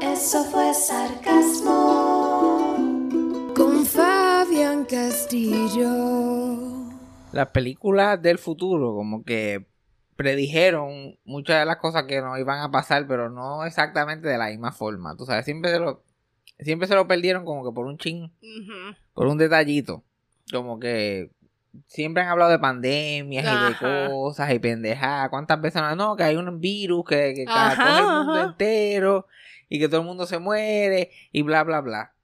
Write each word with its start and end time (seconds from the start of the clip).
Eso 0.00 0.44
fue 0.44 0.72
sarcasmo. 0.74 1.74
Con 3.54 3.84
Fabián 3.84 4.84
Castillo. 4.84 5.88
Las 7.32 7.48
películas 7.48 8.20
del 8.22 8.38
futuro 8.38 8.94
como 8.94 9.24
que 9.24 9.66
predijeron 10.16 11.18
muchas 11.24 11.60
de 11.60 11.66
las 11.66 11.76
cosas 11.78 12.04
que 12.04 12.20
nos 12.20 12.38
iban 12.38 12.60
a 12.60 12.70
pasar, 12.70 13.06
pero 13.06 13.28
no 13.30 13.64
exactamente 13.64 14.28
de 14.28 14.38
la 14.38 14.48
misma 14.48 14.72
forma. 14.72 15.16
Tú 15.16 15.24
sabes, 15.26 15.44
siempre 15.44 15.70
se 15.70 15.78
lo, 15.78 16.02
siempre 16.60 16.88
se 16.88 16.94
lo 16.94 17.06
perdieron 17.06 17.44
como 17.44 17.64
que 17.64 17.74
por 17.74 17.86
un 17.86 17.98
chin, 17.98 18.32
por 19.14 19.26
un 19.26 19.38
detallito. 19.38 20.04
Como 20.50 20.78
que 20.78 21.30
siempre 21.86 22.22
han 22.22 22.28
hablado 22.30 22.50
de 22.50 22.58
pandemias 22.58 23.44
y 23.44 23.48
de 23.68 24.08
cosas 24.08 24.52
y 24.52 24.58
pendejadas. 24.58 25.28
¿Cuántas 25.28 25.60
veces 25.60 25.82
no? 25.82 25.94
No, 25.96 26.16
que 26.16 26.22
hay 26.24 26.36
un 26.36 26.60
virus 26.60 27.04
que, 27.04 27.34
que 27.34 27.44
Ajá, 27.46 27.76
coge 27.76 27.98
el 27.98 28.06
mundo 28.06 28.32
ajá. 28.32 28.42
entero 28.50 29.26
y 29.68 29.78
que 29.78 29.88
todo 29.88 30.00
el 30.00 30.06
mundo 30.06 30.26
se 30.26 30.38
muere 30.38 31.10
y 31.32 31.42
bla, 31.42 31.64
bla, 31.64 31.80
bla. 31.80 32.14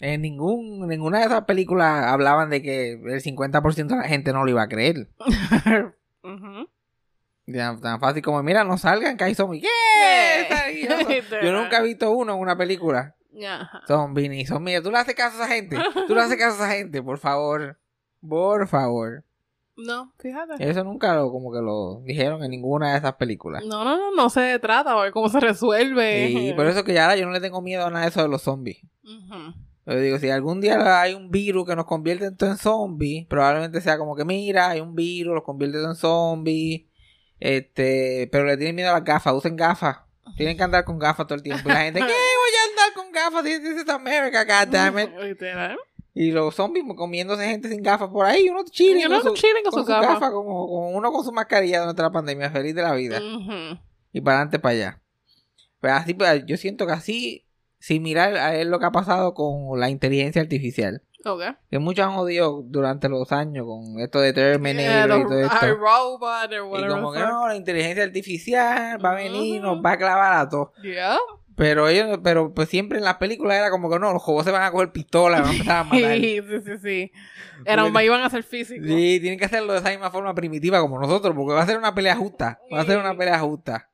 En 0.00 0.22
ningún, 0.22 0.86
ninguna 0.88 1.20
de 1.20 1.26
esas 1.26 1.44
películas 1.44 2.04
hablaban 2.04 2.50
de 2.50 2.60
que 2.62 2.92
el 2.92 3.22
50% 3.22 3.86
de 3.86 3.96
la 3.96 4.08
gente 4.08 4.32
no 4.32 4.44
lo 4.44 4.50
iba 4.50 4.62
a 4.62 4.68
creer. 4.68 5.08
Tan 7.80 8.00
fácil 8.00 8.22
como, 8.22 8.42
mira, 8.42 8.64
no 8.64 8.76
salgan, 8.76 9.16
que 9.16 9.24
hay 9.24 9.34
zombies. 9.34 9.64
Ahí, 10.50 10.86
Yo, 10.86 10.96
yo 11.42 11.52
nunca 11.52 11.78
he 11.78 11.82
visto 11.82 12.10
uno 12.10 12.34
en 12.34 12.40
una 12.40 12.56
película. 12.56 13.14
Ajá. 13.46 13.82
Zombie 13.86 14.28
ni 14.28 14.46
zombies. 14.46 14.82
Tú 14.82 14.90
le 14.90 14.98
haces 14.98 15.14
caso 15.14 15.40
a 15.40 15.44
esa 15.44 15.54
gente. 15.54 15.78
Tú 16.06 16.14
le 16.14 16.22
haces 16.22 16.36
caso 16.36 16.62
a 16.62 16.66
esa 16.66 16.76
gente, 16.76 17.02
por 17.02 17.18
favor. 17.18 17.78
Por 18.26 18.66
favor. 18.66 19.24
No, 19.76 20.12
fíjate. 20.18 20.54
Eso 20.58 20.84
nunca 20.84 21.14
lo, 21.14 21.30
como 21.30 21.52
que 21.52 21.60
lo 21.60 22.00
dijeron 22.04 22.42
en 22.42 22.50
ninguna 22.50 22.92
de 22.92 22.98
esas 22.98 23.14
películas. 23.14 23.64
No, 23.64 23.84
no, 23.84 23.96
no, 23.96 24.14
no 24.14 24.30
se 24.30 24.58
trata, 24.58 24.92
a 24.92 25.02
ver 25.02 25.12
cómo 25.12 25.28
se 25.28 25.38
resuelve. 25.38 26.30
Y 26.30 26.52
por 26.56 26.66
eso 26.66 26.82
que 26.82 26.94
ya 26.94 27.04
ahora 27.04 27.16
yo 27.16 27.26
no 27.26 27.32
le 27.32 27.40
tengo 27.40 27.60
miedo 27.60 27.84
a 27.84 27.90
nada 27.90 28.04
de 28.04 28.10
eso 28.10 28.22
de 28.22 28.28
los 28.28 28.42
zombies. 28.42 28.78
Ujú. 29.04 29.54
Yo 29.86 30.00
digo, 30.00 30.18
si 30.18 30.30
algún 30.30 30.60
día 30.60 31.00
hay 31.00 31.14
un 31.14 31.30
virus 31.30 31.66
que 31.68 31.76
nos 31.76 31.84
convierte 31.84 32.26
en 32.26 32.56
zombies, 32.56 33.26
probablemente 33.26 33.80
sea 33.80 33.98
como 33.98 34.16
que, 34.16 34.24
mira, 34.24 34.70
hay 34.70 34.80
un 34.80 34.94
virus, 34.94 35.34
los 35.34 35.44
convierte 35.44 35.78
en 35.82 35.94
zombies. 35.94 36.86
Este, 37.38 38.28
pero 38.32 38.46
le 38.46 38.56
tienen 38.56 38.74
miedo 38.74 38.90
a 38.90 38.94
las 38.94 39.04
gafas, 39.04 39.34
usen 39.34 39.56
gafas. 39.56 39.98
Tienen 40.36 40.56
que 40.56 40.64
andar 40.64 40.84
con 40.84 40.98
gafas 40.98 41.26
todo 41.26 41.36
el 41.36 41.42
tiempo. 41.42 41.68
Y 41.68 41.72
la 41.72 41.82
gente, 41.82 42.00
¿qué 42.06 42.06
voy 42.06 42.12
a 42.12 42.70
andar 42.70 42.94
con 42.94 43.12
gafas? 43.12 43.44
This 43.44 43.62
this 43.62 43.82
is 43.82 43.88
America, 43.88 44.44
goddammit. 44.44 45.10
Y 46.18 46.30
los 46.30 46.54
zombies 46.54 46.82
comiéndose 46.96 47.46
gente 47.46 47.68
sin 47.68 47.82
gafas 47.82 48.08
por 48.08 48.24
ahí, 48.24 48.48
uno 48.48 48.64
chilling 48.64 49.02
Y 49.02 49.04
uno 49.04 49.20
con 49.20 49.28
su, 49.28 49.34
chilling 49.34 49.62
con 49.64 49.72
con 49.72 49.80
su 49.84 49.86
su 49.86 49.92
gafa. 49.92 50.14
gafa, 50.14 50.30
como, 50.32 50.66
como 50.66 50.88
uno 50.92 51.12
con 51.12 51.22
su 51.22 51.30
mascarilla 51.30 51.80
durante 51.80 52.00
la 52.00 52.10
pandemia, 52.10 52.50
feliz 52.50 52.74
de 52.74 52.82
la 52.82 52.94
vida. 52.94 53.20
Y 54.12 54.20
para 54.22 54.38
adelante, 54.38 54.58
para 54.58 54.72
allá. 54.74 55.00
Pero 55.78 55.92
así, 55.92 56.14
pues, 56.14 56.42
yo 56.46 56.56
siento 56.56 56.86
que 56.86 56.92
así, 56.94 57.46
similar 57.78 58.34
a 58.38 58.56
es 58.56 58.66
lo 58.66 58.78
que 58.78 58.86
ha 58.86 58.92
pasado 58.92 59.34
con 59.34 59.78
la 59.78 59.90
inteligencia 59.90 60.40
artificial. 60.40 61.02
Ok. 61.26 61.42
Que 61.70 61.78
muchos 61.80 62.06
han 62.06 62.12
jodido 62.14 62.62
durante 62.64 63.10
los 63.10 63.30
años 63.32 63.66
con 63.66 64.00
esto 64.00 64.18
de 64.20 64.32
Yeah, 64.32 64.52
Terminator 64.52 65.20
y 65.20 65.22
todo 65.24 65.38
esto. 65.40 65.56
iRobot 65.66 66.22
or 66.52 66.80
Y 66.80 66.88
como 66.88 67.12
que 67.12 67.18
no, 67.18 67.46
la 67.48 67.56
inteligencia 67.56 68.04
artificial 68.04 69.04
va 69.04 69.10
a 69.10 69.14
venir, 69.16 69.60
Ujú. 69.62 69.74
nos 69.74 69.84
va 69.84 69.92
a 69.92 69.98
clavar 69.98 70.32
a 70.32 70.48
todos. 70.48 70.70
Yeah. 70.82 71.18
Pero 71.56 71.88
ellos, 71.88 72.20
pero 72.22 72.52
pues 72.52 72.68
siempre 72.68 72.98
en 72.98 73.04
las 73.04 73.16
películas 73.16 73.56
era 73.56 73.70
como 73.70 73.88
que 73.90 73.98
no, 73.98 74.12
los 74.12 74.22
juegos 74.22 74.44
se 74.44 74.50
van 74.50 74.62
a 74.62 74.70
coger 74.70 74.92
pistolas, 74.92 75.40
van 75.40 75.48
a 75.48 75.52
empezar 75.52 75.76
a 75.80 75.84
matar. 75.84 76.16
Sí, 76.16 76.40
sí, 76.46 76.60
sí, 76.64 76.72
sí. 76.82 77.12
Era, 77.64 77.82
Porque- 77.84 78.04
iban 78.04 78.22
a 78.22 78.28
ser 78.30 78.42
físicos. 78.42 78.86
Sí, 78.86 79.18
tienen 79.20 79.38
que 79.38 79.46
hacerlo 79.46 79.72
de 79.72 79.78
esa 79.78 79.88
misma 79.90 80.10
forma 80.10 80.34
primitiva 80.34 80.80
como 80.80 80.98
nosotros, 81.00 81.34
porque 81.34 81.54
va 81.54 81.62
a 81.62 81.66
ser 81.66 81.78
una 81.78 81.94
pelea 81.94 82.14
justa. 82.14 82.60
Va 82.72 82.82
a 82.82 82.84
ser 82.84 82.98
una 82.98 83.16
pelea 83.16 83.38
justa. 83.38 83.90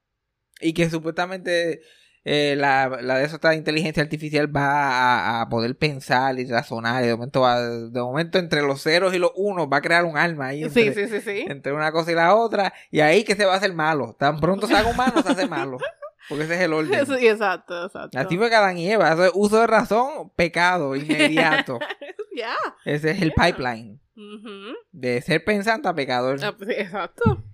Y 0.61 0.73
que 0.75 0.91
supuestamente 0.91 1.83
eh, 2.25 2.55
la, 2.57 2.89
la 3.01 3.19
de 3.19 3.25
esta 3.27 3.55
inteligencia 3.55 4.03
artificial 4.03 4.55
va 4.55 5.39
a, 5.39 5.41
a 5.43 5.49
poder 5.49 5.77
pensar 5.77 6.39
y 6.41 6.47
razonar. 6.47 7.05
Y 7.05 7.07
de 7.07 7.15
momento, 7.15 7.43
va, 7.43 7.61
de 7.63 8.01
momento, 8.01 8.39
entre 8.41 8.63
los 8.63 8.83
ceros 8.83 9.15
y 9.15 9.19
los 9.19 9.31
unos, 9.37 9.69
va 9.73 9.77
a 9.77 9.83
crear 9.83 10.05
un 10.05 10.17
alma 10.17 10.49
ahí. 10.49 10.69
Sí, 10.69 10.93
sí, 10.93 11.07
sí, 11.07 11.21
sí. 11.21 11.45
entre 11.49 11.73
una 11.73 11.93
cosa 11.93 12.11
y 12.11 12.15
la 12.17 12.35
otra. 12.35 12.73
Y 12.91 13.01
ahí 13.01 13.23
que 13.23 13.37
se 13.37 13.45
va 13.45 13.55
a 13.55 13.57
hacer 13.59 13.73
malo. 13.73 14.17
Tan 14.19 14.41
pronto 14.41 14.67
se 14.67 14.75
haga 14.77 14.91
humano, 14.91 15.23
se 15.23 15.29
hace 15.31 15.47
malo. 15.47 15.79
Porque 16.29 16.45
ese 16.45 16.55
es 16.55 16.61
el 16.61 16.73
orden. 16.73 17.07
Sí, 17.07 17.27
exacto, 17.27 17.87
exacto. 17.87 18.19
Así 18.19 18.37
fue 18.37 18.55
Adán 18.55 18.79
y 18.79 18.91
Eva. 18.91 19.13
Eso 19.13 19.25
es 19.25 19.33
uso 19.35 19.61
de 19.61 19.67
razón, 19.67 20.31
pecado 20.37 20.97
inmediato. 20.97 21.79
Ya. 22.35 22.57
Ese 22.87 23.11
es 23.11 23.21
el 23.21 23.35
pipeline. 23.35 24.01
De 24.91 25.21
ser 25.21 25.45
pensante 25.45 25.87
a 25.87 25.95
pecador. 25.95 26.43
Ah, 26.43 26.55
pues 26.57 26.71
exacto. 26.71 27.45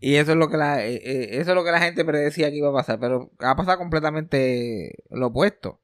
Y 0.00 0.16
eso 0.16 0.32
es 0.32 0.38
lo 0.38 0.50
que 0.50 0.56
la, 0.56 0.84
eh, 0.84 0.96
eh, 0.96 1.28
eso 1.38 1.52
es 1.52 1.54
lo 1.54 1.62
que 1.62 1.70
la 1.70 1.78
gente 1.78 2.04
predecía 2.04 2.50
que 2.50 2.56
iba 2.56 2.70
a 2.70 2.72
pasar, 2.72 2.98
pero 2.98 3.30
ha 3.38 3.54
pasado 3.54 3.78
completamente 3.78 5.04
lo 5.08 5.28
opuesto. 5.28 5.80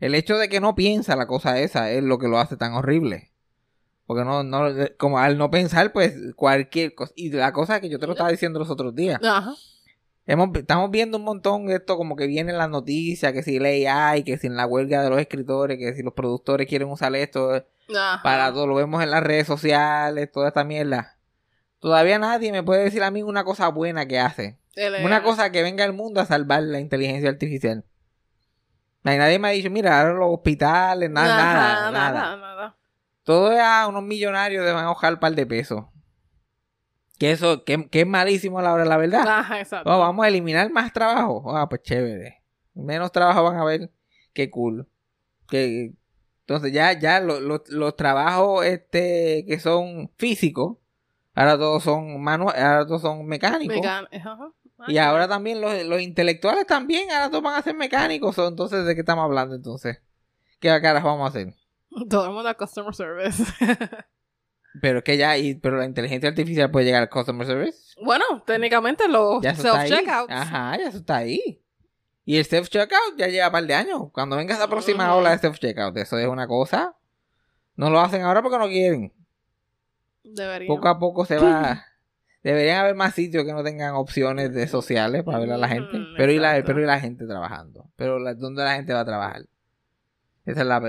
El 0.00 0.14
hecho 0.14 0.36
de 0.36 0.50
que 0.50 0.60
no 0.60 0.74
piensa 0.74 1.16
la 1.16 1.26
cosa 1.26 1.58
esa 1.60 1.90
es 1.90 2.02
lo 2.04 2.18
que 2.18 2.28
lo 2.28 2.38
hace 2.38 2.58
tan 2.58 2.74
horrible. 2.74 3.32
Porque 4.04 4.24
no, 4.24 4.42
no, 4.42 4.66
como 4.98 5.18
al 5.18 5.38
no 5.38 5.50
pensar, 5.50 5.92
pues 5.92 6.14
cualquier 6.36 6.94
cosa. 6.94 7.14
Y 7.16 7.30
la 7.30 7.54
cosa 7.54 7.80
que 7.80 7.88
yo 7.88 7.98
te 7.98 8.06
lo 8.06 8.12
estaba 8.12 8.30
diciendo 8.30 8.58
los 8.58 8.68
otros 8.68 8.94
días. 8.94 9.18
Ajá. 9.24 9.54
Hemos, 10.24 10.50
estamos 10.54 10.90
viendo 10.90 11.18
un 11.18 11.24
montón 11.24 11.66
de 11.66 11.74
esto 11.74 11.96
como 11.96 12.14
que 12.14 12.26
viene 12.26 12.52
en 12.52 12.58
las 12.58 12.70
noticias, 12.70 13.32
que 13.32 13.42
si 13.42 13.58
la 13.58 13.68
AI, 14.10 14.22
que 14.22 14.38
si 14.38 14.46
en 14.46 14.56
la 14.56 14.66
huelga 14.66 15.02
de 15.02 15.10
los 15.10 15.18
escritores, 15.18 15.78
que 15.78 15.94
si 15.94 16.02
los 16.02 16.14
productores 16.14 16.68
quieren 16.68 16.88
usar 16.88 17.14
esto 17.16 17.64
Ajá. 17.94 18.22
para 18.22 18.52
todo, 18.52 18.68
lo 18.68 18.74
vemos 18.76 19.02
en 19.02 19.10
las 19.10 19.22
redes 19.22 19.46
sociales, 19.48 20.30
toda 20.30 20.48
esta 20.48 20.62
mierda. 20.62 21.18
Todavía 21.80 22.18
nadie 22.20 22.52
me 22.52 22.62
puede 22.62 22.84
decir 22.84 23.02
a 23.02 23.10
mí 23.10 23.22
una 23.24 23.42
cosa 23.42 23.68
buena 23.68 24.06
que 24.06 24.20
hace. 24.20 24.58
Una 25.04 25.22
cosa 25.22 25.50
que 25.50 25.62
venga 25.62 25.84
al 25.84 25.92
mundo 25.92 26.20
a 26.20 26.24
salvar 26.26 26.62
la 26.62 26.78
inteligencia 26.78 27.28
artificial. 27.28 27.84
Nadie 29.02 29.38
me 29.40 29.48
ha 29.48 29.50
dicho, 29.50 29.68
mira, 29.70 30.00
ahora 30.00 30.14
los 30.14 30.28
hospitales, 30.32 31.10
nada, 31.10 31.34
Ajá, 31.34 31.54
nada, 31.54 31.90
nada. 31.90 32.12
nada, 32.12 32.36
nada. 32.36 32.76
Todo 33.24 33.52
es 33.52 33.60
a 33.60 33.86
unos 33.88 34.04
millonarios 34.04 34.64
de 34.64 34.72
van 34.72 34.84
a 34.84 34.90
ojar 34.92 35.14
un 35.14 35.20
par 35.20 35.34
de 35.34 35.44
pesos. 35.44 35.84
Que 37.22 37.30
eso, 37.30 37.62
que, 37.62 37.88
que 37.88 38.00
es 38.00 38.06
malísimo 38.08 38.58
a 38.58 38.62
la 38.62 38.72
hora 38.72 38.84
la 38.84 38.96
verdad. 38.96 39.24
Ajá, 39.28 39.60
exacto. 39.60 39.88
Oh, 39.88 39.96
vamos 40.00 40.24
a 40.24 40.28
eliminar 40.28 40.68
más 40.72 40.92
trabajo. 40.92 41.56
Ah, 41.56 41.68
pues 41.68 41.82
chévere. 41.82 42.42
Menos 42.74 43.12
trabajo 43.12 43.44
van 43.44 43.58
a 43.58 43.64
ver. 43.64 43.92
Qué 44.32 44.50
cool. 44.50 44.88
Que, 45.48 45.92
entonces 46.40 46.72
ya, 46.72 46.98
ya 46.98 47.20
lo- 47.20 47.38
lo- 47.38 47.62
los 47.68 47.94
trabajos 47.94 48.64
este 48.66 49.44
que 49.46 49.60
son 49.60 50.10
físicos, 50.18 50.78
ahora 51.32 51.56
todos 51.56 51.84
son 51.84 52.20
manuales, 52.20 52.60
ahora 52.60 52.86
todos 52.88 53.02
son 53.02 53.24
mecánicos. 53.24 53.86
Ajá. 53.86 54.50
Y 54.88 54.98
ahora 54.98 55.28
también 55.28 55.60
los, 55.60 55.80
los 55.84 56.00
intelectuales 56.02 56.66
también, 56.66 57.08
ahora 57.12 57.30
todos 57.30 57.44
van 57.44 57.54
a 57.54 57.62
ser 57.62 57.76
mecánicos. 57.76 58.36
Entonces, 58.38 58.84
¿de 58.84 58.94
qué 58.96 59.00
estamos 59.02 59.22
hablando 59.22 59.54
entonces? 59.54 60.02
¿Qué 60.58 60.76
caras 60.82 61.04
vamos 61.04 61.24
a 61.24 61.28
hacer? 61.28 61.54
Todo 62.10 62.24
el 62.26 62.32
mundo 62.32 62.48
a 62.48 62.54
customer 62.54 62.92
service. 62.96 63.44
Pero 64.82 64.98
es 64.98 65.04
que 65.04 65.16
ya, 65.16 65.38
y, 65.38 65.54
pero 65.54 65.76
la 65.76 65.84
inteligencia 65.84 66.28
artificial 66.28 66.68
puede 66.72 66.86
llegar 66.86 67.02
al 67.02 67.08
customer 67.08 67.46
service. 67.46 67.94
Bueno, 68.04 68.24
técnicamente 68.44 69.06
los 69.06 69.40
self-checkouts. 69.54 70.26
Ajá, 70.28 70.76
ya 70.76 70.88
eso 70.88 70.98
está 70.98 71.18
ahí. 71.18 71.62
Y 72.24 72.36
el 72.36 72.44
self-checkout 72.44 73.16
ya 73.16 73.28
lleva 73.28 73.46
un 73.46 73.52
par 73.52 73.64
de 73.64 73.74
años. 73.74 74.02
Cuando 74.12 74.34
venga 74.34 74.54
esa 74.54 74.66
próxima 74.68 75.14
ola 75.14 75.30
de 75.30 75.38
self-checkout, 75.38 75.96
eso 75.98 76.18
es 76.18 76.26
una 76.26 76.48
cosa. 76.48 76.96
No 77.76 77.90
lo 77.90 78.00
hacen 78.00 78.22
ahora 78.22 78.42
porque 78.42 78.58
no 78.58 78.66
quieren. 78.66 79.12
Deberían. 80.24 80.66
Poco 80.66 80.88
a 80.88 80.98
poco 80.98 81.24
se 81.26 81.38
va. 81.38 81.84
Deberían 82.42 82.80
haber 82.80 82.96
más 82.96 83.14
sitios 83.14 83.44
que 83.44 83.52
no 83.52 83.62
tengan 83.62 83.94
opciones 83.94 84.52
de 84.52 84.66
sociales 84.66 85.22
para 85.22 85.38
ver 85.38 85.52
a 85.52 85.58
la 85.58 85.68
gente. 85.68 85.96
Pero 86.16 86.32
y 86.32 86.40
la, 86.40 86.60
pero 86.66 86.82
y 86.82 86.86
la 86.86 86.98
gente 86.98 87.24
trabajando. 87.24 87.88
Pero 87.94 88.18
la- 88.18 88.34
¿dónde 88.34 88.64
la 88.64 88.74
gente 88.74 88.92
va 88.92 89.00
a 89.00 89.04
trabajar? 89.04 89.42
Esa 90.44 90.62
es 90.62 90.66
la, 90.66 90.80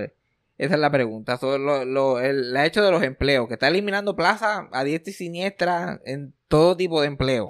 esa 0.64 0.76
es 0.76 0.80
la 0.80 0.90
pregunta. 0.92 1.34
Es 1.36 1.42
lo, 1.42 1.86
lo- 1.86 2.20
el, 2.20 2.56
hecho 2.58 2.84
de 2.84 2.92
los 2.92 3.04
empleos, 3.04 3.48
que 3.48 3.54
está 3.56 3.68
eliminando 3.68 4.16
plazas 4.16 4.66
a 4.72 4.84
diestra 4.84 5.12
y 5.12 5.14
siniestra 5.14 6.00
en 6.06 6.34
todo 6.48 6.76
tipo 6.78 7.02
de 7.02 7.08
empleo. 7.08 7.48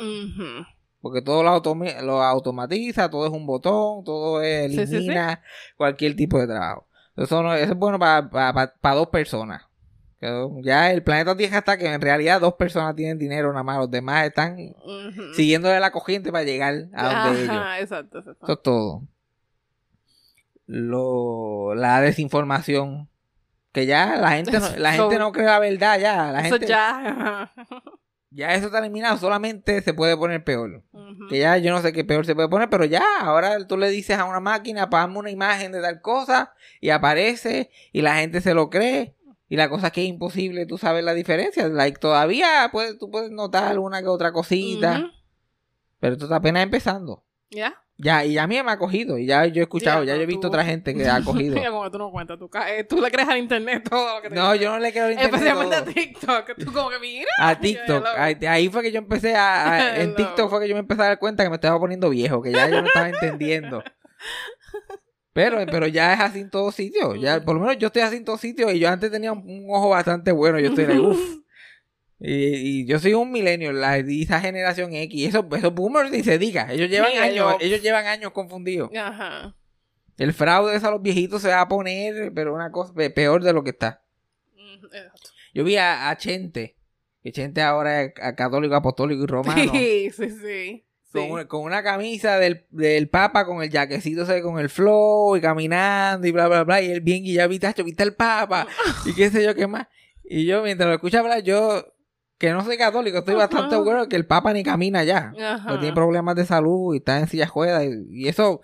Porque 1.01 1.21
todo 1.21 1.43
lo, 1.43 1.49
automi- 1.49 1.99
lo 2.01 2.21
automatiza, 2.23 3.09
todo 3.09 3.25
es 3.25 3.31
un 3.31 3.45
botón, 3.45 4.03
todo 4.03 4.41
es- 4.41 4.71
Sí, 4.71 4.77
sí, 4.79 4.87
sí. 4.87 4.95
elimina 4.95 5.41
cualquier 5.77 6.15
tipo 6.15 6.39
de 6.39 6.47
trabajo. 6.47 6.87
Eso, 7.17 7.43
no- 7.43 7.53
eso 7.53 7.73
es 7.73 7.77
bueno 7.77 7.99
para 7.99 8.95
dos 8.95 9.07
personas. 9.09 9.63
Ya 10.63 10.89
el 10.93 11.03
planeta 11.03 11.35
Tierra 11.35 11.57
está 11.57 11.77
que 11.77 11.85
en 11.93 11.99
realidad 11.99 12.39
dos 12.39 12.53
personas 12.53 12.95
tienen 12.95 13.19
dinero 13.19 13.51
nada 13.51 13.63
más, 13.63 13.77
los 13.77 13.91
demás 13.91 14.25
están 14.25 14.55
Ujú. 14.57 15.33
siguiéndole 15.35 15.77
la 15.81 15.91
corriente 15.91 16.31
para 16.31 16.45
llegar 16.45 16.87
a 16.93 17.25
donde 17.25 17.41
ellos. 17.43 17.49
Ajá, 17.57 17.79
exacto, 17.81 18.19
exacto. 18.19 18.45
Eso 18.45 18.53
es 18.53 18.61
todo. 18.63 19.01
Lo, 20.65 21.75
la 21.75 22.01
desinformación. 22.01 23.09
Que 23.71 23.87
ya 23.87 24.17
la 24.17 24.31
gente 24.31 24.59
no, 24.59 24.69
la 24.77 24.93
gente 24.93 25.17
no 25.17 25.31
cree 25.31 25.45
la 25.45 25.59
verdad 25.59 25.99
ya. 25.99 26.31
La 26.31 26.41
Eso 26.41 26.51
gente, 26.55 26.67
ya. 26.67 27.51
ya 28.29 28.53
eso 28.53 28.67
está 28.67 28.79
eliminado. 28.79 29.17
Solamente 29.17 29.81
se 29.81 29.93
puede 29.93 30.15
poner 30.15 30.43
peor. 30.43 30.83
Que 31.29 31.39
ya 31.39 31.57
yo 31.57 31.71
no 31.71 31.81
sé 31.81 31.91
qué 31.91 32.03
peor 32.03 32.25
se 32.25 32.35
puede 32.35 32.49
poner, 32.49 32.69
pero 32.69 32.85
ya, 32.85 33.03
ahora 33.19 33.65
tú 33.67 33.77
le 33.77 33.89
dices 33.89 34.17
a 34.17 34.25
una 34.25 34.39
máquina, 34.39 34.89
pásame 34.89 35.19
una 35.19 35.31
imagen 35.31 35.71
de 35.71 35.81
tal 35.81 36.01
cosa 36.01 36.53
y 36.81 36.89
aparece 36.89 37.71
y 37.91 38.01
la 38.01 38.15
gente 38.15 38.41
se 38.41 38.53
lo 38.53 38.69
cree. 38.69 39.15
Y 39.49 39.55
la 39.55 39.69
cosa 39.69 39.87
es 39.87 39.93
que 39.93 40.01
es 40.01 40.09
imposible 40.09 40.65
tú 40.65 40.77
sabes 40.77 41.03
la 41.03 41.13
diferencia. 41.13 41.67
Like, 41.67 41.99
todavía 41.99 42.69
puedes, 42.71 42.97
tú 42.97 43.11
puedes 43.11 43.31
notar 43.31 43.77
una 43.79 44.01
que 44.01 44.07
otra 44.07 44.31
cosita, 44.31 45.11
pero 45.99 46.13
esto 46.13 46.25
está 46.25 46.37
apenas 46.37 46.63
empezando. 46.63 47.23
¿Ya? 47.51 47.82
Ya, 47.97 48.25
y 48.25 48.37
a 48.39 48.47
mí 48.47 48.61
me 48.63 48.71
ha 48.71 48.77
cogido, 48.77 49.17
y 49.19 49.27
ya 49.27 49.45
yo 49.45 49.61
he 49.61 49.63
escuchado, 49.63 50.03
Ya, 50.03 50.13
ya 50.13 50.17
yo 50.17 50.23
he 50.23 50.25
visto 50.25 50.41
tú- 50.41 50.47
otra 50.47 50.65
gente 50.65 50.95
que 50.95 51.07
ha 51.07 51.21
cogido. 51.23 51.55
Como 51.71 51.91
tú 51.91 51.97
no 51.99 52.11
cuentas, 52.11 52.39
tú, 52.39 52.49
ca- 52.49 52.65
tú 52.89 52.99
le 52.99 53.11
crees 53.11 53.29
al 53.29 53.37
internet 53.37 53.87
todo 53.87 54.15
lo 54.15 54.21
que 54.21 54.29
te 54.29 54.35
No, 54.35 54.55
yo 54.55 54.71
no 54.71 54.79
le 54.79 54.91
quiero 54.91 55.07
el 55.07 55.13
internet 55.13 55.33
Especialmente 55.35 55.75
a. 55.75 55.85
TikTok, 55.85 56.45
que 56.45 56.55
tú 56.65 56.73
como 56.73 56.89
que 56.89 56.99
mira. 56.99 57.29
A 57.37 57.57
TikTok. 57.59 58.03
Ahí, 58.17 58.35
ahí 58.47 58.69
fue 58.69 58.81
que 58.81 58.91
yo 58.91 58.97
empecé 58.97 59.35
a, 59.35 59.73
a- 59.73 59.97
En. 60.01 60.15
TikTok 60.15 60.49
fue 60.49 60.59
que 60.61 60.67
yo 60.67 60.73
me 60.75 60.79
empecé 60.79 61.01
a 61.03 61.05
dar 61.05 61.19
cuenta 61.19 61.43
que 61.43 61.49
me 61.49 61.55
estaba 61.55 61.79
poniendo 61.79 62.09
viejo, 62.09 62.41
que 62.41 62.51
ya 62.51 62.67
yo 62.67 62.81
no 62.81 62.87
estaba 62.87 63.09
entendiendo. 63.09 63.83
Pero, 65.33 65.57
pero 65.65 65.87
ya 65.87 66.13
es 66.13 66.19
así 66.19 66.39
en 66.41 66.49
todos 66.49 66.75
sitios. 66.75 67.19
Ya, 67.19 67.43
por 67.43 67.55
lo 67.55 67.61
menos 67.61 67.77
yo 67.77 67.87
estoy 67.87 68.01
así 68.03 68.17
en 68.17 68.25
todos 68.25 68.39
sitios 68.39 68.71
y 68.73 68.79
yo 68.79 68.89
antes 68.89 69.11
tenía 69.11 69.31
un, 69.31 69.39
un 69.47 69.65
ojo 69.69 69.89
bastante 69.89 70.31
bueno. 70.31 70.59
Yo 70.59 70.69
estoy 70.69 70.85
de 70.85 70.99
uff. 70.99 71.19
Y, 72.25 72.33
y 72.83 72.85
yo 72.85 72.99
soy 72.99 73.13
un 73.15 73.31
millennial, 73.33 73.81
la, 73.81 73.99
y 73.99 74.21
esa 74.21 74.39
generación 74.39 74.93
X. 74.93 75.27
Eso, 75.27 75.45
esos 75.57 75.73
boomers 75.73 76.09
ni 76.09 76.23
se 76.23 76.37
diga. 76.37 76.71
Ellos 76.71 76.89
llevan 76.89 77.11
Mira, 77.11 77.23
años, 77.25 77.35
yo- 77.35 77.57
ellos 77.59 77.81
llevan 77.81 78.05
años 78.07 78.31
confundidos. 78.31 78.89
Ajá. 78.95 79.53
El 80.17 80.31
fraude 80.33 80.75
ese 80.75 80.87
a 80.87 80.91
los 80.91 81.01
viejitos 81.01 81.41
se 81.41 81.49
va 81.49 81.59
a 81.61 81.67
poner, 81.67 82.31
pero 82.33 82.53
una 82.53 82.71
cosa 82.71 82.93
pe- 82.93 83.09
peor 83.09 83.43
de 83.43 83.51
lo 83.51 83.63
que 83.63 83.71
está. 83.71 84.03
Ujú, 84.55 84.85
exacto. 84.85 85.29
Yo 85.53 85.63
vi 85.65 85.75
a, 85.75 86.09
a 86.09 86.17
Chente, 86.17 86.77
que 87.21 87.31
Chente 87.33 87.61
ahora 87.61 88.03
es 88.03 88.13
a- 88.21 88.35
católico, 88.35 88.73
apostólico 88.75 89.23
y 89.23 89.27
romano. 89.27 89.71
Sí, 89.73 90.09
sí, 90.11 90.29
sí. 90.29 90.85
Con, 91.11 91.23
Sí. 91.25 91.29
una, 91.29 91.47
con 91.47 91.61
una 91.63 91.83
camisa 91.83 92.39
del, 92.39 92.65
del 92.71 93.07
Papa, 93.09 93.45
con 93.45 93.61
el 93.61 93.69
jaquecito 93.69 94.23
ese, 94.23 94.41
con 94.41 94.59
el 94.59 94.69
flow 94.69 95.35
y 95.35 95.41
caminando 95.41 96.25
y 96.25 96.31
bla, 96.31 96.47
bla, 96.47 96.63
bla. 96.63 96.81
Y 96.81 96.89
él 96.89 97.01
bien 97.01 97.21
guillado, 97.23 97.49
viste, 97.49 97.67
"Acho, 97.67 97.83
viste 97.83 98.01
el 98.01 98.15
Papa 98.15 98.65
y 99.05 99.13
qué 99.13 99.29
sé 99.29 99.43
yo 99.43 99.53
qué 99.53 99.67
más. 99.67 99.87
Y 100.23 100.45
yo, 100.45 100.63
mientras 100.63 100.87
lo 100.87 100.95
escucho 100.95 101.19
hablar, 101.19 101.43
yo, 101.43 101.92
que 102.43 102.51
no 102.51 102.61
soy 102.65 102.77
católico, 102.77 103.19
estoy 103.19 103.35
bastante 103.35 103.69
seguro 103.73 104.09
que 104.09 104.17
el 104.17 104.25
Papa 104.25 104.51
ni 104.51 104.63
camina 104.63 105.05
ya. 105.05 105.33
Ajá. 105.39 105.63
Porque 105.65 105.79
tiene 105.79 105.95
problemas 105.95 106.35
de 106.35 106.43
salud 106.45 106.93
y 106.93 106.97
está 106.97 107.19
en 107.19 107.29
silla 107.29 107.45
ruedas. 107.45 107.85
Y, 107.85 108.05
y 108.09 108.27
eso, 108.27 108.59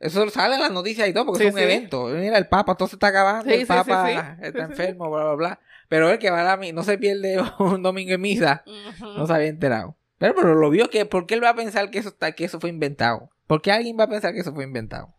eso 0.00 0.28
sale 0.28 0.56
en 0.56 0.60
las 0.60 0.70
noticias 0.70 1.08
y 1.08 1.14
todo, 1.14 1.24
porque 1.24 1.44
Sí, 1.44 1.48
es 1.48 1.54
un 1.54 1.58
sí. 1.60 1.64
evento. 1.64 2.08
Mira, 2.08 2.36
el 2.36 2.46
Papa, 2.46 2.74
todo 2.74 2.86
se 2.86 2.96
está 2.96 3.06
acabando, 3.06 3.46
Sí, 3.50 3.54
el 3.60 3.66
Papa 3.66 4.36
está 4.42 4.64
enfermo, 4.64 5.10
bla, 5.10 5.24
bla, 5.24 5.34
bla. 5.34 5.60
Pero 5.88 6.10
él 6.10 6.18
que 6.18 6.28
va 6.28 6.42
a 6.42 6.56
la 6.58 6.72
no 6.72 6.82
se 6.82 6.98
pierde 6.98 7.38
un 7.58 7.82
domingo 7.82 8.12
en 8.12 8.20
misa. 8.20 8.64
No 9.00 9.26
se 9.26 9.32
había 9.32 9.48
enterado. 9.48 9.96
Pero, 10.18 10.34
pero 10.34 10.54
lo 10.54 10.68
vio 10.68 10.90
que, 10.90 11.06
¿por 11.06 11.24
qué 11.24 11.36
él 11.36 11.42
va 11.42 11.48
a 11.48 11.54
pensar 11.56 11.90
que 11.90 12.00
eso 12.00 12.10
está, 12.10 12.32
que 12.32 12.44
eso 12.44 12.60
fue 12.60 12.68
inventado? 12.68 13.30
¿Por 13.46 13.62
qué 13.62 13.72
alguien 13.72 13.96
va 13.98 14.04
a 14.04 14.08
pensar 14.08 14.34
que 14.34 14.40
eso 14.40 14.52
fue 14.54 14.64
inventado? 14.64 15.14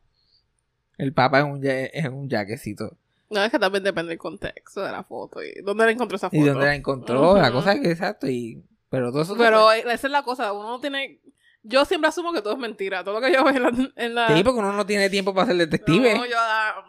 El 1.00 1.14
Papa 1.14 1.40
es 1.40 1.46
un, 1.46 1.62
es 1.66 2.06
un 2.10 2.30
jaquecito. 2.30 2.96
No, 3.30 3.44
es 3.44 3.52
que 3.52 3.60
también 3.60 3.84
depende 3.84 4.10
del 4.10 4.18
contexto 4.18 4.82
de 4.82 4.92
la 4.92 5.04
foto 5.04 5.44
y 5.44 5.62
dónde 5.64 5.86
la 5.86 5.92
encontró 5.92 6.16
esa 6.18 6.30
foto. 6.30 6.42
¿Y 6.42 6.46
dónde 6.46 6.66
la 6.66 6.76
encontró? 6.76 7.38
La 7.38 7.50
Ujú. 7.50 7.54
cosa 7.60 7.74
es 7.74 7.82
que 7.82 7.92
exacto. 7.92 8.28
Y, 8.28 8.64
pero 8.90 9.12
todo 9.12 9.22
eso. 9.22 9.36
Pero 9.38 9.72
esa 9.72 9.92
es 9.94 10.12
la 10.12 10.24
cosa, 10.24 10.52
uno 10.54 10.70
no 10.70 10.80
tiene... 10.80 11.22
Yo 11.62 11.84
siempre 11.86 12.08
asumo 12.08 12.32
que 12.34 12.42
todo 12.42 12.54
es 12.54 12.60
mentira. 12.60 13.04
Todo 13.04 13.16
lo 13.20 13.22
que 13.22 13.34
yo 13.34 13.44
veo 13.44 13.54
en 13.56 13.64
la... 13.64 13.92
En 13.98 14.16
la... 14.16 14.28
Sí, 14.36 14.44
porque 14.44 14.60
uno 14.60 14.72
no 14.72 14.86
tiene 14.86 15.10
tiempo 15.10 15.34
para 15.34 15.48
ser 15.48 15.58
detective. 15.58 16.16
No, 16.16 16.26
yo... 16.26 16.36
ah, 16.40 16.86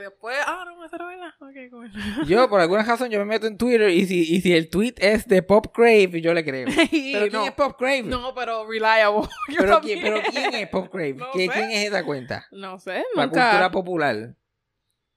después... 0.00 0.34
Ah, 0.46 0.64
no, 0.66 0.84
esa 0.84 0.96
era 0.96 1.06
verdad. 1.06 1.28
Ok, 1.38 1.70
cool. 1.70 1.92
Yo, 2.26 2.48
por 2.48 2.60
alguna 2.60 2.82
razón, 2.82 3.10
yo 3.10 3.18
me 3.18 3.26
meto 3.26 3.46
en 3.46 3.58
Twitter 3.58 3.90
y 3.90 4.06
si, 4.06 4.22
y 4.34 4.40
si 4.40 4.54
el 4.54 4.70
tweet 4.70 4.94
es 4.96 5.28
de 5.28 5.42
Pop 5.42 5.66
Crave, 5.74 6.20
yo 6.22 6.32
le 6.32 6.44
creo. 6.44 6.66
¿Pero 6.90 7.28
quién 7.28 7.42
es 7.42 7.52
Pop 7.52 7.76
Crave? 7.78 8.04
no, 8.04 8.34
pero 8.34 8.66
reliable. 8.66 9.28
Yo 9.50 9.56
¿Pero, 9.58 9.80
quién, 9.82 10.00
¿Pero 10.00 10.20
quién 10.30 10.54
es 10.54 10.68
Pop 10.70 10.88
Crave? 10.90 11.14
No 11.14 11.26
¿Qué- 11.34 11.46
sé. 11.46 11.52
¿Quién 11.52 11.70
es 11.72 11.88
esa 11.88 12.04
cuenta? 12.04 12.46
No 12.52 12.78
sé, 12.78 13.04
La 13.14 13.26
nunca... 13.26 13.42
cultura 13.50 13.70
popular. 13.70 14.34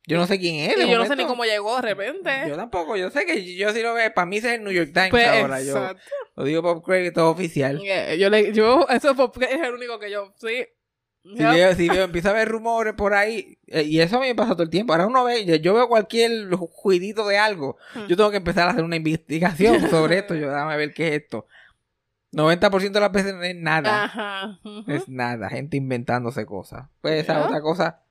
Yo 0.10 0.18
no 0.18 0.26
sé 0.28 0.40
quién 0.40 0.70
es. 0.72 0.78
Y 0.78 0.90
yo 0.90 0.98
no 0.98 1.06
sé 1.06 1.16
ni 1.16 1.26
cómo 1.26 1.44
llegó 1.46 1.76
de 1.78 1.82
repente. 1.84 2.32
Yo 2.48 2.56
tampoco, 2.56 2.98
yo 2.98 3.10
sé 3.12 3.26
que 3.26 3.56
yo 3.56 3.72
sí 3.72 3.82
lo 3.84 3.94
veo, 3.94 4.12
para 4.14 4.26
mí 4.26 4.38
ese 4.38 4.48
es 4.50 4.54
el 4.56 4.64
New 4.64 4.74
York 4.74 4.90
Times 4.94 5.12
Pues, 5.12 5.28
ahora, 5.28 5.62
yo 5.62 5.78
exacto. 5.78 6.02
lo 6.36 6.44
digo 6.44 6.62
Pop 6.64 6.84
Crave, 6.84 7.12
todo 7.12 7.30
oficial. 7.30 7.80
Yeah, 7.80 8.16
yo 8.16 8.30
le... 8.30 8.52
Yo... 8.52 8.88
Eso 8.90 9.14
fue- 9.16 9.30
es 9.54 9.62
el 9.62 9.74
único 9.74 10.00
que 10.00 10.10
yo... 10.12 10.34
Sí. 10.38 10.66
Si 11.22 11.36
Yep. 11.36 11.52
veo, 11.54 11.76
si 11.76 11.90
veo, 11.90 12.04
empiezo 12.06 12.30
a 12.30 12.34
ver 12.34 12.48
rumores 12.48 12.94
por 12.94 13.14
ahí, 13.14 13.60
eh, 13.68 13.84
y 13.84 14.00
eso 14.00 14.18
a 14.18 14.22
mí 14.22 14.28
me 14.28 14.36
pasa 14.36 14.54
todo 14.54 14.64
el 14.64 14.70
tiempo. 14.70 14.94
Ahora 14.94 15.06
uno 15.06 15.24
ve, 15.26 15.46
yo- 15.46 15.56
yo 15.58 15.74
veo 15.76 15.88
cualquier 15.90 16.50
juidito 16.56 17.28
de 17.28 17.38
algo, 17.38 17.78
Hmm. 17.94 18.08
yo 18.08 18.16
tengo 18.18 18.32
que 18.32 18.38
empezar 18.38 18.68
a 18.68 18.72
hacer 18.72 18.84
una 18.86 18.96
investigación 18.96 19.80
sobre 19.92 20.20
esto, 20.20 20.34
yo 20.34 20.50
dame 20.50 20.74
a 20.74 20.78
ver 20.78 20.94
qué 20.94 21.10
es 21.10 21.22
esto. 21.24 21.46
90% 22.32 22.92
de 22.92 23.00
las 23.00 23.12
veces 23.12 23.34
no 23.36 23.44
es 23.44 23.56
nada, 23.56 24.06
Ajá. 24.06 24.60
es 24.88 25.10
nada, 25.10 25.50
gente 25.50 25.78
inventándose 25.78 26.46
cosas. 26.46 26.88
Pues 27.02 27.24
esa 27.24 27.34
Ya. 27.34 27.46
otra 27.46 27.62
cosa 27.62 28.02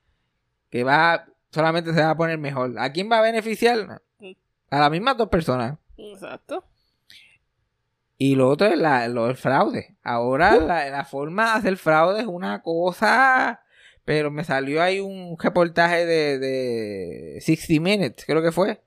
que 0.70 0.84
va, 0.84 1.26
solamente 1.50 1.92
se 1.92 2.00
va 2.02 2.10
a 2.10 2.16
poner 2.16 2.38
mejor. 2.38 2.74
¿A 2.78 2.92
quién 2.92 3.10
va 3.10 3.18
a 3.18 3.22
beneficiar? 3.22 4.02
A 4.70 4.78
las 4.80 4.90
mismas 4.90 5.16
dos 5.16 5.28
personas. 5.28 5.78
Exacto. 5.96 6.64
Y 8.16 8.34
lo 8.34 8.48
otro 8.48 8.66
es 8.66 8.78
la, 8.78 9.06
lo 9.08 9.26
del 9.26 9.36
fraude. 9.36 9.96
Ahora 10.02 10.56
la, 10.56 10.88
la 10.90 11.04
forma 11.04 11.44
de 11.52 11.58
hacer 11.58 11.76
fraude 11.76 12.20
es 12.20 12.26
una 12.26 12.62
cosa... 12.62 13.62
Pero 14.04 14.30
me 14.30 14.42
salió 14.42 14.82
ahí 14.82 15.00
un 15.00 15.36
reportaje 15.38 16.06
de, 16.06 16.38
de 16.38 17.40
60 17.42 17.82
Minutes, 17.82 18.24
creo 18.24 18.42
que 18.42 18.52
fue. 18.52 18.80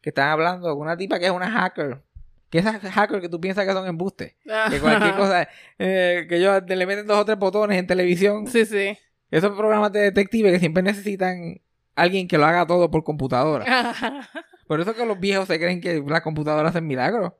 Que 0.00 0.08
están 0.08 0.30
hablando 0.30 0.66
de 0.68 0.72
una 0.72 0.96
tipa 0.96 1.18
que 1.18 1.26
es 1.26 1.30
una 1.30 1.50
hacker. 1.50 2.02
Que 2.48 2.58
esas 2.60 2.80
hackers 2.80 3.20
que 3.20 3.28
tú 3.28 3.38
piensas 3.38 3.66
que 3.66 3.72
son 3.74 3.86
embustes. 3.86 4.34
Que 4.70 4.80
cualquier 4.80 5.14
cosa... 5.14 5.46
eh, 5.78 6.24
que 6.26 6.36
ellos 6.38 6.62
le 6.66 6.86
meten 6.86 7.06
dos 7.06 7.18
o 7.18 7.24
tres 7.26 7.38
botones 7.38 7.78
en 7.78 7.86
televisión. 7.86 8.46
Sí, 8.46 8.64
sí. 8.64 8.96
Esos 9.30 9.54
programas 9.54 9.92
de 9.92 10.00
detective 10.00 10.50
que 10.50 10.58
siempre 10.58 10.82
necesitan 10.82 11.60
alguien 11.94 12.28
que 12.28 12.38
lo 12.38 12.46
haga 12.46 12.66
todo 12.66 12.90
por 12.90 13.04
computadora. 13.04 13.64
Por 14.66 14.80
eso 14.80 14.94
que 14.94 15.04
los 15.04 15.20
viejos 15.20 15.48
se 15.48 15.58
creen 15.58 15.80
que 15.82 16.02
las 16.06 16.22
computadoras 16.22 16.70
hacen 16.70 16.86
milagros. 16.86 17.32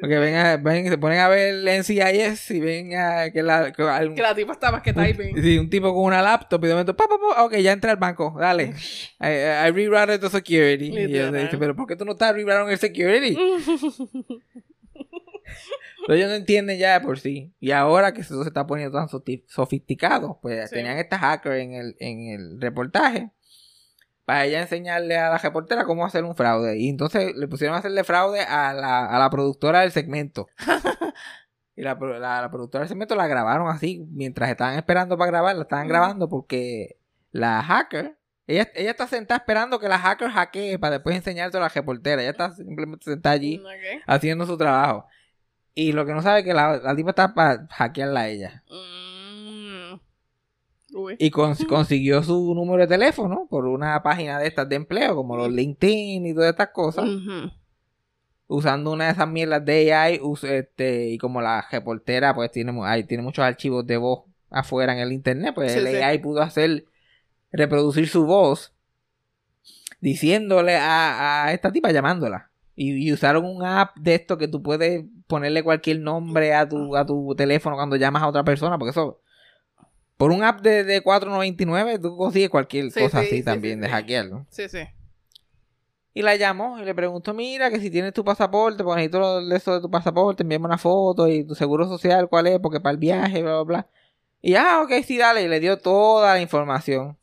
Porque 0.00 0.18
ven, 0.18 0.36
a- 0.36 0.56
ven, 0.56 0.88
se 0.88 0.96
ponen 0.98 1.18
a 1.18 1.28
ver 1.28 1.54
el 1.54 1.66
NCIS 1.68 2.50
y 2.52 2.60
ven 2.60 2.94
a 2.96 3.30
que 3.32 3.42
la, 3.42 3.72
que 3.72 3.82
la 4.22 4.34
tipa 4.34 4.52
está 4.52 4.70
más 4.70 4.82
que 4.82 4.92
typing. 4.92 5.34
un, 5.36 5.42
sí, 5.42 5.58
un 5.58 5.68
tipo 5.68 5.92
con 5.92 6.04
una 6.04 6.22
laptop 6.22 6.62
y 6.64 6.68
de 6.68 6.74
momento, 6.74 6.96
pa, 6.96 7.08
pa, 7.08 7.16
pa, 7.18 7.44
ok, 7.44 7.54
ya 7.56 7.72
entra 7.72 7.90
al 7.90 7.96
banco, 7.96 8.36
dale. 8.38 8.72
I, 9.20 9.66
I 9.66 9.70
rerouted 9.72 10.20
the 10.20 10.30
security. 10.30 10.86
Y 10.86 11.06
Literal. 11.08 11.42
dicen, 11.42 11.58
pero 11.58 11.74
¿por 11.74 11.88
qué 11.88 11.96
tú 11.96 12.04
no 12.04 12.12
estás 12.12 12.32
rerouting 12.34 12.70
el 12.70 12.78
security? 12.78 13.36
Pero 16.06 16.16
ellos 16.18 16.28
no 16.28 16.34
entienden 16.36 16.78
ya 16.78 16.98
de 16.98 17.00
por 17.06 17.18
sí. 17.18 17.54
Y 17.60 17.70
ahora 17.70 18.12
que 18.12 18.20
eso 18.22 18.42
se 18.42 18.48
está 18.48 18.66
poniendo 18.66 18.98
tan 18.98 19.08
sofisticado, 19.48 20.38
pues 20.42 20.68
Sí. 20.70 20.76
tenían 20.76 20.98
esta 20.98 21.18
hacker 21.18 21.52
en 21.54 21.72
el, 21.72 21.96
en 21.98 22.28
el 22.28 22.60
reportaje 22.60 23.30
para 24.24 24.44
ella 24.46 24.62
enseñarle 24.62 25.16
a 25.18 25.30
la 25.30 25.38
reportera 25.38 25.84
cómo 25.84 26.04
hacer 26.04 26.24
un 26.24 26.34
fraude. 26.36 26.78
Y 26.78 26.88
entonces 26.88 27.34
le 27.36 27.46
pusieron 27.48 27.74
a 27.76 27.78
hacerle 27.80 28.04
fraude 28.04 28.40
a 28.40 28.72
la, 28.72 29.06
a 29.06 29.18
la 29.18 29.30
productora 29.30 29.80
del 29.80 29.92
segmento. 29.92 30.46
y 31.76 31.82
la, 31.82 31.94
la- 31.94 32.40
la 32.42 32.50
productora 32.50 32.80
del 32.82 32.88
segmento 32.88 33.14
la 33.16 33.26
grabaron 33.26 33.68
así, 33.68 34.06
mientras 34.10 34.50
estaban 34.50 34.76
esperando 34.76 35.16
para 35.18 35.30
grabar, 35.30 35.56
la 35.56 35.62
estaban 35.62 35.88
grabando 35.88 36.28
porque 36.28 36.96
la 37.32 37.62
hacker 37.62 38.16
Ella, 38.46 38.68
ella 38.74 38.90
está 38.92 39.06
sentada 39.08 39.38
esperando 39.38 39.78
que 39.80 39.88
la 39.88 39.98
hacker 39.98 40.28
hackee 40.30 40.78
para 40.78 40.92
después 40.96 41.16
enseñárselo 41.16 41.64
a 41.64 41.68
la 41.68 41.74
reportera. 41.74 42.22
Ella 42.22 42.30
está 42.30 42.50
simplemente 42.52 43.04
sentada 43.04 43.34
allí 43.34 43.62
haciendo 44.06 44.46
su 44.46 44.56
trabajo. 44.56 45.06
Y 45.74 45.92
lo 45.92 46.06
que 46.06 46.12
no 46.12 46.22
sabe 46.22 46.40
es 46.40 46.44
que 46.44 46.54
la, 46.54 46.76
la 46.78 46.94
tipa 46.94 47.10
está 47.10 47.34
para 47.34 47.66
hackearla 47.70 48.20
a 48.20 48.28
ella. 48.28 48.62
Mm. 48.70 50.00
Uy. 50.96 51.16
Y 51.18 51.30
cons- 51.30 51.66
consiguió 51.68 52.22
su 52.22 52.54
número 52.54 52.82
de 52.82 52.86
teléfono 52.86 53.46
por 53.50 53.66
una 53.66 54.00
página 54.02 54.38
de 54.38 54.46
estas 54.46 54.68
de 54.68 54.76
empleo, 54.76 55.16
como 55.16 55.36
los 55.36 55.50
LinkedIn 55.50 56.24
y 56.26 56.34
todas 56.34 56.50
estas 56.50 56.68
cosas. 56.68 57.04
Usando 58.46 58.92
una 58.92 59.06
de 59.06 59.12
esas 59.12 59.28
mierdas 59.28 59.64
de 59.64 59.92
AI. 59.92 60.20
este, 60.42 61.08
y 61.08 61.18
como 61.18 61.40
la 61.40 61.66
reportera, 61.70 62.34
pues 62.34 62.50
tiene, 62.52 62.72
ahí 62.84 63.02
tiene 63.04 63.22
muchos 63.24 63.44
archivos 63.44 63.84
de 63.86 63.96
voz 63.96 64.24
afuera 64.50 64.92
en 64.92 65.00
el 65.00 65.12
internet, 65.12 65.52
pues 65.54 65.72
Sí, 65.72 65.78
el 65.80 65.88
sí. 65.88 65.96
AI 65.96 66.18
pudo 66.18 66.40
hacer 66.42 66.84
reproducir 67.50 68.08
su 68.08 68.24
voz 68.26 68.72
diciéndole 70.00 70.76
a, 70.76 71.46
a 71.46 71.52
esta 71.52 71.72
tipa 71.72 71.90
llamándola. 71.90 72.50
Y, 72.76 72.92
y 73.08 73.12
usaron 73.12 73.44
un 73.44 73.64
app 73.64 73.96
de 73.96 74.14
esto 74.16 74.36
que 74.36 74.48
tú 74.48 74.62
puedes 74.62 75.04
ponerle 75.26 75.62
cualquier 75.62 76.00
nombre 76.00 76.54
a 76.54 76.68
tu, 76.68 76.96
a 76.96 77.04
tu 77.06 77.34
teléfono 77.36 77.76
cuando 77.76 77.96
llamas 77.96 78.22
a 78.22 78.28
otra 78.28 78.44
persona, 78.44 78.78
porque 78.78 78.90
eso, 78.90 79.20
por 80.16 80.30
un 80.30 80.42
app 80.44 80.60
de, 80.60 80.84
de 80.84 81.02
4.99 81.02 82.00
tú 82.00 82.16
consigues 82.16 82.50
cualquier 82.50 82.90
Sí, 82.90 83.00
cosa 83.00 83.20
sí, 83.20 83.26
así 83.26 83.36
sí, 83.38 83.42
también 83.44 83.80
de 83.80 83.88
hackear, 83.88 84.26
¿no? 84.26 84.46
Sí, 84.50 84.68
sí. 84.68 84.80
Y 86.16 86.22
la 86.22 86.36
llamó 86.36 86.78
y 86.78 86.84
le 86.84 86.94
preguntó, 86.94 87.34
mira, 87.34 87.70
que 87.70 87.80
si 87.80 87.90
tienes 87.90 88.12
tu 88.12 88.24
pasaporte, 88.24 88.84
pues 88.84 88.96
necesito 88.96 89.40
eso 89.52 89.74
de 89.74 89.80
tu 89.80 89.90
pasaporte, 89.90 90.44
envíame 90.44 90.66
una 90.66 90.78
foto 90.78 91.26
y 91.26 91.44
tu 91.44 91.56
seguro 91.56 91.88
social, 91.88 92.28
cuál 92.28 92.46
es, 92.46 92.60
porque 92.60 92.78
para 92.80 92.92
el 92.92 92.98
viaje, 92.98 93.42
bla, 93.42 93.54
bla, 93.54 93.62
bla. 93.62 93.86
Y 94.40 94.54
ah, 94.54 94.82
ok, 94.84 94.92
sí, 95.04 95.18
dale, 95.18 95.42
y 95.42 95.48
le 95.48 95.58
dio 95.58 95.78
toda 95.78 96.34
la 96.34 96.40
información. 96.40 97.18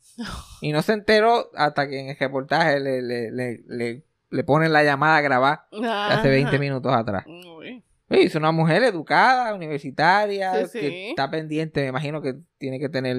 Y 0.60 0.72
no 0.72 0.82
se 0.82 0.92
enteró 0.92 1.50
hasta 1.54 1.88
que 1.88 2.00
en 2.00 2.08
el 2.10 2.16
reportaje 2.18 2.80
le, 2.80 3.00
le, 3.00 3.30
le, 3.30 3.62
le, 3.66 4.02
le 4.28 4.44
ponen 4.44 4.72
la 4.74 4.84
llamada 4.84 5.16
a 5.16 5.20
grabar 5.22 5.66
hace 6.10 6.28
20 6.28 6.50
Ajá. 6.50 6.58
minutos 6.58 6.92
atrás. 6.94 7.24
Uy. 7.26 7.82
Oye, 8.12 8.24
Es 8.24 8.34
una 8.34 8.52
mujer 8.52 8.82
educada, 8.82 9.54
universitaria, 9.54 10.66
Sí, 10.66 10.78
que 10.80 10.88
sí. 10.90 11.06
está 11.10 11.30
pendiente, 11.30 11.80
me 11.82 11.88
imagino 11.88 12.20
que 12.20 12.34
tiene 12.58 12.78
que 12.78 12.88
tener 12.88 13.16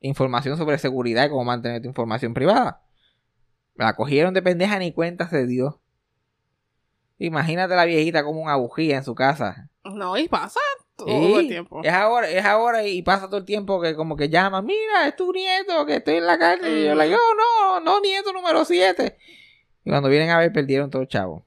información 0.00 0.56
sobre 0.58 0.78
seguridad 0.78 1.26
y 1.26 1.30
cómo 1.30 1.44
mantener 1.44 1.80
tu 1.82 1.88
información 1.88 2.34
privada. 2.34 2.82
La 3.74 3.94
cogieron 3.94 4.34
de 4.34 4.42
pendeja 4.42 4.78
ni 4.78 4.92
cuenta 4.92 5.28
se 5.28 5.46
dio. 5.46 5.80
Imagínate 7.18 7.74
la 7.74 7.84
viejita 7.84 8.24
como 8.24 8.42
una 8.42 8.56
bujía 8.56 8.96
en 8.96 9.04
su 9.04 9.14
casa. 9.14 9.70
No, 9.84 10.16
y 10.18 10.28
pasa 10.28 10.60
todo 10.96 11.06
Sí, 11.08 11.34
el 11.34 11.48
tiempo. 11.48 11.80
Es 11.84 11.92
ahora, 11.92 12.28
es 12.28 12.44
ahora 12.44 12.84
y 12.86 13.02
pasa 13.02 13.26
todo 13.26 13.38
el 13.38 13.44
tiempo 13.44 13.80
que 13.80 13.94
como 13.94 14.16
que 14.16 14.28
llama, 14.28 14.62
mira, 14.62 15.06
es 15.06 15.16
tu 15.16 15.32
nieto 15.32 15.86
que 15.86 15.96
estoy 15.96 16.16
en 16.16 16.26
la 16.26 16.38
calle. 16.38 16.80
Y 16.80 16.84
yo 16.86 16.94
le 16.94 17.04
digo, 17.06 17.18
"Oh, 17.18 17.78
no, 17.78 17.80
no, 17.80 18.00
nieto 18.00 18.32
número 18.32 18.64
7. 18.64 19.16
Y 19.84 19.90
cuando 19.90 20.08
vienen 20.08 20.30
a 20.30 20.38
ver, 20.38 20.52
perdieron 20.52 20.90
todo 20.90 21.02
el 21.02 21.08
chavo. 21.08 21.45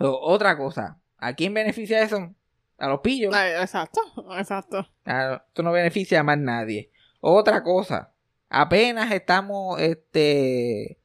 O- 0.00 0.18
otra 0.32 0.56
cosa, 0.56 0.98
¿a 1.16 1.34
quién 1.34 1.54
beneficia 1.54 2.02
eso? 2.02 2.34
A 2.78 2.88
los 2.88 3.00
pillos. 3.00 3.34
Exacto, 3.34 4.00
exacto. 4.38 4.86
Ah, 5.04 5.42
Esto 5.48 5.62
no 5.62 5.72
beneficia 5.72 6.20
a 6.20 6.22
más 6.22 6.38
nadie. 6.38 6.90
Otra 7.20 7.62
cosa, 7.64 8.12
apenas 8.48 9.10
estamos 9.10 9.80
este 9.80 10.98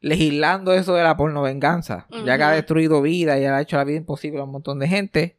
legislando 0.00 0.72
eso 0.74 0.94
de 0.94 1.02
la 1.02 1.16
pornovenganza, 1.16 2.06
ya 2.24 2.36
que 2.36 2.42
ha 2.44 2.50
destruido 2.50 3.00
vida 3.02 3.38
y 3.38 3.44
ha 3.46 3.60
hecho 3.60 3.76
la 3.76 3.84
vida 3.84 3.96
imposible 3.96 4.40
a 4.40 4.44
un 4.44 4.50
montón 4.52 4.78
de 4.78 4.88
gente. 4.88 5.38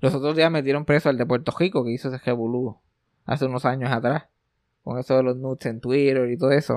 Los 0.00 0.14
otros 0.14 0.36
días 0.36 0.50
metieron 0.50 0.84
preso 0.84 1.08
al 1.08 1.16
de 1.16 1.24
Puerto 1.24 1.54
Rico 1.58 1.84
que 1.84 1.92
hizo 1.92 2.08
ese 2.08 2.18
revolú 2.18 2.78
hace 3.24 3.46
unos 3.46 3.64
años 3.64 3.90
atrás, 3.92 4.24
con 4.82 4.98
eso 4.98 5.16
de 5.16 5.22
los 5.22 5.36
nudes 5.36 5.64
en 5.66 5.80
Twitter 5.80 6.28
y 6.30 6.36
todo 6.36 6.50
eso. 6.50 6.76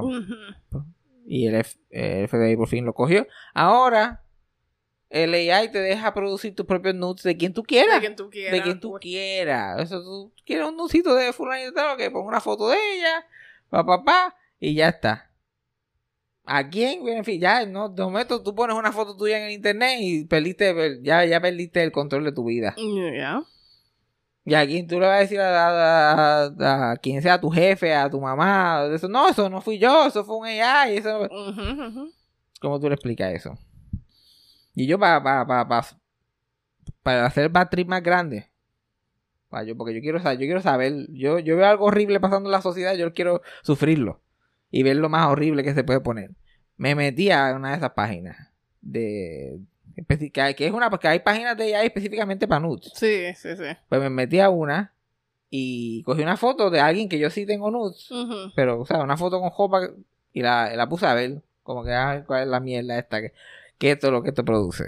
Y 1.26 1.48
el, 1.48 1.56
F- 1.56 1.78
el 1.90 2.28
FBI 2.30 2.56
por 2.56 2.70
fin 2.70 2.86
lo 2.86 2.94
cogió. 2.94 3.28
Ahora, 3.54 4.22
el 5.10 5.34
AI 5.34 5.72
te 5.72 5.80
deja 5.80 6.14
producir 6.14 6.54
tus 6.56 6.66
propios 6.66 6.94
nudes 6.96 7.24
de 7.24 7.38
quien 7.38 7.54
tú 7.54 7.64
quieras 7.64 7.96
De 7.96 8.00
quien 8.02 8.16
tú 8.16 8.30
quieras. 8.30 8.52
de 8.54 8.62
quien 8.62 8.80
tú 8.80 8.94
Uy. 8.96 9.00
quieras. 9.00 9.82
Eso 9.82 10.02
tú 10.04 10.34
quieres 10.46 10.68
un 10.68 10.76
nucito 10.78 11.16
de 11.16 11.32
fulano 11.34 11.70
y 11.70 11.74
tal, 11.74 11.96
que 11.98 12.12
ponga 12.12 12.28
una 12.28 12.42
foto 12.42 12.70
de 12.70 12.78
ella, 12.96 13.26
pa 13.70 13.86
pa 13.86 14.04
pa, 14.04 14.36
y 14.60 14.74
ya 14.76 14.90
está. 14.90 15.32
¿A 16.50 16.70
quién? 16.70 17.02
Bueno, 17.02 17.18
en 17.18 17.26
fin, 17.26 17.42
ya 17.42 17.66
no, 17.66 17.90
de 17.90 18.04
momento 18.04 18.42
tú 18.42 18.56
pones 18.56 18.76
una 18.78 18.92
foto 18.94 19.18
tuya 19.18 19.38
en 19.38 19.44
el 19.46 19.52
internet 19.52 19.98
y 20.00 20.24
perdiste, 20.26 21.00
ya, 21.02 21.26
ya 21.26 21.42
perdiste 21.42 21.84
el 21.84 21.92
control 21.92 22.24
de 22.24 22.32
tu 22.32 22.46
vida. 22.46 22.74
Ya. 22.78 23.44
Y 24.46 24.54
a 24.54 24.66
quién 24.66 24.88
tú 24.88 24.98
le 24.98 25.08
vas 25.08 25.18
a 25.18 25.20
decir 25.20 25.42
a, 25.42 25.68
a- 25.68 26.46
a- 26.46 26.92
a 26.92 26.96
quien 26.98 27.22
sea 27.22 27.42
tu 27.42 27.50
jefe, 27.50 27.94
a 27.94 28.10
tu 28.10 28.22
mamá, 28.22 28.88
eso, 28.94 29.10
no, 29.10 29.28
eso 29.28 29.50
no 29.50 29.60
fui 29.60 29.78
yo, 29.78 30.08
eso 30.08 30.24
fue 30.24 30.38
un 30.38 30.46
AI, 30.46 30.96
eso... 30.98 31.28
¿Cómo 32.62 32.80
tú 32.80 32.88
le 32.88 32.96
explicas 32.96 33.34
eso? 33.34 33.58
Y 34.80 34.86
yo 34.86 35.00
para 35.00 35.24
pa, 35.24 35.48
pa, 35.48 35.68
pa- 35.68 35.98
para 37.02 37.26
hacer 37.26 37.52
trip 37.72 37.88
más 37.88 38.04
grande. 38.04 38.48
Pa, 39.50 39.64
yo, 39.64 39.76
porque 39.76 39.96
yo 39.96 40.02
quiero 40.02 40.20
saber, 40.20 40.38
yo 40.38 40.46
quiero 40.46 40.62
saber, 40.62 41.08
yo, 41.10 41.40
yo 41.40 41.58
veo 41.58 41.66
algo 41.66 41.86
horrible 41.86 42.20
pasando 42.20 42.48
en 42.48 42.52
la 42.52 42.62
sociedad, 42.62 42.94
yo 42.94 43.12
quiero 43.12 43.42
sufrirlo. 43.64 44.22
Y 44.70 44.84
ver 44.84 44.98
lo 44.98 45.10
más 45.10 45.26
horrible 45.28 45.64
que 45.64 45.74
se 45.74 45.84
puede 45.84 46.00
poner. 46.00 46.30
Me 46.76 46.94
metí 46.94 47.32
a 47.32 47.54
una 47.56 47.72
de 47.72 47.78
esas 47.78 47.92
páginas. 47.94 48.50
De. 48.80 49.58
Que 50.32 50.68
es 50.68 50.72
una, 50.72 50.92
porque 50.92 51.08
hay 51.08 51.22
páginas 51.22 51.58
de 51.58 51.76
AI 51.76 51.88
específicamente 51.88 52.48
para 52.48 52.60
nudes. 52.60 52.92
Sí, 52.94 53.34
sí, 53.36 53.58
sí. 53.58 53.64
Pues 53.90 54.00
me 54.00 54.12
metí 54.12 54.40
a 54.40 54.52
una 54.52 54.94
y 55.50 56.04
cogí 56.04 56.22
una 56.22 56.38
foto 56.38 56.70
de 56.70 56.82
alguien 56.82 57.10
que 57.10 57.18
yo 57.18 57.32
sí 57.32 57.48
tengo 57.48 57.72
nudes. 57.72 58.10
Pero, 58.56 58.82
o 58.82 58.86
sea, 58.86 59.00
una 59.02 59.18
foto 59.18 59.40
con 59.40 59.50
jopa 59.50 59.90
y 60.34 60.44
la, 60.44 60.76
la 60.76 60.88
puse 60.88 61.08
a 61.08 61.16
ver. 61.16 61.42
Como 61.64 61.84
que, 61.84 61.94
ah, 61.94 62.24
cuál 62.28 62.44
es 62.44 62.48
la 62.48 62.60
mierda 62.60 63.00
esta 63.00 63.22
que, 63.22 63.34
que 63.78 63.92
esto 63.92 64.08
es 64.08 64.14
lo 64.14 64.24
que 64.24 64.30
esto 64.30 64.44
produce. 64.46 64.86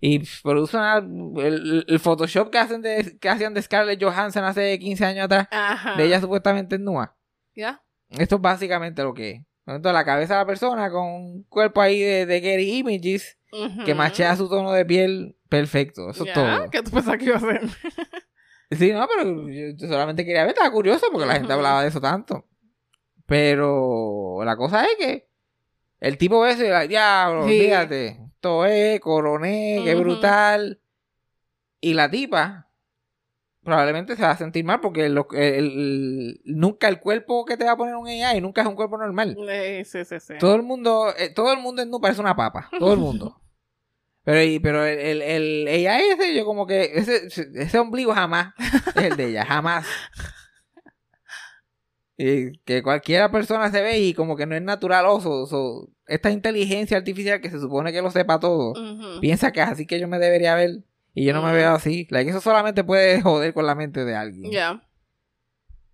Y 0.00 0.20
produce 0.42 0.76
una- 0.76 0.96
el, 0.98 1.84
el 1.86 1.98
Photoshop 2.00 2.50
que 2.50 2.58
hacen 2.58 2.80
de, 2.80 3.18
que 3.20 3.28
hacían 3.28 3.52
de 3.54 3.60
Scarlett 3.62 4.02
Johansson 4.02 4.44
hace 4.44 4.78
15 4.78 5.04
años 5.04 5.24
atrás, 5.26 5.46
Ajá. 5.50 5.96
de 5.96 6.04
ella 6.06 6.20
supuestamente 6.20 6.78
nua. 6.78 7.16
¿Ya? 7.54 7.82
Esto 8.08 8.36
es 8.36 8.40
básicamente 8.42 9.02
lo 9.02 9.12
que 9.14 9.30
es. 9.30 9.42
Entonces, 9.66 9.92
la 9.92 10.04
cabeza 10.04 10.34
de 10.34 10.40
la 10.40 10.46
persona 10.46 10.90
con 10.90 11.06
un 11.06 11.42
cuerpo 11.44 11.80
ahí 11.80 12.00
de, 12.00 12.26
de 12.26 12.40
Getty 12.40 12.78
Images 12.78 13.36
que 13.84 13.94
machea 13.94 14.34
su 14.36 14.48
tono 14.48 14.72
de 14.72 14.84
piel 14.86 15.36
perfecto. 15.48 16.10
Eso 16.10 16.24
Ya, 16.24 16.32
es 16.32 16.34
todo. 16.34 16.70
¿Qué 16.70 16.82
tú 16.82 16.90
pensabas 16.92 17.18
que 17.18 17.24
iba 17.26 17.34
a 17.34 17.38
hacer? 17.38 17.60
Sí, 18.72 18.92
no, 18.92 19.04
pero 19.12 19.48
yo 19.48 19.76
solamente 19.88 20.24
quería 20.24 20.42
ver, 20.42 20.50
estaba 20.50 20.70
curioso 20.70 21.06
porque 21.10 21.26
la 21.26 21.34
gente 21.34 21.52
hablaba 21.52 21.82
de 21.82 21.88
eso 21.88 22.00
tanto. 22.00 22.46
Pero 23.26 24.42
la 24.44 24.56
cosa 24.56 24.84
es 24.84 24.90
que 24.98 25.29
el 26.00 26.18
tipo 26.18 26.44
ese, 26.46 26.88
diablo, 26.88 27.46
Sí. 27.46 27.60
fíjate, 27.60 28.18
es, 28.66 29.00
coroné, 29.00 29.80
qué 29.84 29.94
Ujú. 29.94 30.02
brutal. 30.02 30.80
Y 31.80 31.94
la 31.94 32.10
tipa 32.10 32.66
probablemente 33.62 34.16
se 34.16 34.22
va 34.22 34.30
a 34.30 34.36
sentir 34.36 34.64
mal 34.64 34.80
porque 34.80 35.08
lo- 35.10 35.28
el- 35.32 35.54
el- 35.54 36.40
nunca 36.44 36.88
el 36.88 36.98
cuerpo 36.98 37.44
que 37.44 37.56
te 37.56 37.64
va 37.64 37.72
a 37.72 37.76
poner 37.76 37.94
un 37.94 38.08
AI 38.08 38.40
nunca 38.40 38.62
es 38.62 38.66
un 38.66 38.74
cuerpo 38.74 38.96
normal. 38.96 39.36
Sí, 39.84 40.04
sí, 40.04 40.18
sí. 40.20 40.34
Todo 40.38 40.54
el 40.56 40.62
mundo, 40.62 41.12
eh, 41.16 41.28
todo 41.28 41.52
el 41.52 41.58
mundo 41.60 41.84
nu 41.84 42.00
parece 42.00 42.20
una 42.20 42.34
papa, 42.36 42.70
todo 42.78 42.92
el 42.94 42.98
mundo. 42.98 43.36
Pero, 44.22 44.62
pero 44.62 44.84
el, 44.84 45.22
el, 45.22 45.66
el 45.66 45.86
AI 45.86 46.10
ese, 46.10 46.34
yo 46.34 46.44
como 46.44 46.66
que, 46.66 46.90
ese, 46.94 47.28
ese 47.54 47.78
ombligo 47.78 48.12
jamás 48.12 48.52
es 48.94 49.02
el 49.04 49.16
de 49.16 49.28
ella, 49.28 49.46
jamás. 49.46 49.86
Y 52.22 52.58
que 52.66 52.82
cualquiera 52.82 53.30
persona 53.30 53.70
se 53.70 53.80
ve 53.80 53.98
y 54.00 54.12
como 54.12 54.36
que 54.36 54.44
no 54.44 54.54
es 54.54 54.60
natural 54.60 55.06
oso. 55.06 55.46
so, 55.46 55.88
esta 56.06 56.30
inteligencia 56.30 56.98
artificial 56.98 57.40
que 57.40 57.48
se 57.48 57.58
supone 57.58 57.92
que 57.92 58.02
lo 58.02 58.10
sepa 58.10 58.38
todo, 58.38 58.74
piensa 59.22 59.52
que 59.52 59.62
es 59.62 59.68
así 59.68 59.86
que 59.86 59.98
yo 59.98 60.06
me 60.06 60.18
debería 60.18 60.54
ver 60.54 60.82
y 61.14 61.24
yo 61.24 61.32
no 61.32 61.40
me 61.42 61.52
veo 61.54 61.70
así. 61.70 62.06
Like, 62.10 62.30
eso 62.30 62.42
solamente 62.42 62.84
puede 62.84 63.22
joder 63.22 63.54
con 63.54 63.64
la 63.64 63.74
mente 63.74 64.04
de 64.04 64.14
alguien. 64.14 64.52
Ya. 64.52 64.82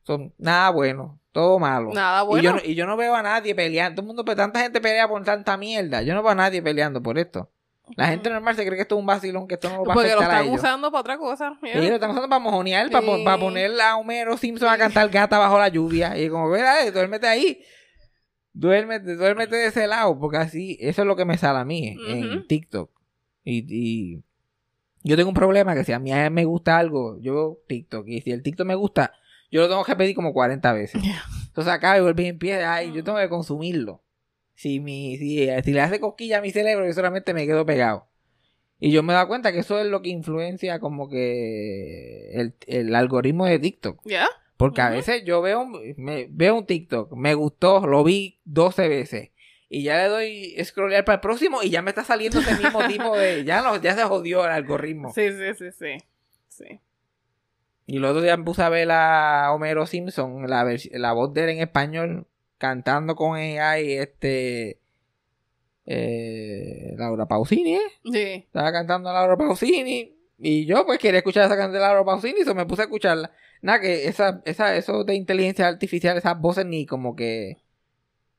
Son 0.02 0.34
nada 0.36 0.70
bueno, 0.70 1.20
todo 1.30 1.60
malo. 1.60 1.92
Nada 1.92 2.22
Y, 2.22 2.24
yo 2.24 2.26
bueno. 2.26 2.52
no, 2.54 2.60
y 2.64 2.74
yo 2.74 2.86
no 2.86 2.96
veo 2.96 3.14
a 3.14 3.22
nadie 3.22 3.54
peleando. 3.54 3.94
Todo 3.94 4.02
el 4.02 4.06
mundo, 4.08 4.24
pues, 4.24 4.36
tanta 4.36 4.60
gente 4.60 4.80
pelea 4.80 5.06
por 5.06 5.22
tanta 5.22 5.56
mierda. 5.56 6.02
Yo 6.02 6.14
no 6.14 6.22
veo 6.24 6.32
a 6.32 6.34
nadie 6.34 6.60
peleando 6.60 7.02
por 7.02 7.18
esto. 7.18 7.50
La 7.94 8.08
gente 8.08 8.28
normal 8.30 8.56
se 8.56 8.64
cree 8.64 8.74
que 8.76 8.82
esto 8.82 8.96
es 8.96 9.00
un 9.00 9.06
vacilón, 9.06 9.46
que 9.46 9.54
esto 9.54 9.68
no 9.70 9.76
lo 9.76 9.84
va 9.84 9.92
a 9.92 9.94
Porque 9.94 10.12
lo 10.12 10.20
a 10.20 10.24
están 10.24 10.44
ellos. 10.46 10.56
usando 10.56 10.90
para 10.90 11.00
otra 11.02 11.18
cosa. 11.18 11.56
Y 11.62 11.68
ellos 11.68 11.88
lo 11.90 11.94
están 11.94 12.10
usando 12.10 12.28
para 12.28 12.40
mojonear, 12.40 12.90
para, 12.90 13.06
Sí. 13.06 13.22
para 13.24 13.38
poner 13.38 13.80
a 13.80 13.96
Homero 13.96 14.36
Simpson 14.36 14.68
a 14.68 14.76
cantar 14.76 15.08
gata 15.08 15.38
bajo 15.38 15.56
la 15.58 15.68
lluvia. 15.68 16.18
Y 16.18 16.28
como, 16.28 16.50
¿verdad? 16.50 16.92
Duérmete 16.92 17.28
ahí. 17.28 17.62
Duérmete, 18.52 19.14
duérmete 19.16 19.54
de 19.56 19.66
ese 19.66 19.86
lado. 19.86 20.18
Porque 20.18 20.38
así, 20.38 20.76
eso 20.80 21.02
es 21.02 21.06
lo 21.08 21.14
que 21.16 21.24
me 21.24 21.38
sale 21.38 21.58
a 21.60 21.64
mí 21.64 21.96
en 22.08 22.36
Ujú. 22.38 22.46
TikTok. 22.46 22.90
Y, 23.44 23.64
y 23.68 24.22
yo 25.04 25.16
tengo 25.16 25.28
un 25.28 25.34
problema 25.34 25.74
que 25.74 25.84
si 25.84 25.92
a 25.92 25.98
mí 25.98 26.10
me 26.30 26.44
gusta 26.44 26.78
algo, 26.78 27.18
yo 27.20 27.34
veo 27.34 27.58
TikTok. 27.68 28.08
Y 28.08 28.20
si 28.22 28.32
el 28.32 28.42
TikTok 28.42 28.66
me 28.66 28.74
gusta, 28.74 29.12
yo 29.50 29.60
lo 29.60 29.68
tengo 29.68 29.84
que 29.84 29.94
pedir 29.94 30.14
como 30.16 30.32
40 30.32 30.72
veces. 30.72 31.00
Ya. 31.02 31.22
Entonces 31.46 31.72
acá 31.72 31.96
y 31.96 32.00
vuelve 32.00 32.24
y 32.24 32.26
empieza, 32.26 32.74
ay, 32.74 32.92
yo 32.92 33.04
tengo 33.04 33.18
que 33.18 33.28
consumirlo. 33.28 34.02
Si, 34.56 34.80
mi, 34.80 35.16
si, 35.18 35.48
si 35.62 35.72
le 35.72 35.80
hace 35.80 36.00
cosquilla 36.00 36.38
a 36.38 36.40
mi 36.40 36.50
cerebro, 36.50 36.86
yo 36.86 36.92
solamente 36.92 37.32
me 37.32 37.46
quedo 37.46 37.64
pegado. 37.64 38.08
Y 38.78 38.90
yo 38.90 39.02
me 39.02 39.12
he 39.12 39.16
dado 39.16 39.28
cuenta 39.28 39.52
que 39.52 39.60
eso 39.60 39.78
es 39.78 39.86
lo 39.86 40.02
que 40.02 40.10
influencia 40.10 40.80
como 40.80 41.08
que 41.08 42.32
el, 42.32 42.54
el 42.66 42.94
algoritmo 42.94 43.46
de 43.46 43.58
TikTok. 43.58 44.00
¿Ya? 44.04 44.28
Porque 44.56 44.80
a 44.80 44.90
veces 44.90 45.22
yo 45.24 45.42
veo, 45.42 45.66
me, 45.96 46.28
veo 46.30 46.56
un 46.56 46.66
TikTok, 46.66 47.12
me 47.12 47.34
gustó, 47.34 47.86
lo 47.86 48.02
vi 48.04 48.40
12 48.44 48.88
veces. 48.88 49.30
Y 49.68 49.82
ya 49.82 49.96
le 50.02 50.08
doy 50.08 50.64
scrollear 50.64 51.04
para 51.04 51.16
el 51.16 51.20
próximo 51.20 51.62
y 51.62 51.70
ya 51.70 51.82
me 51.82 51.90
está 51.90 52.04
saliendo 52.04 52.40
ese 52.40 52.54
mismo 52.54 52.80
tipo 52.88 53.16
de... 53.16 53.44
Ya 53.44 53.62
no, 53.62 53.76
ya 53.80 53.94
se 53.94 54.04
jodió 54.04 54.44
el 54.44 54.52
algoritmo. 54.52 55.12
Sí, 55.12 55.30
sí, 55.32 55.54
sí, 55.58 55.72
sí. 55.72 55.96
Sí. 56.48 56.80
Y 57.86 57.98
el 57.98 58.04
otro 58.04 58.22
día 58.22 58.36
me 58.36 58.44
puse 58.44 58.62
a 58.62 58.68
ver 58.68 58.90
a 58.90 59.52
Homero 59.52 59.86
Simpson, 59.86 60.48
la, 60.48 60.66
la 60.92 61.12
voz 61.12 61.32
de 61.34 61.44
él 61.44 61.50
en 61.50 61.58
español, 61.60 62.26
cantando 62.58 63.14
con 63.16 63.36
AI, 63.36 63.92
este... 63.92 64.80
eh, 65.84 66.94
Laura 66.96 67.26
Pausini, 67.26 67.74
¿eh? 67.74 67.80
Sí. 68.04 68.44
Estaba 68.46 68.72
cantando 68.72 69.12
Laura 69.12 69.36
Pausini. 69.36 70.12
Y 70.38 70.66
yo 70.66 70.84
pues 70.84 70.98
quería 70.98 71.18
escuchar 71.18 71.46
esa 71.46 71.56
canción 71.56 71.72
de 71.72 71.80
Laura 71.80 72.04
Pausini, 72.04 72.40
y 72.46 72.54
me 72.54 72.66
puse 72.66 72.82
a 72.82 72.84
escucharla. 72.86 73.30
Nada, 73.62 73.80
que 73.80 74.06
esa, 74.06 74.42
esa, 74.44 74.76
eso 74.76 75.04
de 75.04 75.14
inteligencia 75.14 75.66
artificial, 75.66 76.16
esas 76.18 76.38
voces 76.38 76.66
ni 76.66 76.84
como 76.86 77.16
que 77.16 77.56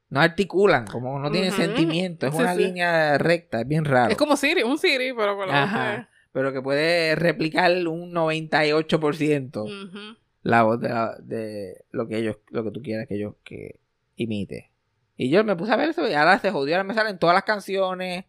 no 0.10 0.22
articulan, 0.22 0.86
como 0.86 1.18
no 1.20 1.32
tienen 1.32 1.52
sentimiento, 1.52 2.28
es 2.28 2.34
Sí, 2.36 2.40
una 2.42 2.54
sí. 2.56 2.64
línea 2.64 3.18
recta, 3.18 3.62
es 3.62 3.68
bien 3.68 3.84
raro. 3.84 4.12
Es 4.12 4.18
como 4.18 4.38
Siri, 4.38 4.62
un 4.64 4.78
Siri, 4.78 5.12
pero 5.14 5.36
con 5.36 5.48
la 5.48 5.64
Ajá. 5.64 6.10
Pero 6.32 6.54
que 6.54 6.62
puede 6.62 7.16
replicar 7.16 7.72
un 7.88 8.14
98% 8.14 9.00
voz 9.00 9.18
de- 9.18 9.60
Ujú. 9.60 10.18
la 10.44 10.64
voz 10.64 10.80
de, 10.80 10.90
la- 10.90 11.18
de 11.20 11.84
lo 11.92 12.08
que 12.08 12.18
ellos, 12.20 12.38
lo 12.52 12.64
que 12.64 12.72
tú 12.72 12.82
quieras 12.84 13.08
que 13.08 13.16
ellos 13.16 13.34
que 13.44 13.80
imite. 14.18 14.72
Y 15.16 15.30
yo 15.30 15.44
me 15.44 15.56
puse 15.56 15.72
a 15.72 15.78
ver 15.78 15.90
eso 15.90 16.08
y 16.08 16.14
ahora 16.14 16.38
se 16.40 16.52
jodió, 16.52 16.76
ahora 16.76 16.84
me 16.84 16.94
salen 16.94 17.18
todas 17.18 17.34
las 17.34 17.44
canciones, 17.44 18.26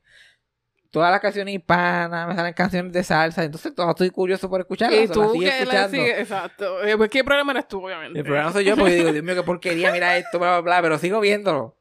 todas 0.90 1.10
las 1.10 1.20
canciones 1.20 1.54
hispanas, 1.54 2.28
me 2.28 2.34
salen 2.34 2.54
canciones 2.54 2.92
de 2.92 3.02
salsa, 3.04 3.44
entonces 3.44 3.74
todo 3.74 3.90
estoy 3.90 4.08
curioso 4.10 4.48
por 4.48 4.60
escucharlas. 4.60 5.00
Y 5.04 5.08
tú 5.08 5.32
que 5.32 5.50
sigues, 5.90 6.18
exacto. 6.20 6.82
Eh, 6.82 6.96
pues, 6.96 7.10
¿Qué 7.10 7.22
problema 7.24 7.52
eres 7.52 7.68
tú, 7.68 7.84
obviamente? 7.84 8.18
El 8.20 8.24
problema 8.24 8.52
soy 8.52 8.64
yo 8.64 8.74
porque 8.76 8.94
digo, 8.94 9.12
Dios 9.12 9.22
mío, 9.24 9.34
qué 9.34 9.42
porquería, 9.42 9.92
mira 9.92 10.16
esto, 10.16 10.38
bla, 10.38 10.52
bla, 10.52 10.60
bla, 10.60 10.82
pero 10.82 10.98
sigo 10.98 11.20
viéndolo. 11.20 11.76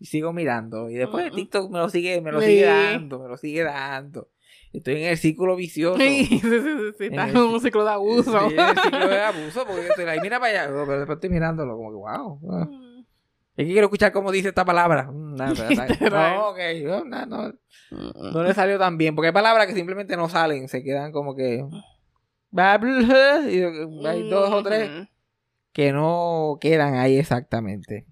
Y 0.00 0.06
sigo 0.06 0.32
mirando. 0.32 0.88
Y 0.88 0.94
después 0.94 1.24
de 1.24 1.30
Mm. 1.32 1.34
TikTok 1.34 1.70
me 1.70 1.78
lo 1.80 1.88
sigue, 1.90 2.20
me 2.20 2.30
lo 2.32 2.40
Sí. 2.40 2.46
sigue 2.46 2.64
dando, 2.66 3.18
me 3.18 3.28
lo 3.28 3.36
sigue 3.36 3.64
dando. 3.64 4.28
Estoy 4.72 5.02
en 5.02 5.08
el 5.08 5.18
círculo 5.18 5.56
vicioso. 5.56 5.98
Sí, 5.98 6.24
sí, 6.30 6.38
sí, 6.40 6.50
sí. 6.98 7.04
En 7.06 7.12
Estás 7.14 7.30
el 7.30 7.36
en 7.36 7.42
un 7.42 7.60
ciclo 7.60 7.84
de 7.84 7.90
abuso. 7.90 8.48
Sí, 8.48 8.54
en 8.54 8.60
el 8.60 8.78
ciclo 8.78 9.08
de 9.08 9.20
abuso, 9.22 9.66
porque 9.66 9.88
estoy 9.88 10.04
ahí, 10.06 10.20
mira 10.20 10.38
para 10.40 10.62
allá, 10.62 10.66
pero 10.72 10.98
después 10.98 11.16
estoy 11.16 11.30
mirándolo, 11.30 11.76
como 11.76 11.90
que 11.90 11.96
wow. 11.96 12.40
ah. 12.54 12.68
Es 13.58 13.66
que 13.66 13.72
quiero 13.72 13.86
escuchar 13.86 14.12
cómo 14.12 14.30
dice 14.30 14.48
esta 14.48 14.64
palabra. 14.64 15.10
Mm, 15.10 15.34
no, 16.10 16.48
ok, 16.50 16.58
no, 16.84 17.04
no, 17.04 17.26
no, 17.26 17.52
no 18.32 18.42
le 18.44 18.54
salió 18.54 18.78
tan 18.78 18.96
bien, 18.96 19.16
porque 19.16 19.26
hay 19.26 19.32
palabras 19.32 19.66
que 19.66 19.74
simplemente 19.74 20.16
no 20.16 20.28
salen, 20.28 20.68
se 20.68 20.84
quedan 20.84 21.10
como 21.10 21.34
que... 21.34 21.64
y 22.52 23.62
hay 24.06 24.28
dos 24.30 24.50
o 24.52 24.62
tres 24.62 24.88
Ujú. 24.90 25.08
que 25.72 25.92
no 25.92 26.58
quedan 26.60 26.94
ahí 26.94 27.18
exactamente. 27.18 28.06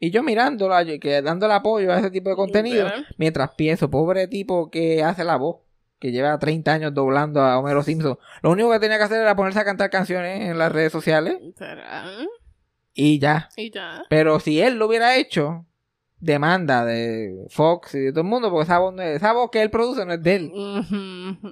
Y 0.00 0.10
yo 0.10 0.24
mirándola, 0.24 0.82
yo- 0.82 0.98
que 0.98 1.22
dándole 1.22 1.54
apoyo 1.54 1.92
a 1.92 1.98
ese 2.00 2.10
tipo 2.10 2.30
de 2.30 2.36
contenido, 2.36 2.88
mientras 3.16 3.50
pienso, 3.54 3.90
pobre 3.90 4.26
tipo 4.26 4.70
que 4.70 5.04
hace 5.04 5.22
la 5.22 5.36
voz, 5.36 5.58
que 6.00 6.10
lleva 6.10 6.36
30 6.38 6.72
años 6.72 6.92
doblando 6.92 7.40
a 7.40 7.58
Homero 7.60 7.82
Simpson. 7.84 8.18
Lo 8.42 8.50
único 8.50 8.72
que 8.72 8.80
tenía 8.80 8.98
que 8.98 9.04
hacer 9.04 9.20
era 9.20 9.36
ponerse 9.36 9.60
a 9.60 9.64
cantar 9.64 9.88
canciones 9.90 10.50
en 10.50 10.58
las 10.58 10.72
redes 10.72 10.90
sociales 10.92 11.38
Literal. 11.40 12.28
Y 12.94 13.18
ya. 13.18 13.48
Y 13.56 13.70
ya. 13.70 14.04
Pero 14.08 14.40
si 14.40 14.60
él 14.60 14.76
lo 14.78 14.86
hubiera 14.86 15.16
hecho, 15.16 15.66
demanda 16.20 16.84
de 16.86 17.46
Fox 17.50 17.94
y 17.96 17.98
de 18.00 18.10
todo 18.12 18.22
el 18.22 18.26
mundo, 18.28 18.48
porque 18.50 18.64
esa 18.64 18.78
voz, 18.78 18.94
no 18.94 19.02
es- 19.02 19.16
esa 19.16 19.32
voz 19.34 19.50
que 19.50 19.60
él 19.60 19.68
produce 19.70 20.06
no 20.06 20.14
es 20.14 20.22
de 20.22 20.34
él. 20.36 20.52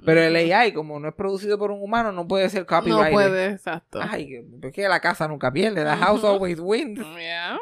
Pero 0.05 0.21
el 0.21 0.35
AI, 0.35 0.73
como 0.73 0.99
no 0.99 1.09
es 1.09 1.13
producido 1.13 1.59
por 1.59 1.69
un 1.69 1.81
humano, 1.83 2.11
no 2.11 2.27
puede 2.27 2.49
ser 2.49 2.61
No 2.61 2.67
copyright. 2.67 3.11
puede, 3.13 3.45
exacto. 3.51 3.99
Ay, 4.01 4.27
que- 4.27 4.67
es 4.67 4.73
que 4.73 4.87
la 4.87 4.99
casa 4.99 5.27
nunca 5.27 5.51
pierde. 5.51 5.83
The 5.83 5.89
house 5.97 6.23
always 6.23 6.59
wins. 6.59 6.99
Yeah. 7.17 7.59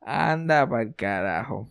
Anda 0.00 0.68
pa'l 0.68 0.94
carajo. 0.94 1.68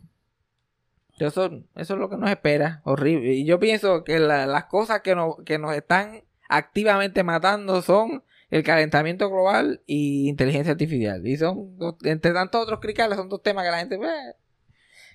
Eso, 1.19 1.45
eso 1.75 1.93
es 1.93 1.99
lo 1.99 2.09
que 2.09 2.17
nos 2.17 2.29
espera. 2.29 2.81
Horrible. 2.83 3.33
Y 3.33 3.45
yo 3.45 3.59
pienso 3.59 4.03
que 4.03 4.19
la- 4.19 4.45
las 4.45 4.65
cosas 4.65 5.01
que 5.01 5.15
nos, 5.15 5.37
que 5.45 5.57
nos 5.57 5.73
están 5.75 6.23
activamente 6.49 7.23
matando 7.23 7.81
son 7.81 8.23
el 8.49 8.63
calentamiento 8.63 9.29
global 9.29 9.81
y 9.85 10.29
inteligencia 10.29 10.71
artificial. 10.71 11.25
Y 11.27 11.37
son, 11.37 11.77
dos- 11.77 11.95
entre 12.03 12.31
tantos 12.33 12.61
otros 12.61 12.79
cricales, 12.79 13.17
son 13.17 13.29
dos 13.29 13.41
temas 13.43 13.65
que 13.65 13.71
la 13.71 13.79
gente... 13.79 13.95
"Eh, 13.95 14.33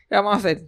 ¿Qué 0.09 0.16
vamos 0.16 0.35
a 0.35 0.37
hacer? 0.37 0.66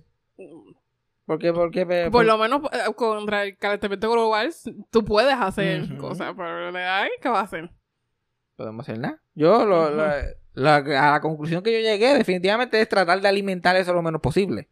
¿Por 1.27 1.38
qué? 1.38 1.53
¿Por 1.53 1.70
qué? 1.70 1.87
Por 1.87 2.11
por- 2.11 2.24
lo 2.27 2.37
menos 2.38 2.62
eh, 2.72 2.92
contra 2.94 3.44
el 3.44 3.57
calentamiento 3.57 4.11
global, 4.11 4.53
tú 4.90 5.05
puedes 5.05 5.35
hacer 5.35 5.96
cosas, 5.96 6.35
pero 6.37 6.72
¿qué 7.20 7.29
va 7.29 7.40
a 7.40 7.42
hacer? 7.42 7.70
podemos 8.57 8.87
hacer 8.88 9.00
nada. 9.00 9.20
Yo, 9.35 9.64
lo- 9.64 9.88
Ujú. 9.88 9.96
la, 9.96 10.22
la- 10.83 11.09
a 11.09 11.12
la 11.12 11.20
conclusión 11.20 11.62
que 11.62 11.72
yo 11.72 11.81
llegué, 11.81 12.14
definitivamente 12.14 12.81
es 12.81 12.88
tratar 12.88 13.20
de 13.20 13.29
alimentar 13.29 13.74
eso 13.77 13.92
lo 13.92 14.03
menos 14.03 14.20
posible. 14.20 14.68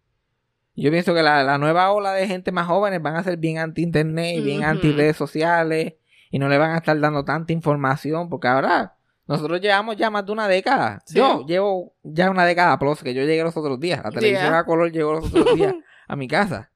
Yo 0.75 0.91
pienso 0.91 1.15
que 1.15 1.23
la, 1.23 1.43
la 1.43 1.59
nueva 1.59 1.91
ola 1.91 2.13
de 2.13 2.27
gente 2.27 2.53
más 2.53 2.67
jóvenes 2.67 3.03
van 3.03 3.17
a 3.17 3.23
ser 3.25 3.37
bien 3.39 3.59
anti-internet, 3.59 4.37
y 4.37 4.41
bien 4.41 4.63
anti-redes 4.65 5.17
sociales, 5.17 5.95
y 6.33 6.41
no 6.41 6.49
le 6.49 6.59
van 6.59 6.73
a 6.73 6.79
estar 6.79 6.99
dando 6.99 7.25
tanta 7.25 7.53
información, 7.53 8.29
porque 8.29 8.49
ahora 8.49 8.97
nosotros 9.29 9.61
llevamos 9.61 9.97
ya 9.97 10.11
más 10.11 10.27
de 10.27 10.33
una 10.33 10.49
década. 10.49 11.01
Sí. 11.07 11.19
Yo 11.19 11.47
llevo 11.47 11.95
ya 12.03 12.29
una 12.31 12.45
década 12.45 12.77
plus, 12.79 13.01
que 13.05 13.15
yo 13.15 13.23
llegué 13.23 13.45
los 13.45 13.57
otros 13.57 13.79
días. 13.79 14.03
La 14.03 14.11
televisión 14.11 14.51
Yeah. 14.51 14.59
a 14.59 14.65
color 14.65 14.91
llegó 14.91 15.13
los 15.13 15.27
otros 15.27 15.55
días 15.55 15.75
a 16.09 16.17
mi 16.17 16.27
casa. 16.27 16.71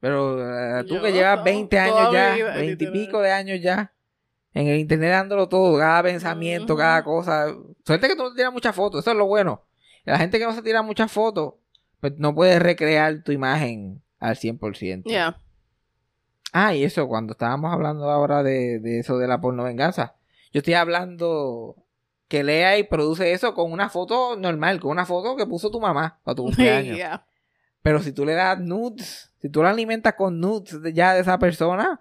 Pero 0.00 0.40
eh, 0.80 0.84
tú 0.84 0.94
Yo 0.96 1.02
que 1.02 1.12
llevas 1.12 1.38
to- 1.38 1.44
20 1.44 1.76
toda 1.76 2.00
años 2.00 2.12
ya, 2.12 2.34
vida, 2.34 2.54
20 2.56 2.84
y 2.84 2.90
pico 2.90 3.20
de 3.20 3.30
años 3.32 3.60
ya, 3.62 3.92
en 4.52 4.66
el 4.68 4.78
internet 4.78 5.10
dándolo 5.10 5.48
todo, 5.48 5.78
cada 5.78 6.02
pensamiento, 6.02 6.76
cada 6.76 7.02
cosa. 7.04 7.46
Suerte 7.84 8.08
que 8.08 8.16
tú 8.16 8.22
no 8.24 8.34
tiras 8.34 8.52
muchas 8.52 8.74
fotos, 8.74 9.00
eso 9.00 9.10
es 9.12 9.16
lo 9.16 9.26
bueno. 9.26 9.62
La 10.04 10.18
gente 10.18 10.38
que 10.38 10.44
no 10.44 10.52
se 10.52 10.62
tira 10.62 10.82
muchas 10.82 11.10
fotos, 11.12 11.54
pues 12.00 12.14
no 12.18 12.34
puede 12.34 12.58
recrear 12.58 13.22
tu 13.22 13.32
imagen 13.32 14.02
al 14.20 14.36
100%. 14.36 15.02
Ya. 15.06 15.38
Ah, 16.58 16.74
y 16.74 16.84
eso, 16.84 17.06
cuando 17.08 17.32
estábamos 17.32 17.72
hablando 17.72 18.08
ahora 18.10 18.42
de, 18.42 18.78
de 18.80 19.00
eso 19.00 19.18
de 19.18 19.26
la 19.28 19.40
porno 19.40 19.64
venganza, 19.64 20.14
yo 20.52 20.60
estoy 20.60 20.72
hablando 20.74 21.76
que 22.28 22.42
lea 22.44 22.78
y 22.78 22.84
produce 22.84 23.32
eso 23.32 23.52
con 23.54 23.70
una 23.72 23.88
foto 23.90 24.36
normal, 24.36 24.80
con 24.80 24.90
una 24.90 25.04
foto 25.04 25.36
que 25.36 25.46
puso 25.46 25.70
tu 25.70 25.80
mamá 25.80 26.18
para 26.24 26.34
tu 26.34 26.44
cumpleaños. 26.44 26.98
Pero 27.82 28.00
si 28.00 28.12
tú 28.12 28.24
le 28.24 28.32
das 28.34 28.58
nudes, 28.58 29.32
si 29.40 29.48
tú 29.50 29.62
la 29.62 29.70
alimentas 29.70 30.14
con 30.14 30.40
nudes 30.40 30.80
de- 30.82 30.92
ya 30.92 31.14
de 31.14 31.20
esa 31.20 31.38
persona, 31.38 32.00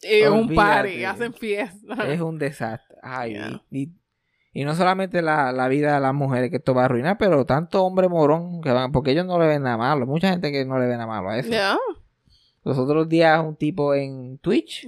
Y 0.00 0.22
un 0.24 0.54
party, 0.54 1.04
hacen 1.04 1.34
fiesta. 1.34 1.94
es 2.12 2.20
un 2.20 2.38
desastre. 2.38 2.96
Ay, 3.02 3.32
Yeah. 3.32 3.62
y, 3.70 3.90
y- 4.52 4.64
no 4.64 4.74
solamente 4.76 5.20
la, 5.22 5.50
la 5.52 5.66
vida 5.68 5.94
de 5.94 6.00
las 6.00 6.14
mujeres 6.14 6.50
que 6.50 6.56
esto 6.58 6.72
va 6.72 6.82
a 6.82 6.84
arruinar, 6.86 7.18
pero 7.18 7.44
tanto 7.44 7.84
hombre 7.84 8.08
morón 8.08 8.60
que 8.62 8.70
van, 8.72 8.92
porque 8.92 9.10
ellos 9.10 9.26
no 9.26 9.38
le 9.40 9.46
ven 9.48 9.62
nada 9.64 9.76
malo. 9.76 10.06
Mucha 10.06 10.30
gente 10.30 10.50
que 10.52 10.64
no 10.64 10.78
le 10.78 10.86
ve 10.86 10.92
nada 10.94 11.06
malo 11.08 11.30
a 11.30 11.38
eso. 11.38 11.50
Ya. 11.50 11.76
Los 12.68 12.76
otros 12.76 13.08
días 13.08 13.42
un 13.42 13.56
tipo 13.56 13.94
en 13.94 14.36
Twitch 14.38 14.86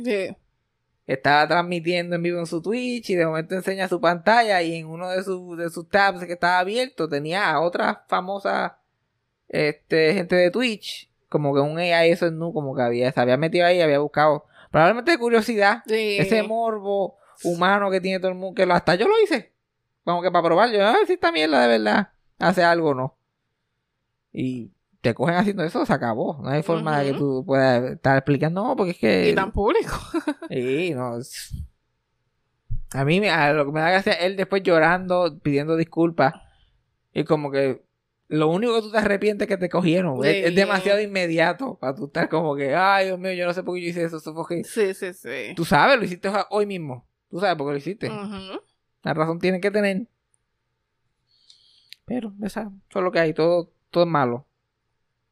estaba 1.06 1.48
transmitiendo 1.48 2.14
en 2.14 2.22
vivo 2.22 2.38
en 2.38 2.44
su 2.44 2.60
Twitch 2.60 3.08
y 3.08 3.14
de 3.14 3.24
momento 3.24 3.54
enseña 3.54 3.88
su 3.88 3.98
pantalla 4.02 4.60
y 4.60 4.74
en 4.74 4.86
uno 4.86 5.08
de 5.08 5.24
sus, 5.24 5.56
de 5.56 5.70
sus 5.70 5.88
tabs 5.88 6.22
que 6.26 6.34
estaba 6.34 6.58
abierto 6.58 7.08
tenía 7.08 7.50
a 7.50 7.58
otra 7.62 8.04
famosa 8.06 8.78
este, 9.48 10.12
gente 10.12 10.36
de 10.36 10.50
Twitch, 10.50 11.10
como 11.30 11.54
que 11.54 11.60
un 11.60 11.78
AI 11.78 12.10
eso 12.10 12.26
es 12.26 12.32
nu, 12.32 12.52
como 12.52 12.76
que 12.76 12.82
había, 12.82 13.10
se 13.12 13.18
había 13.18 13.38
metido 13.38 13.64
ahí 13.64 13.80
había 13.80 13.98
buscado, 13.98 14.44
probablemente 14.70 15.12
de 15.12 15.18
curiosidad, 15.18 15.82
Sí. 15.86 16.18
ese 16.18 16.42
morbo 16.42 17.16
humano 17.44 17.90
que 17.90 18.02
tiene 18.02 18.18
todo 18.20 18.30
el 18.30 18.36
mundo, 18.36 18.54
que 18.62 18.70
hasta 18.70 18.94
yo 18.94 19.08
lo 19.08 19.14
hice, 19.24 19.54
como 20.04 20.20
que 20.20 20.30
para 20.30 20.44
probar, 20.44 20.70
yo, 20.70 20.86
a 20.86 20.92
ver 20.92 21.06
si 21.06 21.14
esta 21.14 21.32
mierda 21.32 21.62
de 21.62 21.78
verdad 21.78 22.10
hace 22.38 22.62
algo 22.62 22.90
o 22.90 22.94
no. 22.94 23.16
Y 24.34 24.70
te 25.00 25.14
cogen 25.14 25.36
haciendo 25.36 25.64
eso, 25.64 25.84
se 25.86 25.92
acabó. 25.92 26.40
No 26.42 26.50
hay 26.50 26.62
forma 26.62 27.00
de 27.00 27.12
que 27.12 27.18
tú 27.18 27.44
puedas 27.46 27.92
estar 27.92 28.16
explicando, 28.16 28.62
no, 28.62 28.76
porque 28.76 28.92
es 28.92 28.98
que... 28.98 29.30
Y 29.30 29.34
tan 29.34 29.52
público. 29.52 29.92
Sí, 30.50 30.92
no. 30.94 31.18
A 32.92 33.04
mí 33.04 33.26
a 33.28 33.52
lo 33.52 33.66
que 33.66 33.72
me 33.72 33.80
da 33.80 33.90
gracia 33.90 34.12
es 34.12 34.24
él 34.24 34.36
después 34.36 34.62
llorando, 34.62 35.38
pidiendo 35.42 35.76
disculpas. 35.76 36.34
Y 37.12 37.24
como 37.24 37.50
que 37.50 37.84
lo 38.28 38.48
único 38.48 38.74
que 38.74 38.82
tú 38.82 38.90
te 38.90 38.98
arrepientes 38.98 39.46
es 39.46 39.48
que 39.48 39.56
te 39.56 39.68
cogieron. 39.68 40.24
Es, 40.24 40.54
demasiado 40.54 41.00
inmediato 41.00 41.78
para 41.78 41.94
tú 41.94 42.06
estar 42.06 42.28
como 42.28 42.54
que, 42.56 42.74
ay, 42.74 43.06
Dios 43.06 43.18
mío, 43.18 43.32
yo 43.32 43.46
no 43.46 43.52
sé 43.52 43.62
por 43.62 43.74
qué 43.74 43.82
yo 43.82 43.88
hice 43.88 44.04
eso. 44.04 44.18
eso 44.18 44.34
fue 44.34 44.44
que-". 44.48 44.64
Sí, 44.64 44.92
sí, 44.94 45.12
sí. 45.12 45.54
Tú 45.54 45.64
sabes, 45.64 45.98
lo 45.98 46.04
hiciste 46.04 46.30
hoy 46.50 46.66
mismo. 46.66 47.06
Tú 47.30 47.40
sabes 47.40 47.56
por 47.56 47.68
qué 47.68 47.72
lo 47.72 47.78
hiciste. 47.78 48.10
La 49.02 49.14
razón 49.14 49.38
tiene 49.38 49.60
que 49.60 49.70
tener. 49.70 50.06
Pero, 52.04 52.32
esa, 52.42 52.72
eso 52.88 52.98
es 52.98 53.04
lo 53.04 53.12
que 53.12 53.20
hay. 53.20 53.32
Todo, 53.32 53.72
todo 53.90 54.04
es 54.04 54.10
malo. 54.10 54.46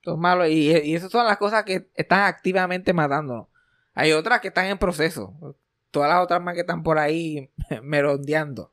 Todo 0.09 0.15
es 0.15 0.21
malo. 0.23 0.47
Y, 0.47 0.71
y 0.71 0.95
esas 0.95 1.13
son 1.13 1.27
las 1.27 1.37
cosas 1.37 1.65
que 1.65 1.91
están 1.95 2.23
activamente 2.23 2.95
matándonos. 2.95 3.49
Hay 3.93 4.13
otras 4.13 4.41
que 4.41 4.49
están 4.49 4.65
en 4.65 4.79
proceso. 4.79 5.35
Todas 5.91 6.09
las 6.09 6.25
otras 6.25 6.41
más 6.41 6.55
que 6.55 6.61
están 6.61 6.83
por 6.83 6.99
ahí 6.99 7.51
merondeando. 7.83 8.73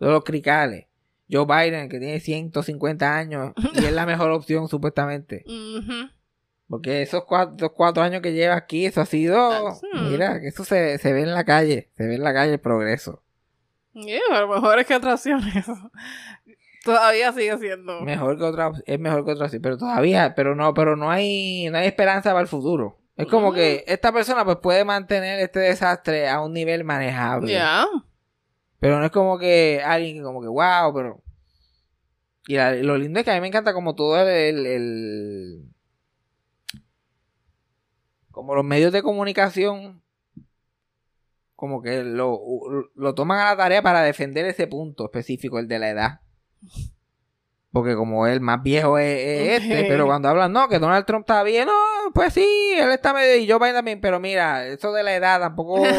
Todos 0.00 0.12
los 0.12 0.24
cricales. 0.24 0.86
Joe 1.30 1.46
Biden, 1.46 1.88
que 1.88 2.00
tiene 2.00 2.18
150 2.18 3.16
años 3.16 3.52
y 3.74 3.84
es 3.84 3.92
la 3.92 4.06
mejor 4.06 4.32
opción, 4.32 4.66
supuestamente. 4.66 5.44
Porque 6.68 7.02
esos 7.02 7.24
cuatro, 7.26 7.54
esos 7.56 7.70
cuatro 7.70 8.02
años 8.02 8.20
que 8.20 8.32
lleva 8.32 8.56
aquí, 8.56 8.86
eso 8.86 9.00
ha 9.00 9.06
sido. 9.06 9.72
Sí. 9.76 9.86
Mira, 10.10 10.40
que 10.40 10.48
eso 10.48 10.64
se, 10.64 10.98
se 10.98 11.12
ve 11.12 11.22
en 11.22 11.32
la 11.32 11.44
calle. 11.44 11.90
Se 11.96 12.08
ve 12.08 12.16
en 12.16 12.24
la 12.24 12.34
calle 12.34 12.54
el 12.54 12.60
progreso. 12.60 13.22
Yeah, 13.92 14.20
pero 14.30 14.48
mejor 14.48 14.80
es 14.80 14.86
que 14.86 14.94
atracciones. 14.94 15.64
Todavía 16.86 17.32
sigue 17.32 17.58
siendo. 17.58 18.00
Mejor 18.00 18.38
que 18.38 18.44
otra, 18.44 18.72
es 18.86 18.98
mejor 19.00 19.24
que 19.24 19.32
otra, 19.32 19.48
sí, 19.48 19.58
pero 19.58 19.76
todavía, 19.76 20.34
pero 20.34 20.54
no, 20.54 20.72
pero 20.72 20.96
no 20.96 21.10
hay, 21.10 21.68
no 21.70 21.78
hay 21.78 21.86
esperanza 21.88 22.30
para 22.30 22.40
el 22.42 22.46
futuro. 22.48 22.98
Es 23.16 23.26
como 23.26 23.52
que 23.52 23.82
esta 23.86 24.12
persona 24.12 24.44
pues 24.44 24.58
puede 24.58 24.84
mantener 24.84 25.40
este 25.40 25.58
desastre 25.60 26.28
a 26.28 26.40
un 26.40 26.52
nivel 26.52 26.84
manejable. 26.84 27.52
Ya. 27.52 27.86
Pero 28.78 28.98
no 28.98 29.06
es 29.06 29.10
como 29.10 29.38
que 29.38 29.82
alguien 29.84 30.16
que 30.18 30.22
como 30.22 30.40
que 30.40 30.48
wow, 30.48 30.92
pero... 30.94 31.22
Y 32.46 32.54
la- 32.56 32.74
lo 32.74 32.96
lindo 32.96 33.18
es 33.18 33.24
que 33.24 33.30
a 33.32 33.34
mí 33.34 33.40
me 33.40 33.48
encanta 33.48 33.72
como 33.72 33.94
todo 33.94 34.18
el, 34.20 34.28
el- 34.28 34.66
el- 34.66 35.64
Como 38.30 38.54
los 38.54 38.64
medios 38.64 38.92
de 38.92 39.02
comunicación 39.02 40.02
como 41.54 41.80
que 41.80 42.04
lo, 42.04 42.38
lo 42.94 43.14
toman 43.14 43.38
a 43.40 43.46
la 43.46 43.56
tarea 43.56 43.80
para 43.80 44.02
defender 44.02 44.44
ese 44.44 44.66
punto 44.66 45.06
específico, 45.06 45.58
el 45.58 45.66
de 45.68 45.78
la 45.78 45.88
edad. 45.88 46.20
Porque 47.72 47.94
como 47.94 48.26
el 48.26 48.40
más 48.40 48.62
viejo 48.62 48.98
es, 48.98 49.18
es 49.18 49.62
este, 49.70 49.84
pero 49.88 50.06
cuando 50.06 50.28
hablan, 50.28 50.52
no, 50.52 50.68
que 50.68 50.78
Donald 50.78 51.04
Trump 51.04 51.22
está 51.28 51.42
bien, 51.42 51.66
no, 51.66 51.72
pues 52.14 52.32
sí, 52.32 52.46
él 52.78 52.90
está 52.90 53.12
medio 53.12 53.36
y 53.36 53.46
Biden 53.46 53.74
también, 53.74 54.00
pero 54.00 54.18
mira, 54.20 54.66
eso 54.66 54.92
de 54.92 55.02
la 55.02 55.14
edad 55.14 55.40
tampoco... 55.40 55.82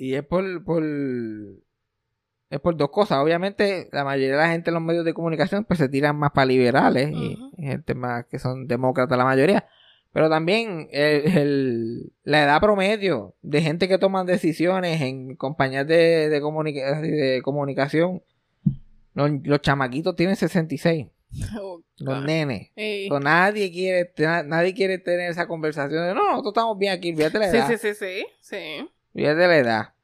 Y 0.00 0.14
es 0.14 0.22
por, 0.24 0.62
por. 0.64 0.84
Es 2.50 2.60
por 2.60 2.76
dos 2.76 2.90
cosas. 2.90 3.18
Obviamente, 3.18 3.88
la 3.92 4.04
mayoría 4.04 4.30
de 4.30 4.36
la 4.36 4.48
gente 4.48 4.70
en 4.70 4.74
los 4.74 4.82
medios 4.82 5.04
de 5.04 5.12
comunicación 5.12 5.64
pues 5.64 5.78
se 5.78 5.88
tiran 5.88 6.16
más 6.16 6.30
para 6.30 6.46
liberales 6.46 7.10
y- 7.12 7.36
gente 7.58 7.94
más 7.94 8.24
que 8.26 8.38
son 8.38 8.66
demócratas 8.68 9.18
la 9.18 9.24
mayoría. 9.24 9.66
Pero 10.12 10.30
también 10.30 10.88
el, 10.92 11.36
el- 11.36 12.12
la 12.22 12.44
edad 12.44 12.60
promedio 12.60 13.34
de 13.42 13.60
gente 13.60 13.88
que 13.88 13.98
toman 13.98 14.24
decisiones 14.26 15.00
en 15.02 15.34
compañías 15.36 15.86
de, 15.86 16.28
de, 16.28 16.40
comunica- 16.40 17.00
de 17.00 17.40
comunicación. 17.42 18.22
Los, 19.18 19.30
los 19.44 19.60
chamaquitos 19.60 20.14
tienen 20.16 20.36
66. 20.36 21.06
Oh, 21.60 21.82
Los 21.98 22.24
nenes. 22.24 22.70
Ey. 22.76 23.08
So, 23.08 23.20
nadie 23.20 23.70
quiere 23.72 24.12
na- 24.18 24.42
nadie 24.44 24.72
quiere 24.72 24.98
tener 24.98 25.30
esa 25.30 25.46
conversación 25.46 26.06
de 26.06 26.14
no, 26.14 26.30
nosotros 26.30 26.52
estamos 26.52 26.78
bien 26.78 26.92
aquí, 26.92 27.10
olvídate 27.12 27.38
la 27.38 27.48
edad. 27.48 27.68
sí, 27.68 27.76
sí, 27.78 27.94
sí. 27.94 28.26
Sí. 28.40 28.88
Fíjate 29.14 29.46
la 29.46 29.56
edad. 29.58 29.94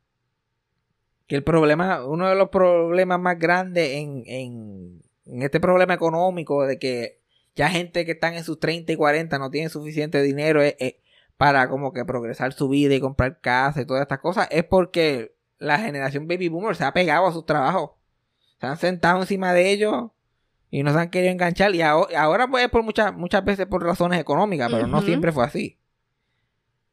Que 1.26 1.36
el 1.36 1.44
problema, 1.44 2.04
uno 2.04 2.28
de 2.28 2.34
los 2.34 2.50
problemas 2.50 3.18
más 3.20 3.38
grandes 3.38 3.88
en, 3.92 4.24
en, 4.26 5.02
en 5.26 5.42
este 5.42 5.60
problema 5.60 5.94
económico 5.94 6.66
de 6.66 6.78
que 6.78 7.20
ya 7.54 7.68
gente 7.70 8.04
que 8.04 8.12
están 8.12 8.34
en 8.34 8.44
sus 8.44 8.58
30 8.60 8.92
y 8.92 8.96
40 8.96 9.38
no 9.38 9.48
tienen 9.50 9.70
suficiente 9.70 10.20
dinero 10.22 10.60
para 11.38 11.68
como 11.68 11.92
que 11.92 12.04
progresar 12.04 12.52
su 12.52 12.68
vida 12.68 12.94
y 12.94 13.00
comprar 13.00 13.40
casa 13.40 13.80
y 13.80 13.86
todas 13.86 14.02
estas 14.02 14.18
cosas, 14.18 14.48
es 14.50 14.64
porque 14.64 15.34
la 15.58 15.78
generación 15.78 16.28
baby 16.28 16.48
boomer 16.48 16.76
se 16.76 16.84
ha 16.84 16.92
pegado 16.92 17.26
a 17.26 17.32
sus 17.32 17.46
trabajos. 17.46 17.92
Se 18.64 18.70
han 18.70 18.78
sentado 18.78 19.20
encima 19.20 19.52
de 19.52 19.70
ellos 19.70 20.10
y 20.70 20.82
no 20.82 20.92
se 20.92 20.98
han 20.98 21.10
querido 21.10 21.30
enganchar. 21.32 21.74
Y 21.74 21.80
aho- 21.82 22.08
ahora, 22.16 22.48
pues 22.48 22.68
por 22.68 22.82
muchas, 22.82 23.14
muchas 23.14 23.44
veces 23.44 23.66
por 23.66 23.82
razones 23.84 24.20
económicas, 24.20 24.70
pero 24.72 24.86
no 24.86 25.02
siempre 25.02 25.30
fue 25.32 25.44
así. 25.44 25.78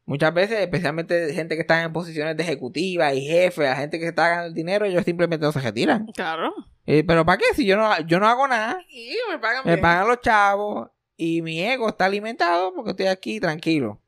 Muchas 0.04 0.34
veces, 0.34 0.58
especialmente 0.58 1.32
gente 1.32 1.54
que 1.54 1.60
está 1.60 1.80
en 1.82 1.92
posiciones 1.92 2.36
de 2.36 2.42
ejecutiva 2.42 3.14
y 3.14 3.24
jefe, 3.24 3.62
la 3.62 3.76
gente 3.76 3.98
que 3.98 4.04
se 4.04 4.08
está 4.10 4.28
ganando 4.28 4.48
el 4.48 4.54
dinero, 4.54 4.84
ellos 4.84 5.04
simplemente 5.04 5.46
no 5.46 5.52
se 5.52 5.60
retiran. 5.60 6.06
Claro. 6.08 6.52
Eh, 6.86 7.04
pero 7.06 7.24
¿para 7.24 7.38
qué? 7.38 7.44
Si 7.54 7.64
yo 7.64 7.76
no, 7.76 7.98
yo 8.00 8.18
no 8.18 8.26
hago 8.26 8.48
nada, 8.48 8.80
Y 8.90 9.14
me 9.30 9.38
pagan 9.38 9.62
me 9.64 9.72
bien. 9.72 9.80
pagan 9.80 10.08
los 10.08 10.20
chavos 10.20 10.90
y 11.16 11.40
mi 11.42 11.62
ego 11.62 11.88
está 11.88 12.06
alimentado 12.06 12.74
porque 12.74 12.90
estoy 12.90 13.06
aquí 13.06 13.38
tranquilo. 13.38 14.00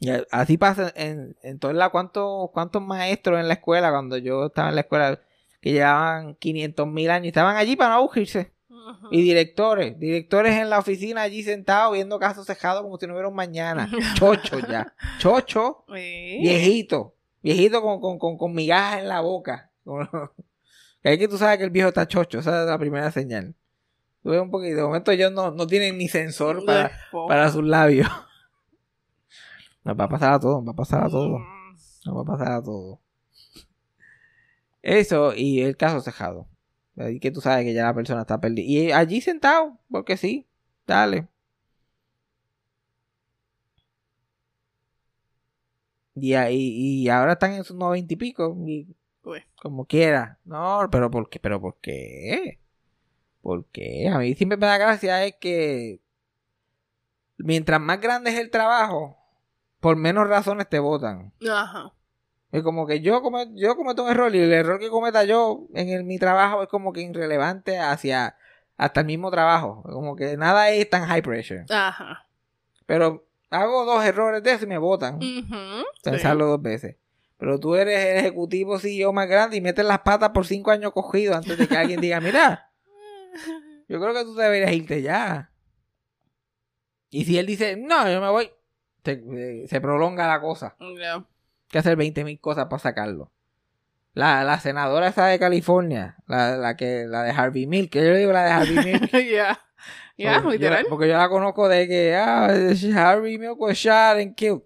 Y 0.00 0.10
así 0.30 0.56
pasa 0.58 0.92
en, 0.94 1.36
en 1.42 1.58
toda 1.58 1.72
la 1.72 1.88
cuántos 1.90 2.50
cuántos 2.52 2.80
maestros 2.82 3.40
en 3.40 3.48
la 3.48 3.54
escuela 3.54 3.90
cuando 3.90 4.16
yo 4.16 4.46
estaba 4.46 4.68
en 4.68 4.76
la 4.76 4.82
escuela 4.82 5.20
que 5.60 5.72
llevaban 5.72 6.36
500 6.36 6.86
mil 6.86 7.10
años 7.10 7.26
estaban 7.28 7.56
allí 7.56 7.74
para 7.74 7.90
no 7.90 7.96
aburrirse. 7.96 8.52
Y 9.10 9.20
directores, 9.22 9.98
directores 9.98 10.54
en 10.54 10.70
la 10.70 10.78
oficina 10.78 11.22
allí 11.22 11.42
sentados 11.42 11.92
viendo 11.94 12.18
casos 12.18 12.46
cejados 12.46 12.82
como 12.82 12.96
si 12.96 13.06
no 13.06 13.12
hubiera 13.12 13.28
un 13.28 13.34
mañana. 13.34 13.90
Chocho 14.14 14.60
ya. 14.60 14.94
Chocho, 15.18 15.84
Sí. 15.88 16.38
viejito. 16.40 17.14
Viejito 17.42 17.82
con, 17.82 18.00
con, 18.00 18.18
con, 18.18 18.38
con 18.38 18.54
migajas 18.54 19.00
en 19.00 19.08
la 19.08 19.20
boca. 19.20 19.70
Que 21.02 21.08
Ahí 21.10 21.18
que 21.18 21.28
tú 21.28 21.36
sabes 21.38 21.58
que 21.58 21.64
el 21.64 21.70
viejo 21.70 21.88
está 21.88 22.06
chocho. 22.08 22.38
Esa 22.38 22.62
es 22.62 22.68
la 22.68 22.78
primera 22.78 23.10
señal. 23.10 23.54
Un 24.24 24.50
poquito. 24.50 24.76
De 24.76 24.82
momento 24.82 25.10
ellos 25.10 25.32
no, 25.32 25.50
no 25.50 25.66
tienen 25.66 25.98
ni 25.98 26.08
sensor 26.08 26.64
para, 26.64 26.90
para 27.28 27.50
sus 27.50 27.64
labios. 27.64 28.08
Nos 29.84 29.98
va 29.98 30.04
a 30.04 30.08
pasar 30.08 30.32
a 30.34 30.40
todos, 30.40 30.62
nos 30.62 30.68
va 30.68 30.72
a 30.72 30.76
pasar 30.76 31.04
a 31.04 31.08
todos. 31.08 31.40
Nos 32.04 32.16
va 32.16 32.20
a 32.22 32.24
pasar 32.24 32.52
a 32.52 32.62
todos. 32.62 32.98
Eso 34.82 35.34
y 35.34 35.60
el 35.60 35.76
caso 35.76 36.00
cejado. 36.00 36.48
Ahí 36.96 37.20
que 37.20 37.30
tú 37.30 37.40
sabes 37.40 37.64
que 37.64 37.74
ya 37.74 37.84
la 37.84 37.94
persona 37.94 38.22
está 38.22 38.40
perdida. 38.40 38.66
Y 38.66 38.92
allí 38.92 39.20
sentado, 39.20 39.78
porque 39.90 40.16
sí, 40.16 40.46
dale. 40.86 41.28
Y, 46.14 46.34
ahí, 46.34 46.56
y 47.04 47.08
ahora 47.08 47.32
están 47.34 47.52
en 47.54 47.64
sus 47.64 47.76
noventa 47.76 48.12
y 48.12 48.16
pico. 48.16 48.56
Y 48.66 48.88
Uy. 49.22 49.42
como 49.60 49.86
quiera. 49.86 50.38
No, 50.44 50.88
pero 50.90 51.10
¿por 51.10 51.28
qué? 51.30 51.38
¿Pero 51.38 51.60
por 51.60 51.76
qué? 51.80 52.58
¿Por 53.42 53.66
qué? 53.66 54.08
A 54.08 54.18
mí 54.18 54.34
siempre 54.34 54.58
me 54.58 54.66
da 54.66 54.78
gracia 54.78 55.24
es 55.24 55.36
que 55.36 56.00
mientras 57.38 57.80
más 57.80 58.00
grande 58.00 58.30
es 58.30 58.38
el 58.38 58.50
trabajo, 58.50 59.17
por 59.80 59.96
menos 59.96 60.28
razones 60.28 60.68
te 60.68 60.78
votan. 60.78 61.32
Ajá. 61.50 61.92
Es 62.50 62.62
como 62.62 62.86
que 62.86 63.00
yo, 63.00 63.20
come- 63.22 63.50
yo 63.54 63.76
cometo 63.76 64.04
un 64.04 64.10
error 64.10 64.34
y 64.34 64.38
el 64.40 64.52
error 64.52 64.78
que 64.80 64.88
cometa 64.88 65.24
yo 65.24 65.66
en 65.74 65.88
el- 65.90 66.04
mi 66.04 66.18
trabajo 66.18 66.62
es 66.62 66.68
como 66.68 66.92
que 66.92 67.02
irrelevante 67.02 67.78
hacia 67.78 68.36
hasta 68.76 69.00
el 69.00 69.06
mismo 69.06 69.30
trabajo. 69.30 69.82
Como 69.82 70.16
que 70.16 70.36
nada 70.36 70.70
es 70.70 70.88
tan 70.88 71.06
high 71.06 71.22
pressure. 71.22 71.64
Ajá. 71.68 72.26
Pero 72.86 73.26
hago 73.50 73.84
dos 73.84 74.04
errores 74.04 74.42
de 74.42 74.52
eso 74.52 74.64
y 74.64 74.68
me 74.68 74.78
votan. 74.78 75.16
Ujú. 75.16 75.84
Pensarlo 76.02 76.46
dos 76.46 76.62
veces. 76.62 76.96
Pero 77.36 77.60
tú 77.60 77.74
eres 77.76 78.04
el 78.04 78.16
ejecutivo 78.18 78.78
CEO 78.78 79.12
más 79.12 79.28
grande 79.28 79.56
y 79.56 79.60
metes 79.60 79.84
las 79.84 80.00
patas 80.00 80.30
por 80.30 80.46
cinco 80.46 80.70
años 80.70 80.92
cogidos 80.92 81.36
antes 81.36 81.56
de 81.58 81.68
que 81.68 81.76
alguien 81.76 82.00
diga, 82.00 82.20
mira, 82.20 82.70
yo 83.88 84.00
creo 84.00 84.14
que 84.14 84.24
tú 84.24 84.34
deberías 84.34 84.72
irte 84.72 85.02
ya. 85.02 85.50
Y 87.10 87.24
si 87.24 87.38
él 87.38 87.46
dice, 87.46 87.76
no, 87.76 88.10
yo 88.10 88.20
me 88.20 88.28
voy, 88.30 88.50
te- 89.02 89.22
eh, 89.34 89.66
se 89.68 89.80
prolonga 89.80 90.26
la 90.26 90.40
cosa. 90.40 90.76
Hay 90.80 90.96
que 91.68 91.78
hacer 91.78 91.96
20 91.96 92.24
mil 92.24 92.40
cosas 92.40 92.66
para 92.66 92.78
sacarlo. 92.80 93.30
La, 94.14 94.42
la 94.44 94.58
senadora 94.58 95.08
esa 95.08 95.26
de 95.26 95.38
California, 95.38 96.16
la, 96.26 96.56
la 96.56 96.76
que 96.76 97.04
la 97.06 97.22
de 97.22 97.30
Harvey 97.30 97.66
Milk, 97.66 97.90
que 97.90 98.04
yo 98.04 98.10
le 98.12 98.18
digo 98.18 98.32
la 98.32 98.44
de 98.44 98.50
Harvey 98.50 98.84
Milk. 98.84 99.10
Ya. 99.30 99.60
Ya, 100.16 100.42
Porque 100.42 100.58
yo- 100.58 100.64
literal. 100.68 100.86
porque 100.88 101.08
yo 101.08 101.16
la 101.16 101.28
conozco 101.28 101.68
de 101.68 101.86
que 101.86 102.16
ah, 102.16 102.48
Harvey 102.96 103.38
Milk 103.38 103.60
was 103.60 103.76
shot 103.76 104.18
and 104.18 104.34
killed. 104.34 104.62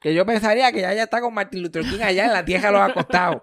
Que 0.00 0.12
yo 0.14 0.26
pensaría 0.26 0.72
que 0.72 0.80
ya, 0.80 0.92
ya 0.94 1.04
está 1.04 1.20
con 1.20 1.32
Martin 1.34 1.62
Luther 1.62 1.82
King 1.84 2.00
allá 2.02 2.24
en 2.26 2.32
la 2.32 2.44
tierra 2.44 2.68
de 2.70 2.78
los 2.78 2.90
acostados. 2.90 3.42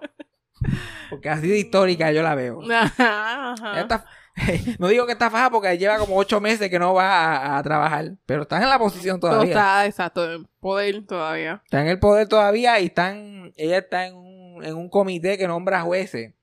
Porque 1.09 1.29
así 1.29 1.47
de 1.47 1.57
histórica 1.59 2.11
yo 2.11 2.21
la 2.23 2.35
veo. 2.35 2.61
Ajá. 2.71 2.93
Ella 2.97 3.53
Ajá. 3.53 3.81
está- 3.81 4.05
no 4.79 4.87
digo 4.89 5.05
que 5.05 5.13
está 5.13 5.29
faja 5.29 5.49
porque 5.49 5.77
lleva 5.77 5.97
como 5.97 6.17
ocho 6.17 6.41
meses 6.41 6.69
que 6.69 6.77
no 6.79 6.93
va 6.93 7.35
a, 7.37 7.57
a 7.57 7.63
trabajar. 7.63 8.13
Pero 8.25 8.41
están 8.43 8.63
en 8.63 8.69
la 8.69 8.77
posición 8.79 9.19
Todo 9.19 9.31
todavía. 9.31 9.51
está, 9.53 9.85
exacto, 9.85 10.31
en 10.31 10.47
poder 10.59 11.05
todavía. 11.05 11.61
Está 11.65 11.81
en 11.81 11.87
el 11.87 11.99
poder 11.99 12.27
todavía 12.27 12.79
y 12.79 12.85
están, 12.87 13.53
ella 13.55 13.77
está 13.77 14.07
en 14.07 14.15
un, 14.15 14.63
en 14.63 14.75
un 14.75 14.89
comité 14.89 15.37
que 15.37 15.47
nombra 15.47 15.81
jueces. 15.81 16.33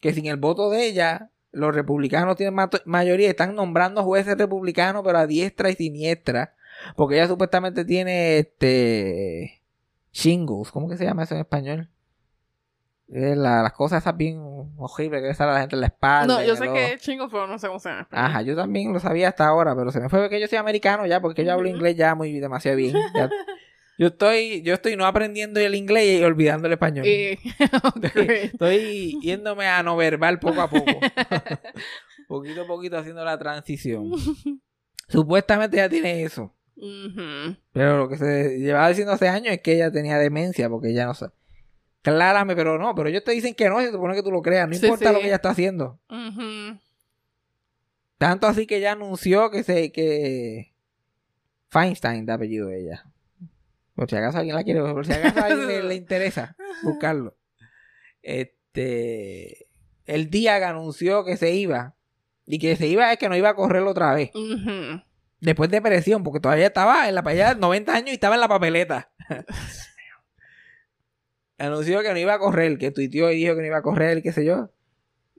Que 0.00 0.12
sin 0.12 0.26
el 0.26 0.36
voto 0.36 0.68
de 0.68 0.84
ella, 0.84 1.30
los 1.50 1.74
republicanos 1.74 2.36
tienen 2.36 2.54
ma- 2.54 2.68
mayoría. 2.84 3.30
Están 3.30 3.54
nombrando 3.54 4.02
jueces 4.02 4.36
republicanos, 4.36 5.02
pero 5.04 5.18
a 5.18 5.26
diestra 5.26 5.70
y 5.70 5.74
siniestra. 5.74 6.54
Porque 6.94 7.14
ella 7.16 7.28
supuestamente 7.28 7.86
tiene 7.86 8.38
este 8.38 9.62
shingles. 10.12 10.70
¿Cómo 10.70 10.88
que 10.88 10.96
se 10.98 11.04
llama 11.04 11.22
eso 11.22 11.34
en 11.34 11.40
español? 11.40 11.88
Eh, 13.12 13.34
la- 13.36 13.62
las 13.62 13.72
cosas 13.72 14.02
esas 14.02 14.16
bien 14.16 14.40
horribles 14.78 15.20
que 15.20 15.28
le 15.28 15.34
sale 15.34 15.50
a 15.50 15.54
la 15.54 15.60
gente 15.60 15.76
en 15.76 15.80
la 15.80 15.86
espalda. 15.88 16.34
No, 16.38 16.42
yo 16.44 16.56
sé 16.56 16.72
que 16.72 16.92
es 16.94 17.02
chingo, 17.02 17.28
pero 17.28 17.46
no 17.46 17.58
sé 17.58 17.66
cómo 17.66 17.78
se 17.78 17.90
llama. 17.90 18.08
Ajá, 18.10 18.42
yo 18.42 18.56
también 18.56 18.92
lo 18.92 18.98
sabía 19.00 19.28
hasta 19.28 19.46
ahora, 19.46 19.76
pero 19.76 19.92
se 19.92 20.00
me 20.00 20.08
fue 20.08 20.28
que 20.30 20.40
yo 20.40 20.46
soy 20.48 20.58
americano 20.58 21.06
ya, 21.06 21.20
porque 21.20 21.44
yo 21.44 21.52
hablo 21.52 21.68
inglés 21.68 21.96
ya 21.96 22.14
muy 22.14 22.38
demasiado 22.40 22.78
bien. 22.78 22.94
Ya- 23.14 23.30
yo 23.98 24.06
estoy, 24.08 24.62
yo 24.62 24.74
estoy 24.74 24.96
no 24.96 25.04
aprendiendo 25.06 25.60
el 25.60 25.74
inglés 25.74 26.20
y 26.20 26.24
olvidando 26.24 26.66
el 26.66 26.72
español. 26.72 27.04
Y... 27.06 27.38
Estoy 28.42 29.18
yéndome 29.20 29.66
a 29.66 29.82
no 29.82 29.96
verbal 29.96 30.38
poco 30.40 30.62
a 30.62 30.70
poco. 30.70 30.90
poquito 32.26 32.62
a 32.62 32.66
poquito 32.66 32.98
haciendo 32.98 33.24
la 33.24 33.38
transición. 33.38 34.10
Supuestamente 35.08 35.76
ya 35.76 35.88
tiene 35.88 36.22
eso. 36.22 36.54
Pero 37.72 37.98
lo 37.98 38.08
que 38.08 38.16
se 38.16 38.58
llevaba 38.58 38.88
diciendo 38.88 39.12
hace 39.12 39.28
años 39.28 39.52
es 39.54 39.60
que 39.60 39.74
ella 39.74 39.92
tenía 39.92 40.18
demencia, 40.18 40.68
porque 40.68 40.90
ella 40.90 41.06
no 41.06 41.14
sabe. 41.14 41.32
Clárame, 42.04 42.54
pero 42.54 42.78
no, 42.78 42.94
pero 42.94 43.08
ellos 43.08 43.24
te 43.24 43.32
dicen 43.32 43.54
que 43.54 43.66
no, 43.66 43.80
se 43.80 43.90
supone 43.90 44.14
que 44.14 44.22
tú 44.22 44.30
lo 44.30 44.42
creas, 44.42 44.68
no 44.68 44.74
Sí, 44.74 44.84
importa 44.84 45.10
lo 45.10 45.20
que 45.20 45.26
ella 45.26 45.36
está 45.36 45.48
haciendo. 45.50 45.98
Tanto 48.18 48.46
así 48.46 48.66
que 48.66 48.76
ella 48.76 48.92
anunció 48.92 49.50
que 49.50 49.62
se 49.62 49.90
que 49.90 50.74
Feinstein 51.70 52.26
de 52.26 52.32
apellido 52.34 52.68
de 52.68 52.82
ella. 52.82 53.06
Por 53.94 54.10
si 54.10 54.16
acaso 54.16 54.36
alguien 54.36 54.54
la 54.54 54.64
quiere, 54.64 54.80
por 54.80 55.06
si 55.06 55.14
acaso 55.14 55.40
a 55.40 55.44
alguien 55.44 55.66
le, 55.66 55.82
le 55.82 55.94
interesa 55.94 56.56
buscarlo. 56.82 57.38
Este. 58.20 59.66
El 60.04 60.28
día 60.28 60.58
que 60.58 60.64
anunció 60.66 61.24
que 61.24 61.38
se 61.38 61.54
iba. 61.54 61.94
Y 62.44 62.58
que 62.58 62.76
se 62.76 62.86
iba 62.86 63.10
es 63.10 63.18
que 63.18 63.30
no 63.30 63.36
iba 63.36 63.48
a 63.48 63.54
correrlo 63.54 63.92
otra 63.92 64.12
vez. 64.12 64.30
Después 65.40 65.70
de 65.70 65.80
presión, 65.80 66.22
porque 66.22 66.40
todavía 66.40 66.66
estaba 66.66 67.08
en 67.08 67.14
la 67.14 67.22
allá 67.24 67.54
90 67.54 67.94
años 67.94 68.10
y 68.10 68.14
estaba 68.14 68.34
en 68.34 68.42
la 68.42 68.48
papeleta. 68.48 69.10
Anunció 71.58 72.02
que 72.02 72.10
no 72.12 72.18
iba 72.18 72.34
a 72.34 72.38
correr, 72.38 72.78
que 72.78 72.90
tuiteó 72.90 73.30
y 73.30 73.36
dijo 73.36 73.54
que 73.54 73.60
no 73.60 73.66
iba 73.66 73.78
a 73.78 73.82
correr, 73.82 74.22
qué 74.22 74.32
sé 74.32 74.44
yo. 74.44 74.70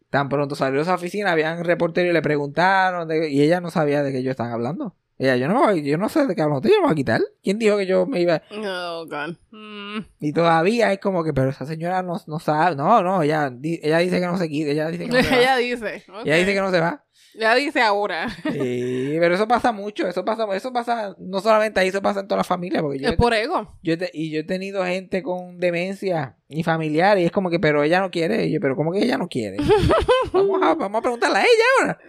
Tan 0.10 0.30
pronto 0.30 0.56
salió 0.56 0.78
de 0.78 0.84
esa 0.84 0.96
oficina, 0.96 1.32
habían 1.32 1.64
reporteros 1.64 2.10
y 2.10 2.14
le 2.14 2.22
preguntaron, 2.22 3.08
de- 3.08 3.30
y 3.30 3.42
ella 3.42 3.60
no 3.60 3.70
sabía 3.70 4.02
de 4.04 4.12
qué 4.12 4.20
ellos 4.20 4.32
estaban 4.32 4.54
hablando. 4.54 4.96
Ella, 5.18 5.38
yo 5.38 5.48
no, 5.48 5.74
yo 5.74 5.98
no 5.98 6.10
sé 6.10 6.26
de 6.28 6.36
qué 6.36 6.42
yo 6.42 6.50
me 6.50 6.60
voy 6.60 6.92
a 6.92 6.96
quitar. 6.96 7.22
¿Quién 7.42 7.58
dijo 7.58 7.78
que 7.78 7.86
yo 7.86 8.06
me 8.06 8.20
iba? 8.20 8.42
Oh, 8.52 9.06
God. 9.08 9.36
Mm. 9.52 10.06
Y 10.20 10.34
todavía 10.34 10.92
es 10.92 11.00
como 11.00 11.24
que, 11.24 11.34
pero 11.34 11.50
esa 11.50 11.66
señora 11.66 12.02
no, 12.04 12.22
no 12.28 12.40
sabe. 12.40 12.76
No, 12.76 13.02
no, 13.02 13.24
ella, 13.24 13.50
ella 13.62 13.98
dice 14.00 14.20
que 14.20 14.26
no 14.26 14.38
se 14.38 14.50
quita, 14.50 14.72
ella 14.72 14.90
dice 14.90 15.06
que 15.06 15.12
no 15.12 15.24
se 15.24 15.30
va. 15.32 15.38
Ella 15.40 15.56
dice. 15.58 16.04
ok. 16.10 16.26
Ella 16.26 16.36
dice 16.36 16.54
que 16.54 16.60
no 16.62 16.70
se 16.72 16.80
va. 16.82 17.06
Ella 17.38 17.54
dice 17.56 17.82
ahora. 17.82 18.28
Sí, 18.52 19.18
pero 19.20 19.36
eso 19.36 19.48
pasa 19.48 19.72
mucho, 19.72 20.08
eso 20.08 20.24
pasa, 20.24 20.48
eso 20.56 20.72
pasa 20.72 21.16
no 21.20 21.40
solamente 21.42 21.80
ahí, 21.80 21.90
eso 21.90 22.02
pasa 22.02 22.22
en 22.22 22.28
toda 22.28 22.38
la 22.38 22.44
familia, 22.44 22.82
porque 22.82 23.00
yo, 23.00 23.10
Es 23.10 23.16
por 23.16 23.34
ego. 23.34 23.78
yo 23.84 23.94
he 23.94 23.98
te- 23.98 24.12
y 24.14 24.32
yo 24.32 24.40
he 24.40 24.44
tenido 24.44 24.84
gente 24.86 25.22
con 25.22 25.60
demencia 25.60 26.38
y 26.48 26.64
familiar 26.64 27.18
y 27.18 27.26
es 27.26 27.32
como 27.32 27.50
que, 27.50 27.60
pero 27.60 27.84
ella 27.84 28.00
no 28.00 28.10
quiere, 28.12 28.46
y 28.46 28.52
yo, 28.54 28.60
pero 28.62 28.76
¿cómo 28.76 28.92
que 28.92 29.00
ella 29.04 29.18
no 29.18 29.28
quiere? 29.28 29.58
vamos, 30.34 30.62
a, 30.64 30.76
vamos 30.76 31.00
a 31.00 31.02
preguntarle 31.02 31.38
a 31.40 31.42
ella 31.42 31.64
ahora. 31.82 32.00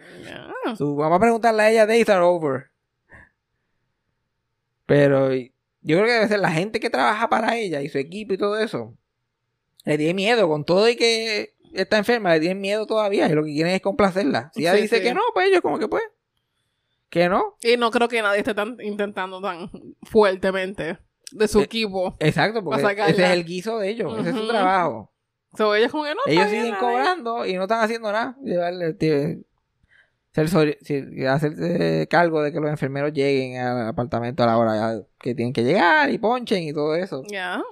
Vamos 0.78 1.16
a 1.16 1.20
preguntarle 1.20 1.62
a 1.62 1.70
ella, 1.70 1.86
days 1.86 2.08
are 2.08 2.20
over. 2.22 2.66
Pero 4.86 5.32
yo 5.34 5.48
creo 5.82 6.04
que 6.04 6.12
debe 6.12 6.28
ser 6.28 6.40
la 6.40 6.50
gente 6.52 6.80
que 6.80 6.90
trabaja 6.90 7.28
para 7.28 7.56
ella 7.56 7.82
y 7.82 7.88
su 7.88 7.98
equipo 7.98 8.34
y 8.34 8.38
todo 8.38 8.58
eso. 8.58 8.96
Le 9.84 9.96
tiene 9.98 10.14
miedo 10.14 10.48
con 10.48 10.64
todo 10.64 10.88
y 10.88 10.96
que 10.96 11.54
está 11.74 11.98
enferma, 11.98 12.32
le 12.34 12.40
tienen 12.40 12.60
miedo 12.60 12.86
todavía 12.86 13.28
y 13.28 13.32
lo 13.32 13.44
que 13.44 13.52
quieren 13.52 13.72
es 13.74 13.80
complacerla. 13.80 14.50
Si 14.54 14.60
ella 14.62 14.74
Sí, 14.74 14.82
dice 14.82 14.96
sí. 14.98 15.02
que 15.02 15.14
no, 15.14 15.20
pues 15.34 15.48
ellos 15.48 15.60
como 15.60 15.78
que 15.78 15.88
pues. 15.88 16.02
Que 17.08 17.28
no. 17.28 17.56
Y 17.62 17.76
no 17.76 17.90
creo 17.90 18.08
que 18.08 18.20
nadie 18.22 18.38
esté 18.38 18.52
tan, 18.54 18.76
intentando 18.80 19.40
tan 19.40 19.70
fuertemente 20.02 20.98
de 21.32 21.48
su 21.48 21.60
Eh, 21.60 21.64
equipo. 21.64 22.16
Exacto, 22.20 22.62
porque 22.64 22.82
ese 22.82 23.24
es 23.24 23.30
el 23.30 23.44
guiso 23.44 23.78
de 23.78 23.90
ellos, 23.90 24.18
ese 24.18 24.30
es 24.30 24.36
su 24.36 24.48
trabajo. 24.48 25.12
So, 25.56 25.74
ella 25.74 25.86
es 25.86 25.92
como 25.92 26.04
que 26.04 26.14
no. 26.14 26.20
Ellos 26.26 26.50
siguen 26.50 26.74
cobrando 26.74 27.46
y 27.46 27.54
no 27.54 27.62
están 27.62 27.80
haciendo 27.82 28.12
nada. 28.12 28.36
Llevarle, 28.42 28.92
tío, 28.94 29.16
hacerse 31.28 32.06
cargo 32.10 32.42
de 32.42 32.52
que 32.52 32.60
los 32.60 32.70
enfermeros 32.70 33.12
lleguen 33.12 33.56
al 33.58 33.88
apartamento 33.88 34.42
a 34.42 34.46
la 34.46 34.58
hora 34.58 35.00
que 35.18 35.34
tienen 35.34 35.52
que 35.54 35.62
llegar 35.64 36.10
y 36.10 36.18
ponchen 36.18 36.62
y 36.64 36.72
todo 36.72 36.94
eso. 36.94 37.22
Ya. 37.30 37.62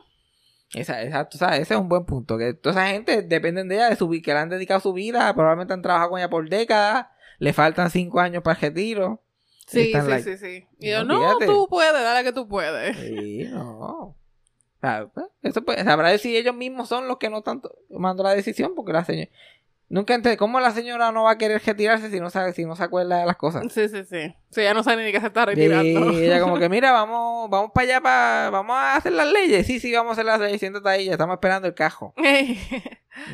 Esa, 0.74 1.28
tú 1.28 1.38
sabes, 1.38 1.60
ese 1.60 1.74
es 1.74 1.80
un 1.80 1.88
buen 1.88 2.04
punto. 2.04 2.37
Que 2.37 2.54
toda 2.54 2.74
esa 2.74 2.92
gente 2.92 3.22
dependen 3.22 3.68
de 3.68 3.76
ella, 3.76 3.90
de 3.90 3.96
su, 3.96 4.10
que 4.10 4.32
le 4.32 4.38
han 4.38 4.48
dedicado 4.48 4.80
su 4.80 4.92
vida, 4.92 5.32
probablemente 5.34 5.74
han 5.74 5.82
trabajado 5.82 6.10
con 6.10 6.18
ella 6.18 6.30
por 6.30 6.48
décadas, 6.48 7.06
le 7.38 7.52
faltan 7.52 7.90
cinco 7.90 8.20
años 8.20 8.42
para 8.42 8.56
el 8.56 8.62
retiro. 8.62 9.22
Sí, 9.66 9.87
sí, 9.87 9.92
like, 9.92 10.22
sí, 10.22 10.37
sí. 10.37 10.66
Y 10.78 10.90
yo, 10.90 11.04
no, 11.04 11.38
tú 11.38 11.66
puedes, 11.68 11.92
dale 11.92 12.22
que 12.22 12.32
tú 12.32 12.46
puedes. 12.46 12.96
Sí, 12.98 13.44
no. 13.50 13.76
O 13.78 14.16
sea, 14.80 15.06
pues, 15.06 15.26
eso 15.42 15.64
pues, 15.64 15.82
sabrá 15.82 16.10
decir 16.10 16.32
si 16.32 16.37
ellos 16.37 16.54
mismos 16.54 16.88
son 16.88 17.08
los 17.08 17.16
que 17.16 17.30
no 17.30 17.38
están 17.38 17.62
tomando 17.88 18.22
la 18.22 18.34
decisión, 18.34 18.74
porque 18.74 18.92
la 18.92 19.04
señora. 19.04 19.30
Nunca 19.88 20.14
entendí 20.14 20.37
cómo 20.38 20.61
la 20.61 20.70
señora 20.73 21.12
no 21.12 21.25
va 21.25 21.33
a 21.33 21.38
querer 21.38 21.62
retirarse 21.64 22.11
si 22.11 22.18
no 22.18 22.31
sabe, 22.31 22.53
si 22.53 22.64
no 22.64 22.75
se 22.75 22.83
acuerda 22.83 23.18
de 23.18 23.27
las 23.27 23.37
cosas. 23.37 23.64
Sí, 23.73 23.88
sí, 23.88 24.05
sí. 24.05 24.35
Sí, 24.51 24.61
ella 24.62 24.75
no 24.75 24.83
sabe 24.83 25.05
ni 25.05 25.12
que 25.12 25.20
se 25.20 25.27
está 25.27 25.42
Y 25.42 25.47
retirando. 25.47 26.11
ella 26.18 26.40
como 26.40 26.59
que, 26.59 26.68
mira, 26.68 26.90
vamos, 26.92 27.49
vamos 27.51 27.70
para 27.73 27.85
allá, 27.85 28.01
para, 28.01 28.51
vamos 28.51 28.75
a 28.77 28.97
hacer 28.97 29.12
las 29.12 29.31
leyes. 29.31 29.66
Sí, 29.66 29.79
sí, 29.81 29.92
vamos 29.92 30.11
a 30.11 30.12
hacer 30.14 30.25
las 30.25 30.40
leyes. 30.40 30.59
Siéntate 30.59 30.88
ahí, 30.88 31.05
ya 31.07 31.12
estamos 31.12 31.35
esperando 31.35 31.68
el 31.68 31.75
cajo. 31.75 32.14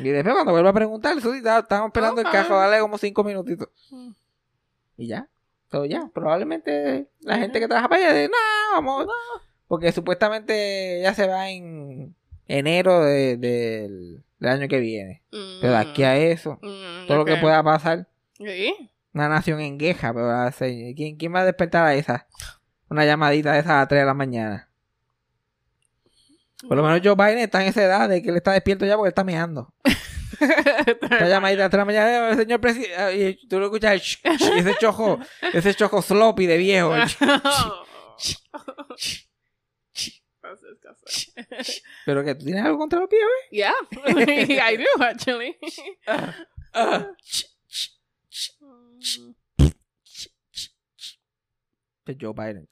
Y 0.03 0.09
después 0.09 0.35
cuando 0.35 0.51
vuelva 0.51 0.69
a 0.69 0.73
preguntar, 0.73 1.17
eso 1.17 1.31
sí, 1.33 1.39
estamos 1.43 1.87
esperando 1.87 2.21
el 2.21 2.29
cajo, 2.29 2.55
dale 2.55 2.79
como 2.81 2.99
cinco 2.99 3.23
minutitos. 3.23 3.67
Mm. 3.89 4.11
Y 4.97 5.07
ya. 5.07 5.27
Todo 5.71 5.85
ya. 5.85 6.07
Probablemente 6.13 7.07
la 7.21 7.37
gente 7.37 7.59
que 7.59 7.67
trabaja 7.67 7.89
para 7.89 8.03
allá 8.05 8.13
dice, 8.13 8.29
no, 8.29 8.73
vamos. 8.75 9.07
Porque 9.67 9.91
supuestamente 9.91 10.99
ya 11.01 11.15
se 11.15 11.25
va 11.27 11.49
en 11.49 12.13
enero 12.47 13.03
de- 13.03 13.37
del, 13.37 14.23
del 14.41 14.49
año 14.49 14.67
que 14.67 14.79
viene. 14.81 15.23
Pero 15.61 15.71
de 15.71 15.77
aquí 15.79 16.03
a 16.03 16.17
eso, 16.17 16.59
Mm, 16.61 17.07
todo 17.07 17.19
lo 17.19 17.25
que 17.25 17.37
pueda 17.37 17.63
pasar, 17.63 18.09
Sí. 18.37 18.73
una 19.13 19.29
nación 19.29 19.61
en 19.61 19.77
queja, 19.77 20.13
pero 20.13 20.27
¿quién, 20.95 21.15
¿quién 21.15 21.33
va 21.33 21.39
a 21.41 21.45
despertar 21.45 21.85
a 21.85 21.93
esa? 21.93 22.27
Una 22.89 23.05
llamadita 23.05 23.53
de 23.53 23.59
esas 23.59 23.71
a 23.71 23.77
las 23.79 23.87
3 23.87 24.01
de 24.01 24.05
la 24.05 24.13
mañana. 24.13 24.67
Por 26.67 26.75
lo 26.77 26.83
menos 26.83 26.99
Joe 27.03 27.15
Biden 27.15 27.39
está 27.39 27.61
en 27.61 27.69
esa 27.69 27.83
edad 27.83 28.09
de 28.09 28.21
que 28.21 28.29
él 28.29 28.35
está 28.35 28.51
despierto 28.51 28.85
ya 28.85 28.95
porque 28.97 29.07
él 29.07 29.11
está 29.11 29.23
meando. 29.23 29.73
Esta 30.41 31.27
llamadita 31.27 31.61
a 31.61 31.65
las 31.65 31.69
3 31.69 31.71
de 31.71 31.77
la 31.77 31.85
mañana, 31.85 32.29
"Eh, 32.31 32.35
señor 32.35 32.59
presidente, 32.59 33.37
y 33.41 33.47
tú 33.47 33.59
lo 33.59 33.65
escuchas, 33.67 34.19
ese 34.23 34.75
chojo, 34.79 35.19
ese 35.53 35.73
chojo 35.75 36.01
sloppy 36.01 36.47
de 36.47 36.57
viejo. 36.57 36.93
Pero 42.05 42.23
que 42.23 42.35
tú 42.35 42.45
tienes 42.45 42.63
algo 42.65 42.77
contra 42.77 42.99
los 42.99 43.09
viejos, 43.09 43.29
¿eh? 43.51 43.55
Yeah, 43.55 43.73
I 44.73 44.77
do 44.77 45.03
actually. 45.03 45.57
Ah, 46.73 47.07
ch- 47.23 47.45
ch- 48.99 49.35
de 52.05 52.17
Joe 52.19 52.33
Biden. 52.33 52.67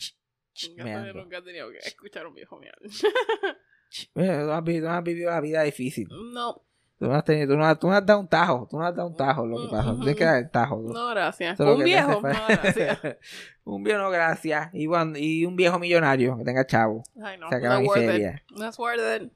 meando. 0.83 1.13
nunca 1.21 1.37
he 1.37 1.41
tenido 1.41 1.69
que 1.71 1.77
escuchar 1.79 2.25
a 2.25 2.27
un 2.29 2.35
viejo. 2.35 2.59
Ch- 2.59 4.09
eh, 4.15 4.43
Tú 4.45 4.51
has, 4.51 4.63
vivido, 5.03 5.29
la 5.29 5.41
vida 5.41 5.63
difícil. 5.63 6.07
No, 6.09 6.65
Tú 6.99 7.07
no 7.07 7.15
has, 7.15 7.23
tenido, 7.23 7.47
tú 7.53 7.57
no, 7.57 7.77
tú 7.79 7.87
no 7.87 7.93
has 7.93 8.05
dado 8.05 8.19
un 8.19 8.27
tajo. 8.27 8.67
Tú 8.69 8.77
no 8.77 8.85
has 8.85 8.93
dado 8.93 9.07
un 9.07 9.15
tajo, 9.15 9.45
lo 9.47 9.61
que 9.63 9.69
pasa. 9.69 9.91
Tú 9.91 9.97
tienes 9.99 10.15
que 10.17 10.25
dar 10.25 10.37
el 10.37 10.49
tajo. 10.51 10.75
tú. 10.85 10.91
no, 10.93 11.07
gracias. 11.09 11.53
Eso 11.53 11.63
lo 11.63 11.71
Un 11.73 11.77
que 11.79 11.83
viejo, 11.85 12.11
no, 12.11 12.21
gracias. 12.21 12.99
un 13.63 13.83
viejo, 13.83 13.99
no, 14.01 14.09
gracias. 14.09 14.69
Y, 14.73 14.85
cuando- 14.85 15.17
y 15.17 15.45
un 15.45 15.55
viejo 15.55 15.79
millonario 15.79 16.37
que 16.37 16.43
tenga 16.43 16.65
chavo. 16.65 17.03
Ay, 17.23 17.37
no, 17.37 17.47
Se 17.47 17.55
acaba 17.55 17.75
not 17.79 17.87
worth 17.87 18.01
miseria. 18.01 18.43
it. 18.49 18.57
That's 18.59 18.77
worth 18.77 18.99
it. 19.21 19.31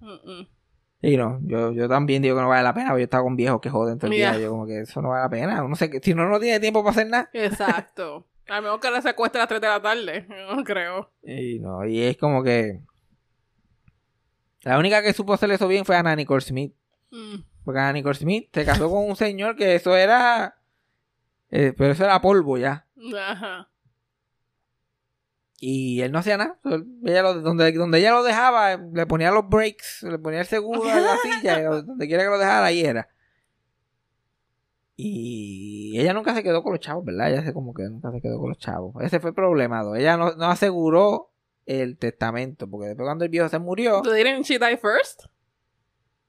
Mm-mm. 0.00 0.48
Y 1.00 1.16
no, 1.16 1.38
yo, 1.44 1.72
yo 1.72 1.88
también 1.88 2.22
digo 2.22 2.34
que 2.36 2.42
no 2.42 2.48
vale 2.48 2.62
la 2.64 2.74
pena, 2.74 2.88
porque 2.90 3.02
yo 3.02 3.04
estaba 3.04 3.22
con 3.22 3.36
viejos 3.36 3.60
que 3.60 3.70
joden 3.70 3.98
todo 3.98 4.10
el 4.10 4.16
día. 4.16 4.32
Ya. 4.32 4.38
Yo 4.40 4.50
como 4.50 4.66
que 4.66 4.80
eso 4.80 5.00
no 5.02 5.10
vale 5.10 5.22
la 5.24 5.28
pena. 5.30 5.62
Uno 5.62 5.76
se- 5.76 6.00
si 6.02 6.14
no, 6.14 6.26
no 6.28 6.40
tiene 6.40 6.58
tiempo 6.60 6.80
para 6.82 6.90
hacer 6.92 7.08
nada. 7.08 7.30
Exacto. 7.32 8.26
A 8.48 8.62
menos 8.62 8.80
que 8.80 8.86
ahora 8.88 9.02
se 9.02 9.10
acueste 9.10 9.36
a 9.36 9.42
las 9.42 9.48
3 9.48 9.60
de 9.60 9.66
la 9.68 9.82
tarde. 9.82 10.26
No 10.56 10.64
creo. 10.64 11.10
Y 11.22 11.58
no, 11.58 11.84
y 11.84 12.00
es 12.00 12.16
como 12.16 12.42
que... 12.42 12.80
La 14.62 14.78
única 14.78 15.02
que 15.02 15.12
supo 15.12 15.32
hacer 15.34 15.50
eso 15.50 15.68
bien 15.68 15.84
fue 15.84 15.96
Anna 15.96 16.16
Nicole 16.16 16.40
Smith. 16.40 16.74
Mm. 17.10 17.36
Porque 17.64 17.80
Anna 17.80 17.92
Nicole 17.92 18.14
Smith 18.14 18.48
se 18.52 18.64
casó 18.64 18.90
con 18.90 19.04
un 19.08 19.16
señor 19.16 19.56
que 19.56 19.74
eso 19.74 19.96
era... 19.96 20.58
eh, 21.50 21.72
pero 21.76 21.92
eso 21.92 22.04
era 22.04 22.20
polvo 22.20 22.58
ya. 22.58 22.86
Ajá. 23.16 23.68
Y 25.60 26.00
él 26.02 26.12
no 26.12 26.18
hacía 26.20 26.36
nada. 26.36 26.58
Ella 27.04 27.22
lo- 27.22 27.40
donde, 27.40 27.72
donde 27.72 27.98
ella 27.98 28.12
lo 28.12 28.22
dejaba, 28.22 28.76
le 28.76 29.06
ponía 29.06 29.30
los 29.32 29.48
brakes, 29.48 30.02
le 30.04 30.18
ponía 30.18 30.40
el 30.40 30.46
seguro 30.46 30.88
en 30.88 31.04
la 31.04 31.16
silla, 31.18 31.58
y 31.60 31.62
donde 31.64 32.06
quiera 32.06 32.22
que 32.22 32.28
lo 32.30 32.38
dejara, 32.38 32.66
ahí 32.66 32.80
era. 32.84 33.08
Y 34.96 35.98
ella 35.98 36.12
nunca 36.12 36.34
se 36.34 36.42
quedó 36.42 36.62
con 36.62 36.72
los 36.72 36.80
chavos, 36.80 37.04
¿verdad? 37.04 37.30
Ella 37.30 37.42
se 37.44 37.52
como 37.52 37.72
que 37.72 37.84
nunca 37.84 38.10
se 38.10 38.20
quedó 38.20 38.38
con 38.38 38.48
los 38.50 38.58
chavos. 38.58 38.94
Ese 39.02 39.20
fue 39.20 39.30
el 39.30 39.34
problema. 39.34 39.82
Ella 39.96 40.16
no, 40.16 40.34
no 40.34 40.46
aseguró 40.46 41.30
el 41.68 41.96
testamento, 41.98 42.68
porque 42.68 42.88
después 42.88 43.06
cuando 43.06 43.24
el 43.24 43.30
viejo 43.30 43.48
se 43.48 43.58
murió... 43.58 44.02
Didn't 44.02 44.44
she 44.44 44.58
die 44.58 44.76
first? 44.76 45.24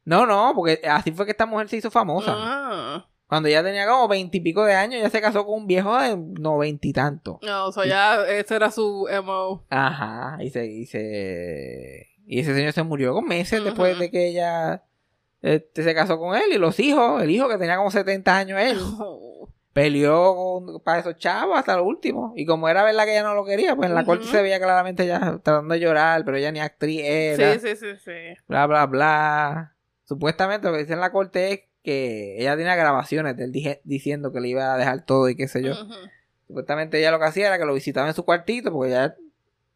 No, 0.06 0.26
no, 0.26 0.54
porque 0.56 0.82
así 0.90 1.12
fue 1.12 1.26
que 1.26 1.32
esta 1.32 1.46
mujer 1.46 1.70
se 1.70 1.78
hizo 1.78 1.90
famosa. 1.92 2.34
Ah. 2.36 3.08
Cuando 3.28 3.48
ella 3.48 3.64
tenía 3.64 3.88
como 3.88 4.08
veintipico 4.08 4.66
de 4.66 4.74
años, 4.74 4.96
ella 5.00 5.10
se 5.12 5.22
casó 5.22 5.46
con 5.46 5.62
un 5.62 5.68
viejo 5.68 5.96
de 6.00 6.18
noventa 6.18 6.88
y 6.88 6.94
tanto. 6.94 7.40
No, 7.44 7.72
so 7.72 7.84
ya 7.86 8.26
ese 8.28 8.56
era 8.56 8.72
su 8.72 9.08
MO. 9.24 9.66
Ajá, 9.70 10.38
y 10.44 10.50
se, 10.50 10.66
y 10.66 10.86
se- 10.88 12.08
y 12.26 12.40
ese 12.40 12.54
señor 12.56 12.74
se 12.74 12.84
murió 12.84 13.14
con 13.14 13.26
meses 13.26 13.64
después 13.64 13.98
de 14.00 14.10
que 14.12 14.30
ella 14.30 14.84
este, 15.42 15.84
se 15.84 15.94
casó 15.96 16.18
con 16.20 16.36
él 16.36 16.52
y 16.54 16.58
los 16.58 16.80
hijos, 16.80 17.22
el 17.24 17.30
hijo 17.30 17.48
que 17.48 17.58
tenía 17.58 17.78
como 17.78 17.92
70 17.92 18.36
años 18.38 18.60
él, 18.60 18.78
Oh. 19.00 19.28
peleó 19.74 20.36
con- 20.36 20.80
para 20.82 21.00
esos 21.00 21.18
chavos 21.18 21.58
hasta 21.58 21.76
lo 21.78 21.84
último. 21.86 22.34
Y 22.36 22.46
como 22.46 22.68
era 22.70 22.84
verdad 22.84 23.06
que 23.06 23.12
ella 23.12 23.24
no 23.24 23.36
lo 23.36 23.46
quería, 23.46 23.76
pues 23.76 23.90
en 23.90 23.96
la 23.96 24.04
corte 24.06 24.26
se 24.26 24.42
veía 24.42 24.60
claramente 24.60 25.04
ella 25.04 25.20
tratando 25.44 25.74
de 25.74 25.80
llorar, 25.80 26.24
pero 26.26 26.38
ella 26.38 26.52
ni 26.52 26.60
actriz 26.60 27.02
era, 27.04 27.54
Sí, 27.54 27.60
sí, 27.60 27.76
sí, 27.76 27.88
sí. 28.04 28.12
bla, 28.48 28.66
bla, 28.68 28.86
bla. 28.86 29.76
Supuestamente 30.06 30.68
lo 30.68 30.74
que 30.74 30.80
dice 30.80 30.94
en 30.94 31.00
la 31.02 31.12
corte 31.12 31.52
es 31.54 31.60
que 31.84 32.38
ella 32.42 32.58
tenía 32.58 32.76
grabaciones 32.76 33.38
de 33.38 33.46
él 33.46 33.80
diciendo 33.84 34.32
que 34.34 34.42
le 34.42 34.50
iba 34.50 34.74
a 34.74 34.78
dejar 34.78 35.06
todo 35.06 35.30
y 35.30 35.36
qué 35.36 35.48
sé 35.48 35.62
yo. 35.64 35.74
Supuestamente 36.48 36.98
ella 37.00 37.12
lo 37.12 37.20
que 37.20 37.26
hacía 37.26 37.48
era 37.48 37.58
que 37.60 37.66
lo 37.66 37.74
visitaba 37.74 38.08
en 38.08 38.14
su 38.16 38.26
cuartito 38.26 38.72
porque 38.72 38.92
ya 38.92 39.04
el 39.06 39.14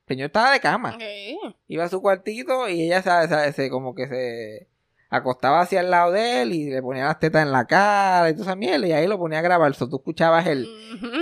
señor 0.07 0.25
estaba 0.27 0.51
de 0.51 0.59
cama. 0.59 0.95
Okay. 0.95 1.37
Iba 1.67 1.83
a 1.85 1.89
su 1.89 2.01
cuartito 2.01 2.67
y 2.67 2.81
ella 2.83 3.01
sabe, 3.03 3.53
se 3.53 3.69
como 3.69 3.93
que 3.95 4.07
se 4.07 4.67
acostaba 5.13 5.61
hacia 5.61 5.81
el 5.81 5.91
lado 5.91 6.11
de 6.11 6.41
él 6.41 6.53
y 6.53 6.69
le 6.71 6.81
ponía 6.81 7.05
las 7.05 7.19
tetas 7.19 7.43
en 7.43 7.51
la 7.51 7.65
cara 7.65 8.29
y 8.29 8.33
toda 8.33 8.45
esa 8.45 8.55
mierda 8.55 8.87
y 8.87 8.91
ahí 8.93 9.05
lo 9.07 9.19
ponía 9.19 9.39
a 9.39 9.41
grabar. 9.43 9.73
So, 9.75 9.87
tú 9.87 9.97
escuchabas 9.97 10.47
el, 10.47 10.67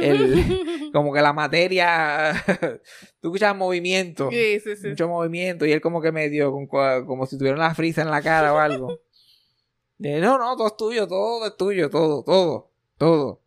el 0.02 0.90
como 0.94 1.12
que 1.14 1.22
la 1.22 1.34
materia, 1.34 2.32
tú 3.20 3.28
escuchabas 3.28 3.58
movimiento, 3.58 4.30
Sí, 4.32 4.62
sí, 4.62 4.78
sí. 4.78 4.88
mucho 4.90 5.10
movimiento 5.10 5.66
y 5.66 5.74
él 5.74 5.82
como 5.82 6.02
que 6.02 6.14
medio 6.14 6.54
como 6.70 7.26
si 7.26 7.38
tuviera 7.38 7.58
una 7.58 7.76
frisa 7.76 8.02
en 8.02 8.12
la 8.12 8.22
cara 8.22 8.54
o 8.54 8.58
algo. 8.58 9.00
De, 9.98 10.20
no, 10.20 10.38
no, 10.40 10.56
todo 10.56 10.68
es 10.68 10.78
tuyo, 10.78 11.08
todo 11.08 11.46
es 11.46 11.58
tuyo, 11.58 11.90
todo, 11.90 12.24
todo, 12.24 12.72
todo. 12.98 13.41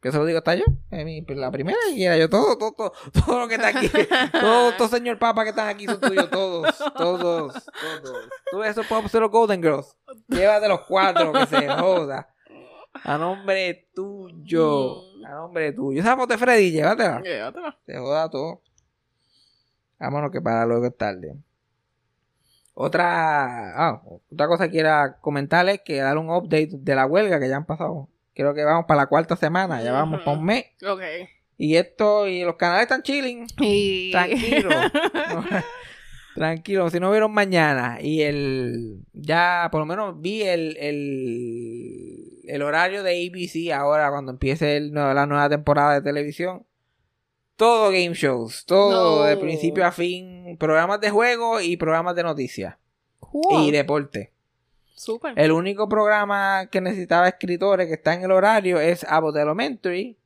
Que 0.00 0.10
se 0.10 0.16
lo 0.18 0.24
digo 0.24 0.38
hasta 0.38 0.54
yo, 0.54 0.64
es 0.90 1.04
mi- 1.04 1.20
la 1.28 1.50
primera 1.50 1.76
que 1.94 2.02
era 2.04 2.16
yo, 2.16 2.30
todo, 2.30 2.56
todo, 2.56 2.72
todo, 2.72 2.92
todo 3.26 3.38
lo 3.40 3.48
que 3.48 3.56
está 3.56 3.68
aquí, 3.68 3.90
todo, 4.32 4.72
todo 4.72 4.88
señor 4.88 5.18
papa 5.18 5.42
que 5.44 5.50
están 5.50 5.68
aquí 5.68 5.84
son 5.86 6.00
tuyos, 6.00 6.30
todos, 6.30 6.78
todos, 6.96 7.52
todos. 7.52 8.28
Tú 8.50 8.58
ves 8.58 8.70
esos 8.70 8.86
Pop 8.86 9.04
los 9.12 9.30
Golden 9.30 9.62
Girls, 9.62 9.94
llévate 10.28 10.68
los 10.68 10.80
cuatro 10.86 11.32
que 11.32 11.46
se 11.46 11.68
joda. 11.68 12.28
A 13.04 13.16
nombre 13.18 13.88
tuyo, 13.94 15.02
a 15.26 15.30
nombre 15.32 15.72
tuyo. 15.72 16.00
Esa 16.00 16.16
foto 16.16 16.32
de 16.32 16.38
Freddy, 16.38 16.72
llévatela. 16.72 17.20
Llévatela. 17.20 17.78
Se 17.86 17.96
joda 17.98 18.28
todo. 18.28 18.62
Vámonos 19.98 20.30
que 20.32 20.40
para 20.40 20.64
luego 20.66 20.86
es 20.86 20.96
tarde. 20.96 21.36
Otra, 22.74 23.72
ah, 23.76 24.02
otra 24.30 24.48
cosa 24.48 24.64
que 24.64 24.70
quiera 24.72 25.18
comentarles 25.20 25.76
es 25.76 25.80
que 25.84 25.98
dar 26.00 26.16
un 26.16 26.30
update 26.30 26.70
de 26.72 26.94
la 26.94 27.04
huelga 27.06 27.38
que 27.38 27.48
ya 27.48 27.56
han 27.56 27.66
pasado. 27.66 28.08
Creo 28.34 28.54
que 28.54 28.64
vamos 28.64 28.84
para 28.86 29.02
la 29.02 29.06
cuarta 29.06 29.36
semana, 29.36 29.82
ya 29.82 29.92
vamos 29.92 30.20
para 30.22 30.36
un 30.38 30.44
mes. 30.44 30.66
Ok. 30.86 31.02
Y 31.58 31.76
esto, 31.76 32.26
y 32.26 32.42
los 32.42 32.56
canales 32.56 32.82
están 32.84 33.02
chilling. 33.02 33.46
Y... 33.58 34.10
Tranquilo. 34.12 34.70
Tranquilo, 36.34 36.88
si 36.90 37.00
no 37.00 37.10
vieron 37.10 37.32
mañana. 37.32 37.98
Y 38.00 38.22
el. 38.22 39.00
Ya, 39.12 39.68
por 39.70 39.80
lo 39.80 39.86
menos 39.86 40.20
vi 40.20 40.42
el. 40.42 40.76
El, 40.78 42.40
el 42.44 42.62
horario 42.62 43.02
de 43.02 43.26
ABC 43.28 43.72
ahora, 43.72 44.10
cuando 44.10 44.32
empiece 44.32 44.76
el 44.76 44.92
la 44.94 45.26
nueva 45.26 45.48
temporada 45.48 45.94
de 45.94 46.02
televisión. 46.02 46.64
Todo 47.56 47.90
game 47.90 48.14
shows. 48.14 48.64
Todo, 48.64 49.18
No. 49.18 49.24
de 49.24 49.36
principio 49.36 49.84
a 49.84 49.92
fin. 49.92 50.56
Programas 50.58 51.00
de 51.00 51.10
juego 51.10 51.60
y 51.60 51.76
programas 51.76 52.14
de 52.16 52.22
noticias. 52.22 52.76
Y 53.50 53.70
deporte. 53.70 54.32
Súper. 55.00 55.32
El 55.38 55.52
único 55.52 55.88
programa 55.88 56.66
que 56.70 56.80
necesitaba 56.82 57.26
escritores 57.28 57.86
que 57.86 57.94
está 57.94 58.12
en 58.12 58.22
el 58.24 58.32
horario 58.32 58.78
es 58.78 59.02
Abbott 59.04 59.36
Elementary. 59.36 60.18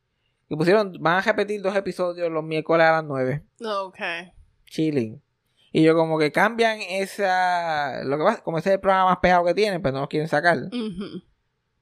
Que 0.49 0.57
pusieron, 0.57 0.93
van 1.01 1.19
a 1.19 1.21
repetir 1.23 1.63
dos 1.63 1.75
episodios 1.77 2.31
los 2.31 2.43
miércoles 2.45 2.85
a 2.87 2.93
las 2.93 3.05
9 3.05 3.43
Ok. 3.65 3.99
chilling. 4.67 5.23
Y 5.73 5.83
yo 5.83 5.95
como 5.95 6.19
que 6.19 6.31
cambian 6.33 6.79
esa... 6.89 8.03
Lo 8.05 8.19
que 8.19 8.25
pasa, 8.25 8.43
como 8.43 8.59
ese 8.59 8.71
es 8.71 8.75
el 8.75 8.81
programa 8.81 9.11
más 9.11 9.19
pegado 9.19 9.45
que 9.45 9.55
tienen, 9.55 9.81
pero 9.81 9.95
no 9.95 10.01
los 10.01 10.09
quieren 10.09 10.29
sacar. 10.29 10.59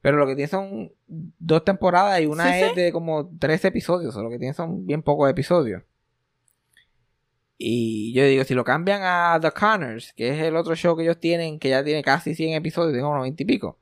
Pero 0.00 0.16
lo 0.16 0.26
que 0.26 0.35
tienen 0.35 0.48
son 0.50 0.92
dos 1.09 1.64
temporadas 1.64 2.20
y 2.20 2.26
una 2.26 2.44
Sí, 2.52 2.61
es 2.61 2.68
sí. 2.70 2.74
de 2.74 2.92
como 2.92 3.31
tres 3.38 3.64
episodios. 3.64 4.14
O 4.16 4.22
lo 4.22 4.31
que 4.31 4.38
tienen 4.38 4.55
son 4.55 4.85
bien 4.87 5.02
pocos 5.02 5.31
episodios. 5.31 5.83
Y 7.64 8.12
yo 8.12 8.25
digo, 8.25 8.42
si 8.44 8.55
lo 8.55 8.64
cambian 8.64 9.03
a 9.05 9.38
The 9.40 9.53
Connors, 9.53 10.12
que 10.14 10.31
es 10.31 10.42
el 10.42 10.57
otro 10.57 10.75
show 10.75 10.96
que 10.96 11.05
ellos 11.05 11.20
tienen, 11.20 11.59
que 11.61 11.68
ya 11.68 11.85
tiene 11.85 12.03
casi 12.03 12.35
100 12.35 12.55
episodios, 12.55 13.01
como 13.03 13.14
90 13.16 13.42
y 13.42 13.46
pico. 13.46 13.79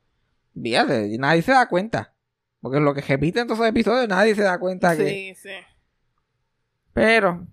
Fíjate, 0.61 1.17
nadie 1.17 1.41
se 1.41 1.51
da 1.51 1.67
cuenta. 1.67 2.13
Porque 2.61 2.79
lo 2.79 2.93
que 2.93 3.01
repiten 3.01 3.47
todos 3.47 3.57
esos 3.59 3.69
episodios, 3.69 4.07
nadie 4.07 4.35
se 4.35 4.43
da 4.43 4.59
cuenta 4.59 4.95
que... 4.95 5.09
Sí, 5.09 5.33
sí. 5.35 5.49
Pero 6.93 7.47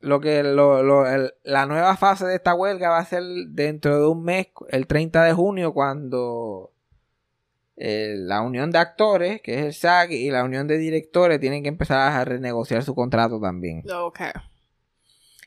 lo 0.00 0.20
que 0.20 0.42
lo, 0.42 0.82
lo- 0.82 1.06
el- 1.06 1.32
la 1.44 1.66
nueva 1.66 1.96
fase 1.96 2.26
de 2.26 2.34
esta 2.34 2.54
huelga 2.54 2.88
va 2.90 2.98
a 2.98 3.04
ser 3.04 3.22
dentro 3.50 4.00
de 4.00 4.06
un 4.08 4.24
mes, 4.24 4.48
el 4.70 4.86
30 4.88 5.22
de 5.24 5.32
junio, 5.32 5.72
cuando 5.72 6.72
eh, 7.76 8.14
la 8.18 8.40
unión 8.42 8.70
de 8.72 8.78
actores, 8.78 9.40
que 9.42 9.60
es 9.60 9.64
el 9.66 9.74
SAG, 9.74 10.10
y 10.12 10.30
la 10.30 10.42
unión 10.42 10.66
de 10.66 10.78
directores 10.78 11.38
tienen 11.38 11.62
que 11.62 11.68
empezar 11.68 11.98
a 12.12 12.24
renegociar 12.24 12.82
su 12.82 12.94
contrato 12.96 13.40
también. 13.40 13.84
Ok. 13.94 14.20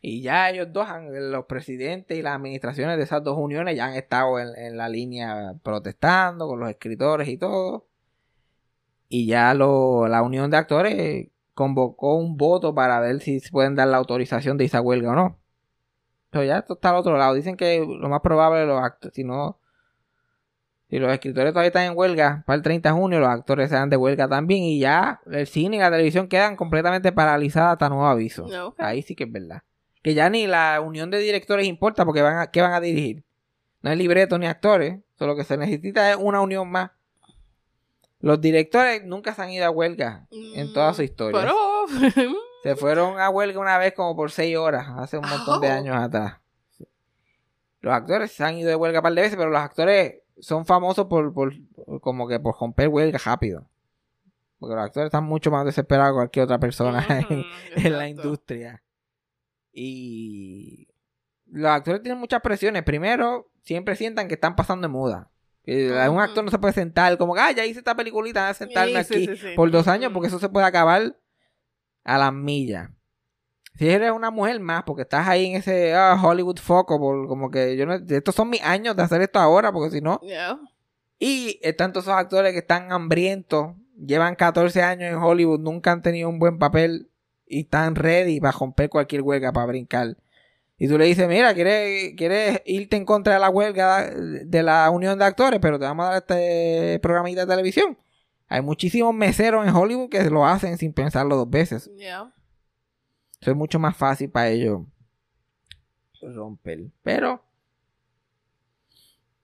Y 0.08 0.22
ya 0.22 0.52
ellos 0.52 0.68
dos, 0.72 0.88
los 1.10 1.46
presidentes 1.46 2.16
y 2.16 2.22
las 2.22 2.36
administraciones 2.36 2.98
de 2.98 3.04
esas 3.04 3.24
dos 3.24 3.40
uniones 3.40 3.76
ya 3.76 3.86
han 3.86 3.96
estado 3.96 4.40
en, 4.40 4.56
en 4.56 4.78
la 4.78 4.88
línea 4.88 5.56
protestando 5.64 6.48
con 6.48 6.60
los 6.60 6.70
escritores 6.70 7.28
y 7.28 7.38
todo. 7.40 7.88
Y 9.10 9.26
ya 9.26 9.56
lo, 9.56 10.08
la 10.08 10.22
unión 10.22 10.52
de 10.52 10.58
actores 10.58 11.30
convocó 11.56 12.18
un 12.18 12.38
voto 12.38 12.76
para 12.76 13.00
ver 13.00 13.20
si 13.20 13.42
pueden 13.52 13.74
dar 13.74 13.88
la 13.88 13.98
autorización 13.98 14.60
de 14.60 14.66
esa 14.66 14.80
huelga 14.80 15.10
o 15.10 15.16
no. 15.16 15.40
Pero 16.30 16.44
ya 16.44 16.60
esto 16.60 16.76
está 16.76 16.92
al 16.92 16.98
otro 16.98 17.18
lado. 17.18 17.34
Dicen 17.34 17.58
que 17.58 17.80
lo 17.80 18.08
más 18.08 18.22
probable 18.22 18.64
los 18.68 18.80
actores, 18.84 19.16
si 19.16 19.24
no, 19.24 19.60
si 20.88 21.00
los 21.00 21.12
escritores 21.12 21.52
todavía 21.52 21.70
están 21.70 21.86
en 21.86 21.98
huelga 21.98 22.44
para 22.46 22.58
el 22.58 22.62
30 22.62 22.90
de 22.90 22.96
junio, 22.96 23.20
los 23.20 23.30
actores 23.30 23.70
se 23.70 23.76
dan 23.76 23.90
de 23.90 23.98
huelga 23.98 24.28
también. 24.28 24.66
Y 24.66 24.80
ya 24.80 25.22
el 25.26 25.48
cine 25.48 25.78
y 25.78 25.80
la 25.80 25.90
televisión 25.90 26.28
quedan 26.28 26.56
completamente 26.56 27.12
paralizadas 27.12 27.74
hasta 27.74 27.90
nuevo 27.90 28.06
aviso. 28.06 28.46
Ahí 28.78 29.02
sí 29.02 29.16
que 29.16 29.24
es 29.24 29.32
verdad. 29.32 29.64
Que 30.06 30.14
ya 30.14 30.30
ni 30.30 30.46
la 30.46 30.82
unión 30.82 31.10
de 31.10 31.18
directores 31.18 31.66
importa 31.66 32.06
porque 32.06 32.22
van 32.22 32.38
a, 32.38 32.52
¿qué 32.52 32.62
van 32.62 32.74
a 32.74 32.80
dirigir? 32.80 33.26
No 33.82 33.90
es 33.90 33.98
libreto 33.98 34.38
ni 34.38 34.46
actores. 34.46 35.00
Solo 35.18 35.36
que 35.36 35.44
se 35.44 35.58
necesita 35.58 36.12
es 36.12 36.18
una 36.18 36.42
unión 36.42 36.70
más. 36.70 36.92
Los 38.20 38.40
directores 38.40 39.04
nunca 39.04 39.34
se 39.34 39.42
han 39.42 39.50
ido 39.50 39.66
a 39.66 39.72
huelga 39.72 40.28
en 40.30 40.72
toda 40.74 40.94
su 40.94 41.02
historia. 41.02 41.42
Pero... 41.42 41.56
Se 42.62 42.76
fueron 42.76 43.20
a 43.20 43.32
huelga 43.32 43.60
una 43.60 43.80
vez 43.80 43.96
como 43.96 44.16
por 44.16 44.30
seis 44.30 44.56
horas, 44.56 44.88
hace 44.96 45.18
un 45.18 45.28
montón 45.28 45.60
de 45.60 45.70
años 45.70 45.96
atrás. 45.96 46.38
Los 47.80 47.92
actores 47.92 48.32
se 48.32 48.44
han 48.44 48.60
ido 48.60 48.70
de 48.70 48.76
huelga 48.76 49.00
un 49.00 49.04
par 49.04 49.14
de 49.14 49.22
veces, 49.22 49.38
pero 49.38 49.50
los 49.50 49.60
actores 49.60 50.22
son 50.38 50.68
famosos 50.68 51.08
por, 51.08 51.34
por 51.34 51.52
como 52.02 52.28
que 52.28 52.40
por 52.40 52.56
romper 52.60 52.90
huelga 52.90 53.18
rápido. 53.26 53.68
Porque 54.60 54.76
los 54.76 54.86
actores 54.86 55.08
están 55.08 55.24
mucho 55.24 55.50
más 55.50 55.66
desesperados 55.66 56.12
que 56.12 56.16
cualquier 56.16 56.44
otra 56.44 56.60
persona 56.60 57.06
en, 57.76 57.92
la 57.92 58.08
industria. 58.08 58.84
Y 59.78 60.88
los 61.52 61.70
actores 61.70 62.02
tienen 62.02 62.20
muchas 62.20 62.42
presiones. 62.42 62.84
Primero, 62.84 63.52
siempre 63.64 63.96
sientan 63.98 64.28
que 64.30 64.36
están 64.36 64.56
pasando 64.56 64.88
de 64.88 64.92
muda. 64.92 65.30
Un 65.68 66.20
actor 66.20 66.44
no 66.46 66.50
se 66.52 66.60
puede 66.60 66.74
sentar 66.74 67.18
como 67.18 67.34
que, 67.34 67.42
ah, 67.42 67.52
ya 67.52 67.66
hice 67.66 67.80
esta 67.80 67.96
peliculita, 67.96 68.42
voy 68.44 68.52
a 68.52 68.54
sentarme 68.54 69.04
Sí, 69.04 69.14
aquí 69.16 69.26
sí, 69.28 69.36
sí, 69.36 69.48
sí. 69.50 69.56
por 69.56 69.70
dos 69.72 69.88
años 69.88 70.12
porque 70.14 70.28
eso 70.28 70.40
se 70.40 70.48
puede 70.48 70.66
acabar 70.66 71.18
a 72.04 72.18
las 72.18 72.32
millas. 72.34 72.90
Si 73.74 73.90
eres 73.90 74.12
una 74.12 74.32
mujer 74.32 74.60
más, 74.62 74.84
porque 74.84 75.02
estás 75.02 75.28
ahí 75.28 75.48
en 75.48 75.56
ese 75.58 75.94
ah, 75.94 76.18
Hollywood 76.24 76.60
foco, 76.60 76.98
por, 77.00 77.28
como 77.28 77.52
que 77.52 77.76
yo 77.76 77.86
no, 77.86 77.96
estos 77.96 78.34
son 78.36 78.50
mis 78.50 78.62
años 78.62 78.96
de 78.96 79.04
hacer 79.04 79.22
esto 79.22 79.40
ahora, 79.40 79.74
porque 79.74 79.90
si 79.92 80.02
no, 80.02 80.22
Yeah. 80.24 80.60
y 81.20 81.60
están 81.62 81.92
todos 81.92 82.06
esos 82.06 82.16
actores 82.16 82.54
que 82.54 82.60
están 82.60 82.92
hambrientos, 82.94 83.74
llevan 83.98 84.36
14 84.36 84.82
años 84.84 85.12
en 85.12 85.18
Hollywood, 85.18 85.60
nunca 85.60 85.92
han 85.92 86.02
tenido 86.04 86.30
un 86.30 86.38
buen 86.40 86.58
papel 86.60 87.10
y 87.48 87.62
están 87.62 87.96
ready 87.96 88.40
para 88.40 88.58
romper 88.58 88.90
cualquier 88.90 89.22
huelga, 89.22 89.52
para 89.52 89.68
brincar. 89.68 90.18
Y 90.78 90.88
tú 90.88 90.98
le 90.98 91.06
dices, 91.06 91.28
mira, 91.28 91.54
¿quieres, 91.54 92.14
quieres 92.18 92.62
irte 92.66 92.98
en 92.98 93.06
contra 93.06 93.36
de 93.36 93.40
la 93.40 93.50
huelga 93.50 94.10
de 94.10 94.64
la 94.64 94.90
unión 94.90 95.18
de 95.18 95.26
actores, 95.26 95.60
pero 95.62 95.80
te 95.80 95.86
vamos 95.86 96.06
a 96.06 96.10
dar 96.10 96.18
este 96.18 97.00
programita 97.02 97.42
de 97.42 97.48
televisión. 97.48 97.98
Hay 98.48 98.62
muchísimos 98.62 99.14
meseros 99.14 99.66
en 99.66 99.74
Hollywood 99.74 100.10
que 100.10 100.24
lo 100.30 100.46
hacen 100.46 100.78
sin 100.78 100.94
pensarlo 100.94 101.36
dos 101.36 101.50
veces. 101.50 101.90
Yeah. 101.96 102.34
Eso 103.42 103.52
es 103.52 103.58
mucho 103.58 103.80
más 103.80 103.96
fácil 103.96 104.30
para 104.30 104.50
ellos 104.50 104.82
romper. 106.22 106.92
Pero 107.04 107.44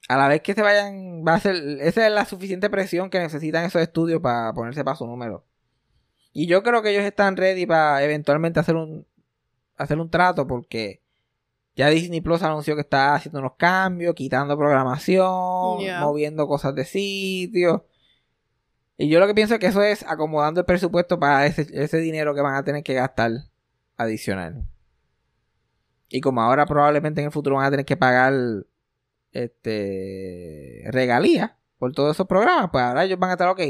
a 0.08 0.18
la 0.18 0.28
vez 0.28 0.42
que 0.42 0.54
se 0.54 0.62
vayan, 0.62 1.24
va 1.26 1.36
a 1.36 1.40
ser, 1.40 1.56
esa 1.80 2.06
es 2.06 2.14
la 2.14 2.26
suficiente 2.26 2.70
presión 2.70 3.10
que 3.10 3.20
necesitan 3.20 3.66
esos 3.66 3.82
estudios 3.82 4.22
para 4.22 4.54
ponerse 4.54 4.84
para 4.84 4.98
su 4.98 5.08
número. 5.08 5.46
Y 6.34 6.48
yo 6.48 6.64
creo 6.64 6.82
que 6.82 6.92
ellos 6.92 7.04
están 7.04 7.36
ready 7.38 7.66
para 7.66 8.04
eventualmente 8.04 8.60
hacer 8.60 8.76
un 8.76 9.06
hacer 9.78 10.00
un 10.00 10.10
trato 10.10 10.46
porque 10.48 11.02
ya 11.76 11.90
Disney 11.90 12.22
Plus 12.22 12.44
anunció 12.44 12.76
que 12.76 12.82
está 12.82 13.16
haciendo 13.16 13.40
unos 13.40 13.54
cambios, 13.58 14.14
quitando 14.14 14.58
programación, 14.58 15.80
Yeah. 15.80 16.02
moviendo 16.02 16.48
cosas 16.48 16.76
de 16.76 16.86
sitio. 16.86 17.86
Y 18.98 19.10
yo 19.10 19.20
lo 19.20 19.26
que 19.28 19.34
pienso 19.34 19.56
es 19.56 19.60
que 19.60 19.68
eso 19.68 19.82
es 19.82 20.04
acomodando 20.08 20.60
el 20.60 20.66
presupuesto 20.66 21.20
para 21.20 21.46
ese, 21.48 21.66
ese 21.74 21.98
dinero 21.98 22.36
que 22.36 22.42
van 22.42 22.56
a 22.56 22.64
tener 22.64 22.84
que 22.84 22.94
gastar 22.94 23.32
adicional. 23.98 24.64
Y 26.10 26.22
como 26.22 26.42
ahora 26.42 26.66
probablemente 26.66 27.22
en 27.22 27.28
el 27.28 27.32
futuro 27.32 27.56
van 27.56 27.66
a 27.66 27.72
tener 27.72 27.86
que 27.86 27.98
pagar 27.98 28.34
este 29.32 30.84
regalías 30.92 31.52
por 31.80 31.94
todos 31.94 32.16
esos 32.16 32.28
programas, 32.28 32.70
pues 32.72 32.84
ahora 32.84 33.06
ellos 33.06 33.18
van 33.18 33.32
a 33.32 33.34
estar, 33.34 33.48
ok, 33.48 33.62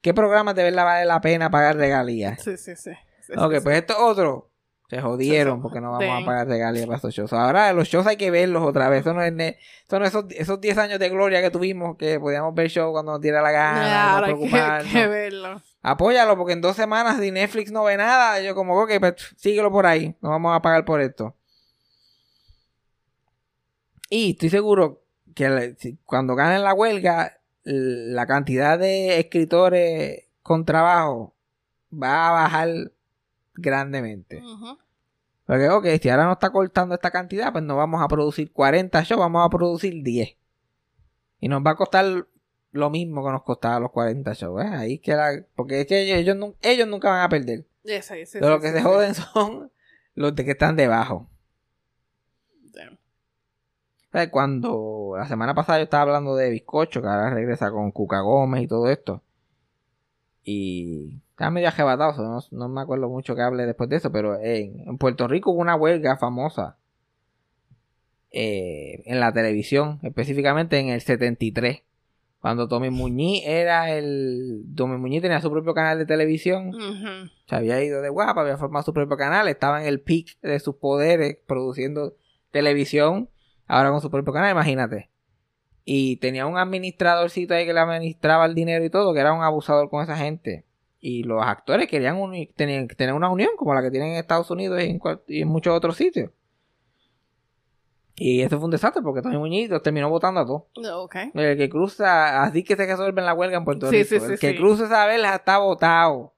¿qué 0.00 0.14
programas 0.14 0.54
de 0.54 0.62
verdad 0.64 0.84
vale 0.84 1.04
la 1.06 1.20
pena 1.20 1.50
pagar 1.50 1.76
regalías? 1.76 2.42
Sí, 2.42 2.56
sí, 2.56 2.76
sí. 2.76 2.92
Sí, 3.26 3.32
Ok, 3.36 3.54
sí, 3.54 3.60
pues 3.62 3.74
sí. 3.74 3.80
estos 3.80 3.96
otros 3.98 4.44
se 4.88 5.02
jodieron 5.02 5.60
porque 5.60 5.82
no 5.82 5.92
vamos 5.92 6.22
a 6.22 6.24
pagar 6.24 6.48
regalías 6.48 6.86
para 6.86 6.96
estos 6.96 7.14
shows. 7.14 7.32
Ahora 7.34 7.72
los 7.74 7.88
shows 7.88 8.06
hay 8.06 8.16
que 8.16 8.30
verlos 8.30 8.62
otra 8.62 8.88
vez. 8.88 9.00
Eso 9.02 9.12
no 9.12 9.22
es, 9.22 9.34
es 9.38 9.56
esos, 10.02 10.24
esos 10.30 10.60
10 10.60 10.78
años 10.78 10.98
de 10.98 11.10
gloria 11.10 11.42
que 11.42 11.50
tuvimos 11.50 11.96
que 11.98 12.18
podíamos 12.18 12.54
ver 12.54 12.70
show 12.70 12.90
cuando 12.92 13.12
nos 13.12 13.20
diera 13.20 13.42
la 13.42 13.50
gana. 13.50 13.82
Yeah, 13.82 14.04
no 14.04 14.10
ahora 14.14 14.26
hay 14.28 14.32
que, 14.32 14.38
preocuparnos. 14.38 14.92
que 14.92 15.06
verlo. 15.06 15.62
Apóyalo 15.82 16.36
porque 16.38 16.54
en 16.54 16.62
dos 16.62 16.74
semanas 16.74 17.18
si 17.20 17.30
Netflix 17.30 17.70
no 17.70 17.84
ve 17.84 17.98
nada, 17.98 18.40
yo 18.40 18.54
como, 18.54 18.80
ok, 18.80 18.92
pues 18.98 19.14
síguelo 19.36 19.70
por 19.70 19.84
ahí. 19.84 20.16
No 20.22 20.30
vamos 20.30 20.56
a 20.56 20.62
pagar 20.62 20.86
por 20.86 21.02
esto. 21.02 21.34
Y 24.08 24.30
estoy 24.32 24.48
seguro 24.48 25.02
que 25.34 25.76
cuando 26.04 26.34
ganen 26.34 26.64
la 26.64 26.72
huelga, 26.72 27.37
la 27.70 28.26
cantidad 28.26 28.78
de 28.78 29.18
escritores 29.20 30.24
con 30.42 30.64
trabajo 30.64 31.34
va 31.92 32.28
a 32.28 32.32
bajar 32.32 32.68
grandemente. 33.54 34.40
Porque, 35.46 35.68
ok, 35.68 35.86
si 36.00 36.08
ahora 36.10 36.24
no 36.24 36.32
está 36.32 36.50
cortando 36.50 36.94
esta 36.94 37.10
cantidad, 37.10 37.52
pues 37.52 37.64
no 37.64 37.76
vamos 37.76 38.02
a 38.02 38.08
producir 38.08 38.52
40 38.52 39.02
shows, 39.02 39.18
vamos 39.20 39.44
a 39.46 39.50
producir 39.50 40.02
10. 40.02 40.36
Y 41.40 41.48
nos 41.48 41.62
va 41.62 41.70
a 41.72 41.76
costar 41.76 42.26
lo 42.72 42.90
mismo 42.90 43.24
que 43.24 43.32
nos 43.32 43.42
costaba 43.42 43.80
los 43.80 43.90
40 43.92 44.32
shows, 44.34 44.62
¿eh? 44.62 44.68
Ahí 44.68 44.98
que 44.98 45.14
la... 45.14 45.42
Porque 45.54 45.80
es 45.82 45.86
que 45.86 46.02
ellos, 46.02 46.18
ellos, 46.18 46.36
nun- 46.36 46.56
ellos 46.62 46.86
nunca 46.88 47.08
van 47.10 47.22
a 47.22 47.28
perder. 47.28 47.64
Pero 48.40 48.50
los 48.54 48.62
que 48.62 48.72
se 48.72 48.82
joden 48.82 49.14
son 49.14 49.72
los 50.14 50.34
de 50.36 50.44
que 50.44 50.50
están 50.52 50.76
debajo. 50.76 51.28
Cuando 54.26 55.14
la 55.16 55.26
semana 55.26 55.54
pasada 55.54 55.78
yo 55.78 55.84
estaba 55.84 56.02
hablando 56.02 56.36
de 56.36 56.50
Bizcocho, 56.50 57.00
que 57.00 57.08
ahora 57.08 57.30
regresa 57.30 57.70
con 57.70 57.92
Cuca 57.92 58.20
Gómez 58.20 58.62
y 58.62 58.66
todo 58.66 58.88
esto. 58.88 59.22
Y 60.44 61.20
estaba 61.30 61.50
medio 61.50 61.68
arrebatado, 61.68 62.14
so 62.14 62.22
no, 62.22 62.40
no 62.50 62.68
me 62.68 62.80
acuerdo 62.80 63.08
mucho 63.08 63.34
que 63.34 63.42
hable 63.42 63.66
después 63.66 63.88
de 63.88 63.96
eso, 63.96 64.10
pero 64.10 64.36
en, 64.40 64.88
en 64.88 64.98
Puerto 64.98 65.28
Rico 65.28 65.50
hubo 65.50 65.60
una 65.60 65.76
huelga 65.76 66.16
famosa 66.16 66.76
eh, 68.30 69.02
en 69.06 69.20
la 69.20 69.32
televisión, 69.32 70.00
específicamente 70.02 70.78
en 70.78 70.88
el 70.88 71.00
73. 71.00 71.82
Cuando 72.40 72.68
Tommy 72.68 72.90
Muñiz 72.90 73.42
era 73.46 73.92
el... 73.92 74.64
Tommy 74.76 74.96
Muñiz 74.96 75.22
tenía 75.22 75.40
su 75.40 75.50
propio 75.50 75.74
canal 75.74 75.98
de 75.98 76.06
televisión. 76.06 76.72
Se 77.46 77.56
había 77.56 77.82
ido 77.82 78.00
de 78.00 78.10
guapa, 78.10 78.42
había 78.42 78.56
formado 78.56 78.84
su 78.84 78.92
propio 78.92 79.16
canal, 79.16 79.48
estaba 79.48 79.80
en 79.80 79.88
el 79.88 80.00
peak 80.00 80.38
de 80.42 80.60
sus 80.60 80.76
poderes 80.76 81.38
produciendo 81.46 82.14
televisión, 82.50 83.28
ahora 83.68 83.90
con 83.90 84.00
su 84.00 84.10
propio 84.10 84.32
canal, 84.32 84.50
imagínate. 84.50 85.10
Y 85.84 86.16
tenía 86.16 86.46
un 86.46 86.58
administradorcito 86.58 87.54
ahí 87.54 87.64
que 87.64 87.72
le 87.72 87.80
administraba 87.80 88.44
el 88.46 88.54
dinero 88.54 88.84
y 88.84 88.90
todo, 88.90 89.14
que 89.14 89.20
era 89.20 89.32
un 89.32 89.42
abusador 89.42 89.88
con 89.88 90.02
esa 90.02 90.16
gente. 90.16 90.64
Y 91.00 91.22
los 91.22 91.42
actores 91.42 91.86
querían 91.88 92.16
uni- 92.16 92.48
tenían 92.56 92.88
que 92.88 92.94
tener 92.96 93.14
una 93.14 93.30
unión 93.30 93.50
como 93.56 93.72
la 93.74 93.80
que 93.82 93.90
tienen 93.90 94.10
en 94.10 94.16
Estados 94.16 94.50
Unidos 94.50 94.82
y 94.82 94.90
en, 94.90 94.98
cual- 94.98 95.22
y 95.28 95.42
en 95.42 95.48
muchos 95.48 95.74
otros 95.74 95.96
sitios. 95.96 96.30
Y 98.16 98.42
eso 98.42 98.56
fue 98.56 98.64
un 98.64 98.72
desastre 98.72 99.00
porque 99.00 99.22
Tony 99.22 99.38
Muñiz 99.38 99.70
terminó 99.82 100.10
votando 100.10 100.40
a 100.40 100.44
todos. 100.46 100.62
Ok. 101.04 101.14
El 101.34 101.56
que 101.56 101.68
cruza, 101.68 102.42
así 102.42 102.64
que 102.64 102.74
se 102.74 102.84
resuelve 102.84 103.22
la 103.22 103.32
huelga 103.32 103.58
en 103.58 103.64
Puerto 103.64 103.88
Sí, 103.90 104.02
Rico. 104.02 104.08
sí, 104.08 104.20
sí, 104.20 104.32
el 104.32 104.38
que 104.40 104.56
cruza 104.56 104.86
esa 104.86 105.06
verja 105.06 105.36
está 105.36 105.58
votado. 105.58 106.34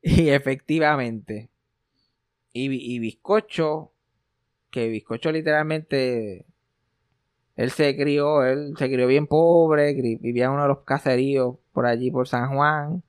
Y 0.00 0.30
efectivamente. 0.30 1.50
Y, 2.54 2.94
y 2.94 2.98
Bizcocho, 3.00 3.92
que 4.76 4.88
Bizcocho 4.90 5.32
literalmente, 5.32 6.44
él 7.56 7.70
se 7.70 7.96
crió, 7.96 8.44
él 8.44 8.74
se 8.76 8.90
crió 8.90 9.06
bien 9.06 9.26
pobre, 9.26 9.94
vivía 9.94 10.44
en 10.44 10.50
uno 10.50 10.62
de 10.62 10.68
los 10.68 10.80
caseríos 10.80 11.56
por 11.72 11.86
allí, 11.86 12.10
por 12.10 12.28
San 12.28 12.54
Juan. 12.54 13.02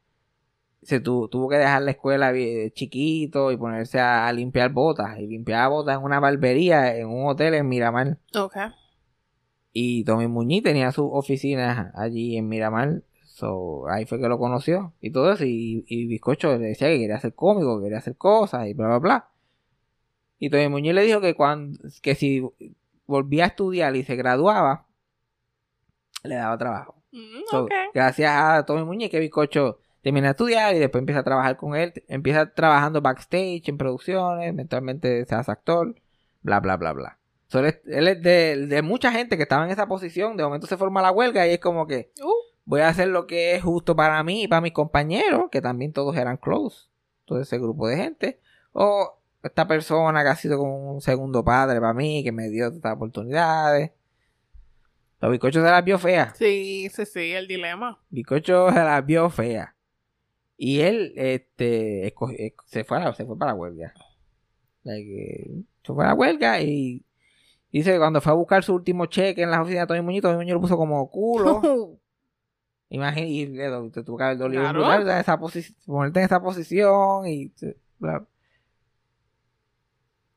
Se 0.82 1.02
tu- 1.02 1.28
tuvo 1.28 1.50
que 1.50 1.58
dejar 1.58 1.82
la 1.82 1.92
escuela 1.92 2.32
chiquito 2.74 3.52
y 3.52 3.58
ponerse 3.58 4.00
a, 4.00 4.28
a 4.30 4.32
limpiar 4.32 4.72
botas. 4.72 5.20
Y 5.20 5.28
limpiaba 5.28 5.68
botas 5.68 5.98
en 5.98 6.04
una 6.06 6.22
barbería, 6.22 6.96
en 6.96 7.08
un 7.10 7.28
hotel 7.28 7.56
en 7.56 7.68
Miramar. 7.68 8.18
Ok. 8.34 8.56
Y 9.74 10.06
Tommy 10.06 10.28
Muñiz 10.28 10.64
tenía 10.64 10.92
sus 10.94 11.10
oficinas 11.12 11.92
allí 11.96 12.38
en 12.38 12.48
Miramar. 12.48 13.04
So, 13.26 13.88
ahí 13.90 14.06
fue 14.06 14.20
que 14.22 14.30
lo 14.30 14.40
conoció 14.40 14.94
y 15.02 15.12
todo 15.12 15.34
eso. 15.34 15.44
Y, 15.44 15.84
y 15.88 16.08
Bizcocho 16.08 16.58
le 16.58 16.68
decía 16.70 16.88
que 16.88 17.00
quería 17.00 17.20
ser 17.20 17.34
cómico, 17.36 17.78
que 17.78 17.84
quería 17.84 17.98
hacer 17.98 18.16
cosas 18.16 18.68
y 18.68 18.74
bla, 18.74 18.88
bla, 18.88 19.00
bla. 19.00 19.30
Y 20.40 20.50
Tommy 20.50 20.70
Muñiz 20.70 20.94
le 20.94 21.04
dijo 21.04 21.22
que, 21.22 21.34
cuando, 21.34 21.80
que 22.02 22.16
si 22.16 22.44
volvía 23.06 23.46
a 23.46 23.48
estudiar 23.48 23.96
y 23.96 24.04
se 24.04 24.16
graduaba, 24.16 24.86
le 26.24 26.36
daba 26.36 26.58
trabajo. 26.58 27.02
Mm, 27.12 27.42
So. 27.50 27.68
Gracias 27.94 28.32
a 28.36 28.66
Tommy 28.66 28.84
Muñiz 28.84 29.10
que 29.10 29.20
Bizcocho 29.20 29.80
termina 30.02 30.28
de 30.28 30.32
estudiar 30.32 30.76
y 30.76 30.80
después 30.80 31.02
empieza 31.02 31.22
a 31.22 31.24
trabajar 31.24 31.58
con 31.58 31.76
él. 31.76 31.94
Empieza 32.08 32.54
trabajando 32.54 33.02
backstage 33.02 33.68
en 33.68 33.78
producciones, 33.78 34.50
eventualmente 34.50 35.26
se 35.26 35.36
hace 35.36 35.52
actor, 35.52 35.96
bla, 36.42 36.60
bla, 36.60 36.78
bla, 36.78 36.94
bla. 36.94 37.20
So, 37.48 37.60
él 37.60 37.66
es, 37.68 37.80
él 37.86 38.08
es 38.10 38.22
de, 38.22 38.68
de 38.68 38.82
mucha 38.82 39.12
gente 39.12 39.38
que 39.38 39.44
estaba 39.44 39.66
en 39.66 39.72
esa 39.72 39.88
posición. 39.88 40.38
De 40.38 40.44
momento 40.44 40.68
se 40.68 40.78
forma 40.78 41.02
la 41.02 41.12
huelga 41.12 41.48
y 41.48 41.52
es 41.52 41.60
como 41.60 41.88
que 41.88 42.12
Uh, 42.22 42.32
voy 42.66 42.82
a 42.82 42.90
hacer 42.90 43.08
lo 43.08 43.26
que 43.26 43.56
es 43.56 43.64
justo 43.64 43.96
para 43.96 44.22
mí 44.24 44.44
y 44.44 44.48
para 44.48 44.62
mis 44.62 44.74
compañeros, 44.74 45.46
que 45.50 45.62
también 45.62 45.94
todos 45.94 46.16
eran 46.18 46.38
close. 46.38 46.90
Todo 47.26 47.42
ese 47.42 47.58
grupo 47.58 47.88
de 47.88 47.98
gente. 47.98 48.40
O 48.74 49.18
esta 49.48 49.68
persona 49.68 50.24
que 50.24 50.30
ha 50.30 50.36
sido 50.36 50.58
como 50.58 50.94
un 50.94 51.02
segundo 51.02 51.44
padre 51.44 51.80
para 51.80 51.94
mí, 51.94 52.24
que 52.24 52.32
me 52.32 52.50
dio 52.50 52.68
estas 52.68 52.94
oportunidades. 52.96 53.92
Los 55.20 55.32
bizcochos 55.32 55.64
se 55.64 55.70
las 55.72 55.84
vio 55.84 55.98
feas. 55.98 56.38
sí, 56.38 56.90
sí, 56.94 57.06
sí, 57.06 57.32
el 57.34 57.48
dilema. 57.48 58.00
Bizcocho 58.10 58.70
se 58.70 58.76
la 58.84 59.02
vio 59.02 59.30
fea. 59.30 59.76
Y 60.58 60.82
él, 60.82 61.14
este, 61.16 62.08
eh, 62.08 62.56
se 62.66 62.84
fue, 62.84 62.98
a 62.98 63.00
la- 63.02 63.14
se 63.14 63.26
fue 63.26 63.38
para 63.38 63.52
la 63.52 63.58
huelga. 63.58 63.94
Like, 64.84 65.10
eh, 65.34 65.64
se 65.84 65.94
fue 65.94 66.04
a 66.04 66.08
la 66.10 66.14
huelga 66.14 66.62
y 66.62 67.04
dice 67.72 67.92
que 67.94 67.98
cuando 67.98 68.22
fue 68.22 68.32
a 68.32 68.36
buscar 68.36 68.64
su 68.64 68.74
último 68.76 69.06
cheque 69.08 69.42
en 69.44 69.52
la 69.52 69.62
oficina 69.62 69.82
de 69.82 69.88
Tony 69.88 70.02
Muñoz, 70.02 70.22
Tony 70.22 70.38
Muñoz 70.38 70.54
lo 70.56 70.62
puso 70.62 70.78
como 70.78 71.10
culo. 71.10 71.62
Imagínate, 72.90 73.28
y 73.30 73.46
le 73.48 73.68
do- 73.68 73.92
te 73.92 74.04
tuvo 74.04 74.18
que 74.18 74.24
haber 74.24 74.38
dolido 74.38 74.62
Claro. 74.64 75.12
esa 75.12 75.38
posi- 75.38 75.76
ponerte 75.86 76.20
en 76.20 76.26
esa 76.26 76.42
posición 76.42 77.28
y... 77.28 77.52
bla. 78.00 78.26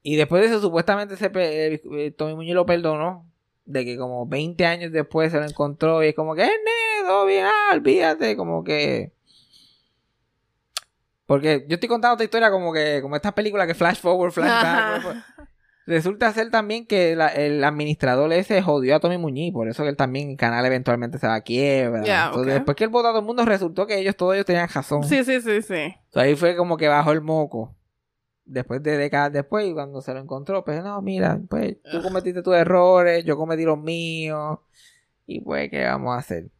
Y 0.02 0.16
después 0.16 0.40
de 0.42 0.48
eso, 0.48 0.60
supuestamente 0.60 1.16
se 1.16 1.26
eh, 1.26 1.80
eh, 1.96 2.10
Tommy 2.16 2.34
Muñoz 2.34 2.54
lo 2.54 2.66
perdonó. 2.66 3.26
De 3.66 3.84
que 3.84 3.96
como 3.96 4.26
20 4.26 4.66
años 4.66 4.90
después 4.90 5.30
se 5.30 5.38
lo 5.38 5.44
encontró 5.44 6.02
y 6.02 6.08
es 6.08 6.14
como 6.14 6.34
que, 6.34 6.42
eh, 6.42 6.46
nene, 6.46 7.06
todo 7.08 7.24
bien, 7.26 7.44
ah, 7.46 7.74
olvídate, 7.74 8.36
como 8.36 8.64
que... 8.64 9.12
Porque 11.26 11.64
yo 11.68 11.74
estoy 11.74 11.88
contando 11.88 12.14
esta 12.14 12.24
historia 12.24 12.50
como 12.50 12.72
que, 12.72 13.00
como 13.02 13.14
estas 13.14 13.32
películas 13.34 13.66
que 13.68 13.74
flash 13.74 13.98
forward, 14.00 14.32
flash 14.32 14.48
back. 14.48 14.64
Ajá. 14.66 15.26
Resulta 15.86 16.32
ser 16.32 16.50
también 16.50 16.86
que 16.86 17.14
la- 17.16 17.28
el 17.28 17.62
administrador 17.64 18.32
ese 18.32 18.60
jodió 18.62 18.96
a 18.96 19.00
Tommy 19.00 19.18
Muñiz, 19.18 19.52
por 19.52 19.68
eso 19.68 19.82
que 19.84 19.88
él 19.90 19.96
también, 19.96 20.30
el 20.30 20.36
canal 20.36 20.64
eventualmente 20.66 21.18
se 21.18 21.26
va 21.26 21.34
a 21.36 21.40
quiebra. 21.40 22.02
Entonces, 22.28 22.54
después 22.54 22.76
que 22.76 22.84
él 22.84 22.90
votó 22.90 23.08
a 23.08 23.10
todo 23.10 23.20
el 23.20 23.26
mundo, 23.26 23.44
resultó 23.44 23.86
que 23.86 23.98
ellos, 23.98 24.16
todos 24.16 24.34
ellos 24.34 24.46
tenían 24.46 24.68
razón. 24.68 25.04
Sí, 25.04 25.22
sí, 25.24 25.40
sí, 25.40 25.62
sí. 25.62 25.74
Entonces, 25.74 25.96
ahí 26.14 26.34
fue 26.36 26.56
como 26.56 26.76
que 26.76 26.88
bajó 26.88 27.12
el 27.12 27.20
moco. 27.22 27.74
Después 28.52 28.82
de 28.82 28.96
décadas 28.98 29.32
después, 29.32 29.64
y 29.68 29.72
cuando 29.72 30.02
se 30.02 30.12
lo 30.12 30.18
encontró, 30.18 30.64
pues 30.64 30.82
no, 30.82 31.00
mira, 31.02 31.40
pues 31.48 31.76
tú 31.88 31.98
Ugh. 31.98 32.02
cometiste 32.02 32.42
tus 32.42 32.56
errores, 32.56 33.24
yo 33.24 33.36
cometí 33.36 33.62
los 33.64 33.78
míos, 33.78 34.58
y 35.24 35.40
pues, 35.40 35.70
¿qué 35.70 35.84
vamos 35.84 36.16
a 36.16 36.18
hacer? 36.18 36.50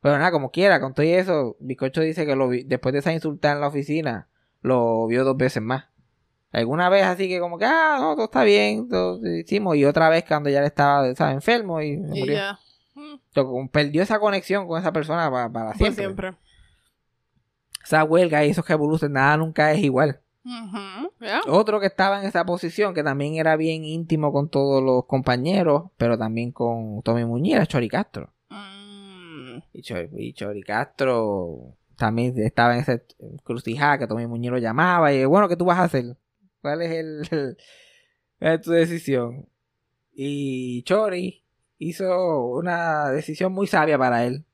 Pero 0.00 0.16
nada, 0.16 0.30
como 0.30 0.50
quiera, 0.50 0.80
con 0.80 0.94
todo 0.94 1.04
eso, 1.04 1.56
Bizcocho 1.60 2.00
dice 2.00 2.24
que 2.24 2.34
lo 2.34 2.48
vi- 2.48 2.62
después 2.64 2.94
de 2.94 3.00
esa 3.00 3.12
insulta 3.12 3.52
en 3.52 3.60
la 3.60 3.68
oficina, 3.68 4.28
lo 4.62 5.06
vio 5.06 5.22
dos 5.22 5.36
veces 5.36 5.62
más. 5.62 5.84
Alguna 6.50 6.88
vez 6.88 7.04
así 7.04 7.28
que 7.28 7.40
como 7.40 7.58
que, 7.58 7.66
ah, 7.66 7.98
no, 8.00 8.14
todo 8.14 8.24
está 8.24 8.42
bien, 8.42 8.88
todo 8.88 9.18
lo 9.20 9.30
hicimos, 9.36 9.76
y 9.76 9.84
otra 9.84 10.08
vez 10.08 10.24
cuando 10.26 10.48
ya 10.48 10.62
le 10.62 10.68
estaba, 10.68 11.14
¿sabes? 11.14 11.34
enfermo 11.34 11.82
y, 11.82 11.98
murió. 11.98 12.36
ya. 12.36 12.58
Mm, 12.94 13.68
perdió 13.68 14.02
esa 14.02 14.18
conexión 14.18 14.66
con 14.66 14.80
esa 14.80 14.92
persona 14.92 15.30
para, 15.30 15.52
para 15.52 15.66
Por 15.72 15.76
siempre. 15.76 16.04
siempre. 16.04 16.34
Esa 17.84 18.02
huelga 18.04 18.42
y 18.46 18.50
esos 18.50 18.66
revoluciones, 18.66 19.12
nada 19.12 19.36
nunca 19.36 19.70
es 19.72 19.82
igual. 19.84 20.20
Otro 21.48 21.80
que 21.80 21.86
estaba 21.86 22.20
en 22.20 22.26
esa 22.26 22.44
posición, 22.44 22.92
que 22.94 23.02
también 23.02 23.36
era 23.36 23.56
bien 23.56 23.84
íntimo 23.84 24.32
con 24.32 24.48
todos 24.48 24.82
los 24.82 25.06
compañeros, 25.06 25.84
pero 25.96 26.18
también 26.18 26.52
con 26.52 27.00
Tommy 27.02 27.24
Muñiz, 27.24 27.54
era 27.54 27.66
Chori 27.66 27.88
Castro. 27.88 28.30
Mm, 28.50 29.58
Y 29.72 29.82
Chori, 29.82 30.08
y 30.16 30.32
Chori 30.34 30.62
Castro 30.62 31.74
también 31.96 32.36
estaba 32.38 32.74
en 32.74 32.80
ese 32.80 33.04
crucijada 33.42 33.98
que 33.98 34.06
Tommy 34.06 34.48
lo 34.48 34.58
llamaba. 34.58 35.12
Y 35.12 35.24
bueno, 35.24 35.48
¿qué 35.48 35.56
tú 35.56 35.64
vas 35.64 35.78
a 35.78 35.84
hacer? 35.84 36.16
¿Cuál 36.60 36.82
es 36.82 36.92
el, 36.92 37.56
el- 38.40 38.60
tu 38.60 38.70
decisión? 38.72 39.48
Y 40.12 40.82
Chori 40.82 41.42
hizo 41.78 42.46
una 42.46 43.10
decisión 43.10 43.52
muy 43.52 43.66
sabia 43.66 43.98
para 43.98 44.24
él. 44.24 44.44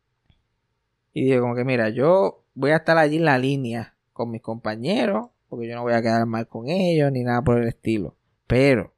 Y 1.12 1.24
dijo 1.24 1.40
como 1.40 1.54
que 1.54 1.64
mira, 1.64 1.88
yo 1.88 2.44
voy 2.54 2.70
a 2.70 2.76
estar 2.76 2.96
allí 2.96 3.16
en 3.16 3.24
la 3.24 3.38
línea 3.38 3.96
con 4.12 4.30
mis 4.30 4.42
compañeros, 4.42 5.28
porque 5.50 5.68
yo 5.68 5.74
no 5.74 5.82
voy 5.82 5.92
a 5.92 6.00
quedar 6.00 6.24
mal 6.24 6.46
con 6.46 6.68
ellos 6.68 7.12
ni 7.12 7.24
nada 7.24 7.42
por 7.42 7.58
el 7.58 7.68
estilo. 7.68 8.16
Pero 8.46 8.94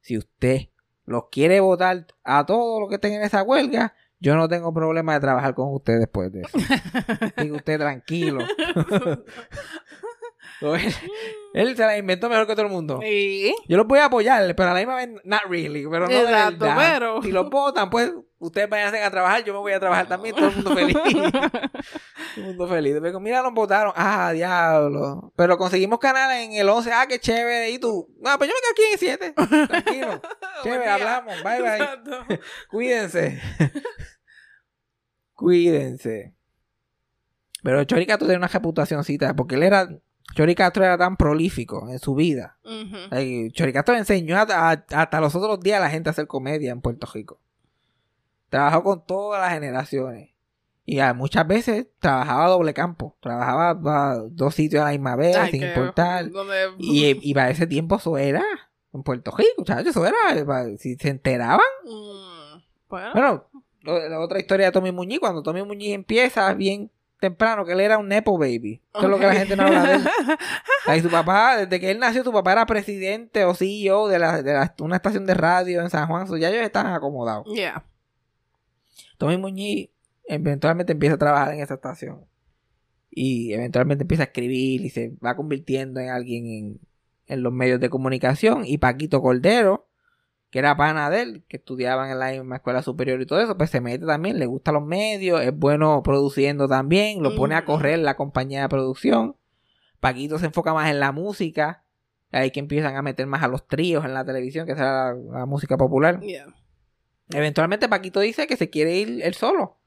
si 0.00 0.18
usted 0.18 0.68
los 1.04 1.28
quiere 1.30 1.60
votar 1.60 2.06
a 2.24 2.44
todos 2.46 2.80
los 2.80 2.88
que 2.88 2.96
estén 2.96 3.12
en 3.12 3.22
esa 3.22 3.42
huelga, 3.42 3.94
yo 4.18 4.34
no 4.34 4.48
tengo 4.48 4.72
problema 4.72 5.14
de 5.14 5.20
trabajar 5.20 5.54
con 5.54 5.72
usted 5.74 5.98
después 5.98 6.32
de 6.32 6.42
eso. 6.42 6.58
Diga 7.42 7.56
usted 7.56 7.78
tranquilo. 7.78 8.40
él, 10.76 10.94
él 11.54 11.76
se 11.76 11.82
la 11.84 11.98
inventó 11.98 12.28
mejor 12.28 12.46
que 12.46 12.54
todo 12.54 12.66
el 12.66 12.72
mundo. 12.72 13.00
Sí. 13.02 13.54
Yo 13.68 13.76
los 13.76 13.86
voy 13.86 13.98
a 13.98 14.06
apoyar, 14.06 14.54
pero 14.54 14.70
a 14.70 14.74
la 14.74 14.78
misma 14.80 14.96
vez, 14.96 15.08
not 15.24 15.42
really. 15.48 15.84
Pero 15.88 16.06
no 16.06 16.08
de 16.08 16.20
Exacto, 16.22 16.64
verdad. 16.64 16.92
pero- 16.94 17.22
Si 17.22 17.32
los 17.32 17.50
votan, 17.50 17.90
pues 17.90 18.12
ustedes 18.38 18.68
vayan 18.68 18.94
a 18.94 19.10
trabajar, 19.10 19.44
yo 19.44 19.52
me 19.52 19.58
voy 19.60 19.72
a 19.72 19.80
trabajar 19.80 20.06
también, 20.08 20.34
todo 20.34 20.48
el 20.48 20.54
mundo 20.56 20.74
feliz. 20.74 20.96
todo 21.02 21.60
el 22.36 22.42
mundo 22.44 22.68
feliz. 22.68 22.94
Después, 22.94 23.14
mira, 23.22 23.42
nos 23.42 23.52
votaron. 23.52 23.92
Ah, 23.96 24.32
diablo. 24.32 25.32
Pero 25.36 25.56
conseguimos 25.58 25.98
canal 25.98 26.30
en 26.42 26.52
el 26.54 26.68
11. 26.68 26.90
Ah, 26.92 27.06
qué 27.08 27.18
chévere. 27.18 27.70
¿Y 27.70 27.78
tú? 27.78 28.08
Ah, 28.24 28.36
pues 28.38 28.50
yo 28.50 28.54
me 28.54 28.60
quedo 28.60 28.72
aquí 28.72 28.82
en 28.82 28.92
el 28.92 29.46
7. 29.46 29.66
Tranquilo. 29.68 30.22
Chévere, 30.62 30.88
hablamos. 30.88 31.34
Bye, 31.42 31.60
bye. 31.62 32.40
Cuídense. 32.70 33.40
Cuídense. 35.34 36.34
Pero 37.62 37.84
Chori 37.84 38.06
Castro 38.06 38.26
tiene 38.26 38.38
una 38.38 38.48
reputacióncita 38.48 39.34
porque 39.34 39.54
él 39.54 39.62
era. 39.62 39.88
Chori 40.34 40.54
Castro 40.54 40.84
era 40.84 40.96
tan 40.98 41.16
prolífico 41.16 41.88
en 41.90 41.98
su 41.98 42.14
vida. 42.14 42.56
Ay, 43.10 43.50
Chori 43.52 43.72
Castro 43.72 43.96
enseñó 43.96 44.36
a- 44.38 44.42
a- 44.42 44.84
hasta 44.90 45.20
los 45.20 45.34
otros 45.34 45.60
días 45.60 45.78
a 45.78 45.84
la 45.84 45.90
gente 45.90 46.08
a 46.08 46.12
hacer 46.12 46.26
comedia 46.26 46.70
en 46.72 46.80
Puerto 46.80 47.06
Rico. 47.12 47.38
Trabajó 48.48 48.82
con 48.82 49.06
todas 49.06 49.40
las 49.40 49.52
generaciones. 49.52 50.30
Y 50.84 50.98
muchas 51.14 51.46
veces 51.46 51.86
trabajaba 52.00 52.46
a 52.46 52.48
doble 52.48 52.74
campo. 52.74 53.16
Trabajaba 53.20 53.70
a 54.10 54.16
dos 54.30 54.54
sitios 54.54 54.82
a 54.82 54.86
la 54.86 54.90
misma 54.90 55.16
vez, 55.16 55.36
Ay, 55.36 55.50
sin 55.52 55.60
que- 55.60 55.68
importar. 55.68 56.30
donde- 56.30 56.74
Y, 56.78 57.30
y 57.30 57.34
para 57.34 57.50
ese 57.50 57.66
tiempo 57.66 57.96
eso 57.96 58.18
era. 58.18 58.42
En 58.92 59.02
Puerto 59.02 59.30
Rico, 59.36 59.64
chacho, 59.64 59.88
eso 59.88 60.04
era. 60.06 60.16
Si 60.78 60.96
se 60.96 61.08
enteraban. 61.08 61.60
Mm, 61.84 62.62
bueno. 62.88 63.10
Bueno, 63.14 63.44
lo- 63.82 64.08
la 64.08 64.20
otra 64.20 64.38
historia 64.38 64.66
de 64.66 64.72
Tommy 64.72 64.92
Muñiz, 64.92 65.18
cuando 65.20 65.42
Tommy 65.42 65.62
Muñiz 65.62 65.94
empieza 65.94 66.52
bien 66.52 66.90
temprano, 67.22 67.64
que 67.64 67.72
él 67.72 67.80
era 67.80 67.96
un 67.98 68.08
Nepo 68.08 68.36
Baby. 68.36 68.82
Esto 68.92 69.04
es 69.04 69.08
lo 69.08 69.18
que 69.18 69.26
la 69.26 69.34
gente 69.34 69.56
no 69.56 69.62
habla 69.62 69.82
de 69.84 69.94
él. 69.94 70.02
Ahí 70.86 71.00
su 71.00 71.08
papá, 71.08 71.56
desde 71.56 71.80
que 71.80 71.90
él 71.90 71.98
nació, 71.98 72.22
su 72.24 72.32
papá 72.32 72.52
era 72.52 72.66
presidente 72.66 73.44
o 73.44 73.54
CEO 73.54 74.08
de, 74.08 74.18
la, 74.18 74.42
de 74.42 74.52
la- 74.52 74.74
una 74.80 74.96
estación 74.96 75.24
de 75.24 75.34
radio 75.34 75.80
en 75.80 75.88
San 75.88 76.06
Juan. 76.08 76.26
So, 76.26 76.36
ya 76.36 76.50
ellos 76.50 76.62
están 76.62 76.88
acomodados. 76.88 77.46
Yeah. 77.54 77.84
Tommy 79.18 79.38
Muñiz 79.38 79.88
eventualmente 80.26 80.92
empieza 80.92 81.14
a 81.14 81.18
trabajar 81.18 81.54
en 81.54 81.60
esa 81.60 81.74
estación. 81.74 82.26
Y 83.10 83.52
eventualmente 83.52 84.02
empieza 84.02 84.24
a 84.24 84.26
escribir 84.26 84.84
y 84.84 84.90
se 84.90 85.12
va 85.24 85.36
convirtiendo 85.36 86.00
en 86.00 86.08
alguien 86.10 86.46
en, 86.46 86.80
en 87.26 87.42
los 87.42 87.52
medios 87.52 87.78
de 87.80 87.88
comunicación. 87.90 88.64
Y 88.66 88.78
Paquito 88.78 89.22
Cordero, 89.22 89.86
que 90.52 90.58
era 90.58 90.76
pana 90.76 91.08
de 91.08 91.22
él, 91.22 91.44
que 91.48 91.56
estudiaban 91.56 92.10
en 92.10 92.18
la 92.18 92.30
misma 92.30 92.56
escuela 92.56 92.82
superior 92.82 93.18
y 93.22 93.26
todo 93.26 93.40
eso, 93.40 93.56
pues 93.56 93.70
se 93.70 93.80
mete 93.80 94.04
también, 94.04 94.38
le 94.38 94.44
gustan 94.44 94.74
los 94.74 94.84
medios, 94.84 95.40
es 95.40 95.56
bueno 95.56 96.02
produciendo 96.02 96.68
también, 96.68 97.22
lo 97.22 97.34
pone 97.34 97.54
a 97.54 97.64
correr 97.64 97.98
la 98.00 98.16
compañía 98.16 98.60
de 98.60 98.68
producción. 98.68 99.34
Paquito 99.98 100.38
se 100.38 100.46
enfoca 100.46 100.74
más 100.74 100.90
en 100.90 101.00
la 101.00 101.10
música. 101.10 101.84
Ahí 102.32 102.50
que 102.50 102.60
empiezan 102.60 102.96
a 102.96 103.02
meter 103.02 103.26
más 103.26 103.42
a 103.42 103.48
los 103.48 103.66
tríos 103.66 104.04
en 104.04 104.12
la 104.12 104.26
televisión, 104.26 104.66
que 104.66 104.72
esa 104.72 104.82
era 104.82 105.14
la, 105.14 105.38
la 105.38 105.46
música 105.46 105.78
popular. 105.78 106.20
Yeah. 106.20 106.54
Eventualmente 107.30 107.88
Paquito 107.88 108.20
dice 108.20 108.46
que 108.46 108.58
se 108.58 108.68
quiere 108.68 108.94
ir 108.94 109.22
él 109.22 109.32
solo 109.32 109.78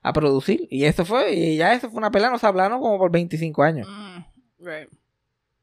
a 0.00 0.14
producir. 0.14 0.66
Y 0.70 0.84
eso 0.84 1.04
fue, 1.04 1.34
y 1.34 1.58
ya 1.58 1.74
eso 1.74 1.90
fue 1.90 1.98
una 1.98 2.10
pelea, 2.10 2.30
nos 2.30 2.44
hablaron 2.44 2.80
como 2.80 2.96
por 2.96 3.10
25 3.10 3.62
años. 3.62 3.86
Mm, 3.86 4.64
right. 4.64 4.88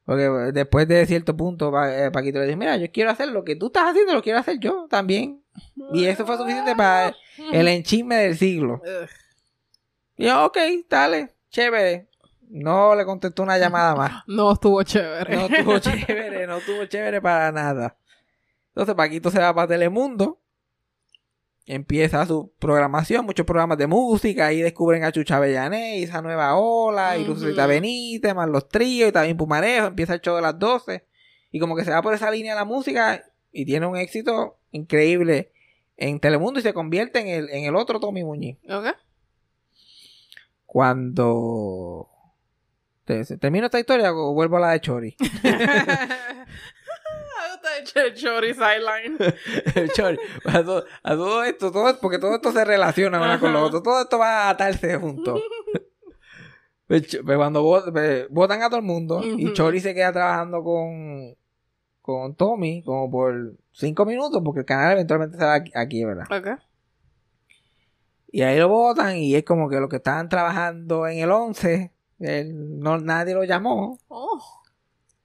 Porque 0.06 0.26
eh, 0.26 0.52
después 0.54 0.88
de 0.88 1.06
cierto 1.06 1.36
punto, 1.36 1.74
eh, 1.84 2.12
Paquito 2.12 2.40
le 2.40 2.46
dice, 2.46 2.58
mira, 2.58 2.78
yo 2.78 2.92
quiero 2.92 3.10
hacer 3.10 3.30
lo 3.30 3.44
que 3.44 3.56
tú 3.56 3.68
estás 3.68 3.90
haciendo, 3.90 4.14
lo 4.14 4.22
quiero 4.22 4.40
hacer 4.40 4.60
yo 4.60 4.88
también. 4.90 5.44
Y 5.94 6.06
eso 6.06 6.26
fue 6.26 6.38
suficiente 6.38 6.76
para 6.76 7.16
el 7.52 7.68
enchisme 7.68 8.16
del 8.16 8.38
siglo. 8.38 8.82
Y 10.18 10.26
yo, 10.26 10.46
ok, 10.46 10.58
dale, 10.90 11.36
chévere. 11.50 12.08
No 12.48 12.96
le 12.96 13.06
contestó 13.06 13.44
una 13.44 13.58
llamada 13.58 13.96
más. 13.96 14.24
No 14.28 14.52
estuvo 14.54 14.84
chévere. 14.84 15.36
No 15.36 15.46
estuvo 15.48 15.80
chévere, 15.80 16.46
no 16.46 16.58
estuvo 16.58 16.86
chévere 16.86 17.22
para 17.22 17.52
nada. 17.52 17.98
Entonces 18.70 18.94
Paquito 18.94 19.32
se 19.32 19.40
va 19.40 19.54
para 19.54 19.68
Telemundo. 19.68 20.40
Empieza 21.68 22.26
su 22.28 22.52
programación, 22.60 23.26
muchos 23.26 23.46
programas 23.46 23.78
de 23.80 23.88
música. 23.88 24.48
Ahí 24.48 24.62
descubren 24.62 25.04
a 25.04 25.12
Chucha 25.12 25.40
Bellané 25.40 25.98
y 26.00 26.04
esa 26.04 26.22
nueva 26.22 26.56
ola. 26.58 27.18
Y 27.18 27.24
Ujú. 27.24 27.34
Lucita 27.34 27.66
Benítez, 27.66 28.36
más 28.36 28.48
los 28.50 28.70
tríos 28.70 29.10
y 29.10 29.12
también 29.12 29.36
Pumarejo. 29.38 29.88
Empieza 29.88 30.14
el 30.14 30.22
show 30.22 30.36
de 30.36 30.44
las 30.44 30.60
12. 30.60 31.06
Y 31.52 31.60
como 31.60 31.76
que 31.76 31.84
se 31.84 31.92
va 31.92 32.02
por 32.04 32.14
esa 32.14 32.30
línea 32.30 32.54
de 32.54 32.60
la 32.60 32.66
música 32.66 33.24
y 33.52 33.66
tiene 33.66 33.86
un 33.88 33.98
éxito 33.98 34.58
increíble 34.72 35.52
en 35.98 36.20
Telemundo 36.20 36.60
y 36.60 36.64
se 36.64 36.74
convierte 36.74 37.20
en 37.22 37.28
el, 37.30 37.50
en 37.50 37.64
el 37.64 37.76
otro 37.76 38.00
Tommy 38.00 38.24
Muñiz. 38.24 38.58
Ok. 38.70 38.88
Cuando... 40.66 42.08
¿Te- 43.06 43.24
¿Termino 43.38 43.66
esta 43.68 43.80
historia 43.80 44.12
vuelvo 44.12 44.58
a 44.58 44.60
la 44.60 44.72
de 44.72 44.82
Chori? 44.82 45.16
Chori 48.14 48.54
sideline. 48.54 49.18
El 49.76 49.90
chori. 49.92 50.18
A 50.46 50.64
todo, 50.64 50.86
a 51.04 51.12
todo 51.16 51.44
esto, 51.44 51.72
todo, 51.72 52.00
porque 52.00 52.20
todo 52.20 52.36
esto 52.36 52.52
se 52.52 52.64
relaciona 52.66 53.20
una 53.22 53.40
con 53.40 53.54
lo 53.54 53.64
otro. 53.64 53.82
Todo 53.84 54.02
esto 54.02 54.18
va 54.18 54.44
a 54.44 54.50
atarse 54.52 54.96
juntos. 54.98 55.42
Pues, 56.88 57.20
cuando 57.26 57.64
vo- 57.64 57.92
pues, 57.92 58.28
votan 58.30 58.62
a 58.62 58.68
todo 58.70 58.78
el 58.78 58.86
mundo 58.86 59.20
y 59.24 59.46
Ujú. 59.46 59.54
Chori 59.56 59.80
se 59.80 59.96
queda 59.96 60.12
trabajando 60.12 60.64
con, 60.64 61.36
con 62.00 62.36
Tommy 62.36 62.84
como 62.84 63.10
por 63.10 63.56
cinco 63.72 64.06
minutos 64.06 64.40
porque 64.46 64.60
el 64.60 64.66
canal 64.68 64.92
eventualmente 64.92 65.36
se 65.36 65.44
va 65.46 65.56
aquí, 65.56 65.72
aquí, 65.74 66.06
¿verdad? 66.06 66.26
Ok. 66.32 66.60
Y 68.28 68.44
ahí 68.44 68.60
lo 68.60 68.70
votan 68.70 69.18
y 69.18 69.34
es 69.36 69.44
como 69.44 69.68
que 69.68 69.78
los 69.80 69.90
que 69.90 69.96
estaban 69.96 70.30
trabajando 70.30 71.08
en 71.08 71.18
el 71.18 71.32
11, 71.32 71.92
él, 72.20 72.80
no, 72.80 73.00
nadie 73.00 73.34
lo 73.34 73.44
llamó. 73.46 73.98
Oh. 74.08 74.40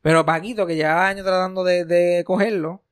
Pero 0.03 0.25
Paquito, 0.25 0.67
que 0.67 0.77
llevaba 0.77 1.09
años 1.09 1.25
tratando 1.27 1.63
de, 1.65 1.85
de 1.85 2.25
cogerlo, 2.25 2.83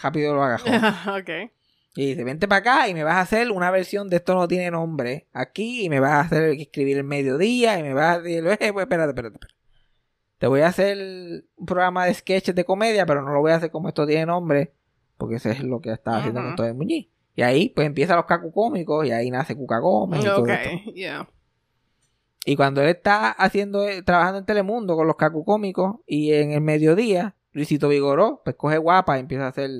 rápido 0.00 0.34
lo 0.34 0.42
agarró. 0.42 0.64
ok. 1.18 1.50
Y 1.94 2.06
dice, 2.06 2.24
vente 2.24 2.48
para 2.48 2.58
acá 2.60 2.88
y 2.88 2.94
me 2.94 3.04
vas 3.04 3.16
a 3.16 3.20
hacer 3.20 3.50
una 3.50 3.70
versión 3.70 4.08
de 4.08 4.16
esto 4.16 4.34
no 4.34 4.48
tiene 4.48 4.70
nombre 4.70 5.28
aquí 5.32 5.84
y 5.84 5.88
me 5.90 6.00
vas 6.00 6.12
a 6.12 6.20
hacer 6.20 6.42
escribir 6.58 6.96
el 6.96 7.04
mediodía 7.04 7.78
y 7.78 7.82
me 7.82 7.92
vas 7.92 8.16
a 8.16 8.20
decir, 8.20 8.38
eh, 8.46 8.72
pues 8.72 8.84
espérate, 8.84 9.10
espérate, 9.10 9.34
espérate. 9.34 9.54
Te 10.38 10.46
voy 10.46 10.62
a 10.62 10.68
hacer 10.68 11.44
un 11.54 11.66
programa 11.66 12.06
de 12.06 12.14
sketches 12.14 12.54
de 12.54 12.64
comedia, 12.64 13.06
pero 13.06 13.22
no 13.22 13.32
lo 13.32 13.40
voy 13.40 13.52
a 13.52 13.56
hacer 13.56 13.70
como 13.70 13.88
esto 13.88 14.06
tiene 14.06 14.26
nombre, 14.26 14.72
porque 15.18 15.36
eso 15.36 15.50
es 15.50 15.62
lo 15.62 15.80
que 15.80 15.92
estaba 15.92 16.16
haciendo 16.16 16.40
Ujú. 16.40 16.48
con 16.48 16.56
todo 16.56 16.66
el 16.66 16.74
Muñiz. 16.74 17.08
Y 17.36 17.42
ahí 17.42 17.68
pues 17.68 17.86
empiezan 17.86 18.16
los 18.16 18.24
cacu 18.26 18.50
cómicos 18.52 19.06
y 19.06 19.12
ahí 19.12 19.30
nace 19.30 19.54
Cuca 19.54 19.78
Gómez 19.78 20.20
y 20.20 20.24
todo 20.24 20.42
Ok. 20.42 20.48
esto. 20.48 20.92
Yeah. 20.94 21.28
Y 22.44 22.56
cuando 22.56 22.82
él 22.82 22.88
está 22.88 23.30
haciendo, 23.30 23.86
eh, 23.88 24.02
trabajando 24.02 24.38
en 24.40 24.44
Telemundo 24.46 24.96
con 24.96 25.06
los 25.06 25.16
cacu 25.16 25.44
cómicos 25.44 25.96
y 26.06 26.32
en 26.32 26.52
el 26.52 26.60
mediodía, 26.60 27.34
Luisito 27.52 27.88
Vigoró, 27.88 28.40
pues 28.44 28.56
coge 28.56 28.78
guapa 28.78 29.16
y 29.16 29.20
empieza 29.20 29.44
a 29.46 29.48
hacer 29.48 29.70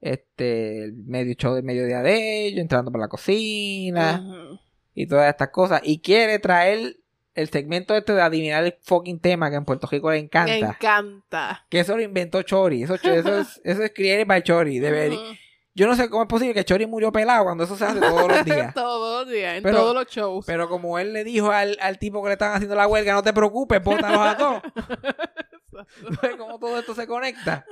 este 0.00 0.84
el 0.84 0.94
medio 0.94 1.34
show 1.34 1.54
del 1.54 1.62
mediodía 1.64 2.02
de 2.02 2.46
ellos, 2.46 2.60
entrando 2.60 2.90
por 2.90 3.00
la 3.00 3.08
cocina 3.08 4.58
y 4.94 5.06
todas 5.06 5.28
estas 5.30 5.48
cosas. 5.50 5.80
Y 5.84 6.00
quiere 6.00 6.38
traer 6.38 6.96
el 7.34 7.48
segmento 7.48 7.94
este 7.94 8.12
de 8.12 8.20
adivinar 8.22 8.64
el 8.64 8.74
fucking 8.82 9.20
tema 9.20 9.48
que 9.50 9.56
en 9.56 9.64
Puerto 9.64 9.86
Rico 9.90 10.10
le 10.10 10.18
encanta. 10.18 10.54
encanta. 10.56 11.66
Que 11.70 11.80
eso 11.80 11.96
lo 11.96 12.02
inventó 12.02 12.42
Chori. 12.42 12.82
Eso, 12.82 12.94
eso 12.96 13.38
es, 13.38 13.60
eso 13.64 13.82
es 13.82 13.92
created 13.94 14.26
by 14.26 14.42
Chori. 14.42 14.78
Debería- 14.80 15.18
Ujú. 15.18 15.32
Yo 15.74 15.86
no 15.86 15.96
sé 15.96 16.10
cómo 16.10 16.22
es 16.24 16.28
posible 16.28 16.52
que 16.52 16.64
Chori 16.66 16.86
murió 16.86 17.10
pelado 17.12 17.44
cuando 17.44 17.64
eso 17.64 17.76
se 17.76 17.84
hace 17.86 17.98
todos 18.00 18.28
los 18.28 18.44
días. 18.44 18.74
Todos 18.74 19.24
los 19.24 19.32
días, 19.32 19.56
en 19.56 19.62
Pero- 19.62 19.78
todos 19.78 19.94
los 19.94 20.06
shows. 20.06 20.44
Pero 20.46 20.68
como 20.68 20.98
él 20.98 21.12
le 21.14 21.24
dijo 21.24 21.50
al, 21.50 21.76
al 21.80 21.98
tipo 21.98 22.22
que 22.22 22.28
le 22.28 22.32
estaban 22.34 22.56
haciendo 22.56 22.74
la 22.76 22.86
huelga, 22.86 23.14
no 23.14 23.22
te 23.22 23.32
preocupes, 23.32 23.82
bótalos 23.82 24.18
a 24.20 24.36
todos. 24.36 24.62
¿Ves 26.22 26.36
cómo 26.38 26.58
todo 26.58 26.78
esto 26.78 26.94
se 26.94 27.06
conecta? 27.06 27.64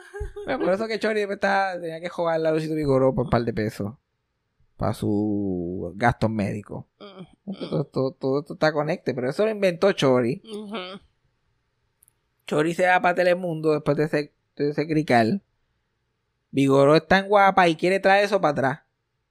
Pues 0.46 0.57
por 0.57 0.70
eso 0.72 0.86
que 0.88 0.98
Chori 0.98 1.20
está, 1.20 1.78
tenía 1.78 2.01
que 2.01 2.09
jugar 2.09 2.40
la 2.40 2.51
Luisito 2.53 2.74
Vigoró 2.74 3.14
por 3.14 3.24
un 3.24 3.30
par 3.30 3.42
de 3.44 3.53
pesos. 3.53 3.92
Para 4.78 4.94
sus 4.94 5.94
gastos 5.96 6.30
médicos. 6.30 6.86
Mm, 7.44 7.53
Todo, 7.68 7.84
todo- 7.84 8.12
todo 8.12 8.40
esto 8.40 8.55
está 8.55 8.72
conectado. 8.72 9.14
Pero 9.14 9.28
eso 9.28 9.44
lo 9.44 9.51
inventó 9.51 9.92
Chori. 9.92 10.40
Chori 12.46 12.74
se 12.74 12.86
va 12.86 13.01
para 13.01 13.14
Telemundo 13.14 13.72
después 13.72 13.96
de 13.98 14.05
ese, 14.05 14.32
de 14.57 14.70
ese 14.70 14.86
crical. 14.88 15.42
Vigoró 16.51 16.96
está 16.96 17.18
en 17.18 17.28
guapa 17.28 17.68
y 17.68 17.76
quiere 17.76 18.01
traer 18.01 18.24
eso 18.24 18.40
para 18.40 18.53
atrás. 18.53 18.80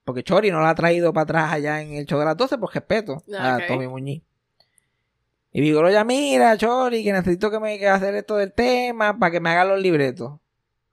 Porque 0.04 0.22
Chori 0.24 0.50
no 0.50 0.60
la 0.60 0.70
ha 0.70 0.74
traído 0.74 1.12
para 1.12 1.22
atrás 1.24 1.52
allá 1.52 1.80
en 1.82 1.92
el 1.94 2.06
show 2.06 2.18
de 2.18 2.24
las 2.24 2.36
12 2.36 2.58
por 2.58 2.72
respeto 2.74 3.22
a 3.38 3.56
Ok. 3.56 3.62
Tommy 3.68 3.86
Muñiz. 3.88 4.22
Y 5.52 5.60
Vigoró 5.60 5.90
ya 5.90 6.04
mira, 6.04 6.56
Chori, 6.56 7.02
que 7.04 7.12
necesito 7.12 7.50
que 7.50 7.58
me 7.60 7.78
que 7.78 7.88
hacer 7.88 8.14
esto 8.14 8.36
del 8.36 8.52
tema 8.52 9.18
para 9.18 9.32
que 9.32 9.40
me 9.40 9.50
hagan 9.50 9.68
los 9.68 9.80
libretos. 9.80 10.38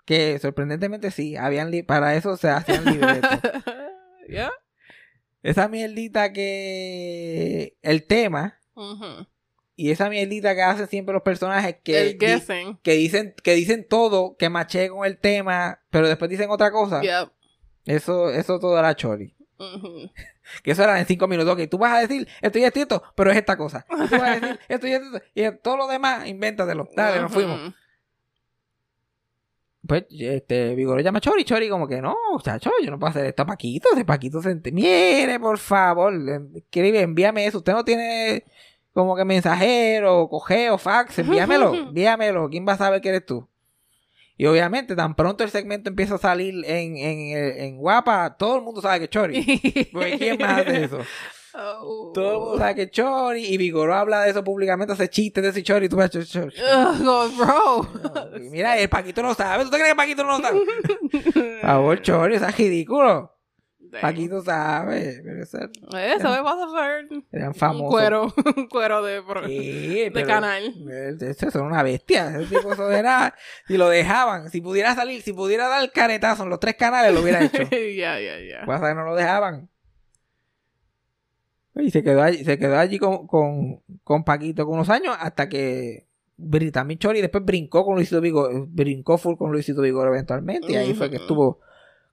Que 0.05 0.39
sorprendentemente 0.39 1.11
sí, 1.11 1.35
habían 1.35 1.69
li- 1.71 1.83
para 1.83 2.15
eso 2.15 2.37
se 2.37 2.49
hacían 2.49 2.85
libretos. 2.85 3.29
Yeah. 4.29 4.51
esa 5.41 5.69
mierdita 5.69 6.33
que 6.33 7.77
el 7.81 8.03
tema. 8.05 8.59
Y 9.77 9.91
esa 9.91 10.09
mierdita 10.09 10.53
que 10.55 10.61
hacen 10.63 10.87
siempre 10.87 11.13
los 11.13 11.21
personajes 11.23 11.77
que 11.83 12.01
El 12.01 12.17
di- 12.17 12.25
guessing. 12.25 12.77
que 12.83 12.93
dicen 12.93 13.33
que 13.41 13.53
dicen 13.53 13.85
todo, 13.87 14.35
que 14.35 14.49
maché 14.49 14.89
con 14.89 15.05
el 15.05 15.17
tema, 15.17 15.79
pero 15.89 16.09
después 16.09 16.29
dicen 16.29 16.49
otra 16.49 16.71
cosa. 16.71 17.01
Yep. 17.01 17.29
Eso 17.85 18.29
eso 18.31 18.59
todo 18.59 18.77
era 18.77 18.93
chori. 18.95 19.33
Que 20.63 20.71
eso 20.71 20.83
era 20.83 20.99
en 20.99 21.05
cinco 21.05 21.27
minutos. 21.27 21.55
Que 21.55 21.67
tú 21.67 21.77
vas 21.77 21.93
a 21.93 21.99
decir 21.99 22.27
esto 22.41 22.59
y 22.59 22.63
esto 22.63 22.79
y 22.79 22.81
esto, 22.81 23.03
pero 23.15 23.31
es 23.31 23.37
esta 23.37 23.55
cosa. 23.55 23.85
Y 23.89 24.07
tú 24.07 24.17
vas 24.17 24.21
a 24.29 24.39
decir 24.39 24.59
esto 24.67 24.87
y 24.87 24.91
esto 24.91 25.21
y 25.35 25.51
todo 25.61 25.77
lo 25.77 25.87
demás, 25.87 26.27
invéntatelo. 26.27 26.89
Dale, 26.95 27.21
nos 27.21 27.31
fuimos. 27.31 27.73
Pues 29.87 30.03
este 30.09 30.75
Vigoro 30.75 30.99
llama 30.99 31.19
a 31.19 31.21
Chori, 31.21 31.45
Chori 31.45 31.69
como 31.69 31.87
que 31.87 32.01
no, 32.01 32.13
chacho, 32.43 32.71
yo 32.83 32.91
no 32.91 32.99
puedo 32.99 33.11
hacer 33.11 33.25
esto 33.25 33.43
a 33.43 33.45
Paquito, 33.45 33.87
de 33.95 34.03
Paquito 34.03 34.41
se 34.41 34.49
ent- 34.49 34.71
Mire, 34.73 35.39
por 35.39 35.57
favor, 35.59 36.13
escribe, 36.55 36.99
envíame 37.01 37.45
eso. 37.45 37.59
Usted 37.59 37.71
no 37.73 37.85
tiene 37.85 38.43
como 38.97 39.15
que 39.15 39.25
mensajero, 39.25 40.27
cogeo, 40.27 40.79
fax, 40.79 41.19
envíamelo, 41.19 41.75
envíamelo. 41.75 42.49
¿Quién 42.49 42.67
va 42.67 42.73
a 42.73 42.77
saber 42.77 42.99
que 42.99 43.09
eres 43.09 43.27
tú? 43.27 43.47
Y 44.37 44.47
obviamente, 44.47 44.95
tan 44.95 45.15
pronto 45.15 45.43
el 45.43 45.51
segmento 45.51 45.91
empieza 45.91 46.15
a 46.15 46.17
salir 46.17 46.65
en, 46.65 46.97
en, 46.97 47.61
en 47.61 47.77
Guapa, 47.77 48.37
todo 48.37 48.55
el 48.55 48.63
mundo 48.63 48.81
sabe 48.81 48.97
que 48.97 49.03
es 49.03 49.11
Chori. 49.11 49.89
Porque 49.93 50.17
¿quién 50.17 50.39
más 50.39 50.61
hace 50.61 50.85
eso? 50.85 50.97
Oh. 51.53 52.11
Todo 52.11 52.31
el 52.31 52.39
mundo 52.39 52.57
sabe 52.57 52.73
que 52.73 52.81
es 52.83 52.91
Chori. 52.91 53.45
Y 53.45 53.57
Vigoró 53.57 53.93
habla 53.93 54.23
de 54.23 54.31
eso 54.31 54.43
públicamente, 54.43 54.93
hace 54.93 55.09
chistes 55.09 55.43
de 55.43 55.49
ese 55.51 55.61
Chori. 55.61 55.85
y 55.85 55.89
Tú 55.89 55.97
ves, 55.97 56.09
Chori, 56.09 56.25
Chori. 56.25 56.55
Ugh, 56.59 57.37
bro. 57.37 58.39
Mira, 58.49 58.79
el 58.79 58.89
Paquito 58.89 59.21
no 59.21 59.35
sabe. 59.35 59.63
¿Tú 59.63 59.69
te 59.69 59.77
crees 59.77 59.91
que 59.91 59.95
Paquito 59.95 60.23
no 60.23 60.39
sabe? 60.39 60.59
Por 61.11 61.61
favor, 61.61 62.01
Chori, 62.01 62.35
eso 62.35 62.47
es 62.47 62.57
ridículo. 62.57 63.36
Paquito 64.01 64.41
sabe. 64.41 65.21
Pero 65.23 65.43
eso, 65.43 65.57
Eso 65.59 66.29
me 66.29 66.43
pasa 66.43 66.63
a 66.63 66.65
hacer. 66.67 67.23
eran 67.31 67.47
Un 67.49 67.53
famosos. 67.55 67.89
cuero, 67.89 68.33
un 68.57 68.67
cuero 68.67 69.03
de, 69.03 69.21
Sí, 69.47 70.09
de 70.09 70.23
canal. 70.25 70.73
Eso 71.21 71.51
son 71.51 71.67
una 71.67 71.83
bestia. 71.83 72.39
Ese 72.39 72.55
tipo 72.55 72.73
eso 72.73 72.91
era. 72.91 73.33
Si 73.67 73.77
lo 73.77 73.89
dejaban, 73.89 74.49
si 74.49 74.61
pudiera 74.61 74.95
salir, 74.95 75.21
si 75.21 75.33
pudiera 75.33 75.67
dar 75.67 75.91
caretazo 75.91 76.43
en 76.43 76.49
los 76.49 76.59
tres 76.59 76.75
canales, 76.75 77.13
lo 77.13 77.21
hubiera 77.21 77.43
hecho. 77.43 77.63
Ya, 77.97 78.19
ya, 78.19 78.39
ya. 78.39 78.65
Pasa 78.65 78.89
que 78.89 78.95
no 78.95 79.03
lo 79.05 79.15
dejaban. 79.15 79.69
Y 81.75 81.91
se 81.91 82.01
quedó 82.03 82.23
allí, 82.23 82.43
se 82.43 82.57
quedó 82.57 82.77
allí 82.77 82.97
con, 82.97 83.27
con, 83.27 83.81
con 84.03 84.23
Paquito 84.23 84.65
con 84.65 84.75
unos 84.75 84.89
años 84.89 85.15
hasta 85.19 85.47
que 85.47 86.07
brin- 86.37 86.71
también 86.71 86.97
Chori 86.99 87.21
después 87.21 87.45
brincó 87.45 87.85
con 87.85 87.95
Luisito 87.95 88.19
Vigor, 88.19 88.65
brincó 88.67 89.17
full 89.19 89.35
con 89.35 89.51
Luisito 89.51 89.81
Vigor 89.81 90.07
eventualmente. 90.07 90.71
Y 90.71 90.75
ahí 90.75 90.93
fue 90.95 91.09
que 91.11 91.17
Ujú. 91.17 91.23
estuvo 91.25 91.59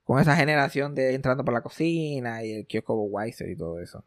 con 0.04 0.20
esa 0.20 0.36
generación 0.36 0.94
de 0.94 1.14
entrando 1.14 1.44
por 1.44 1.54
la 1.54 1.62
cocina 1.62 2.44
y 2.44 2.52
el 2.52 2.66
kiosco 2.66 2.94
Weiser 2.94 3.50
y 3.50 3.56
todo 3.56 3.80
eso. 3.80 4.04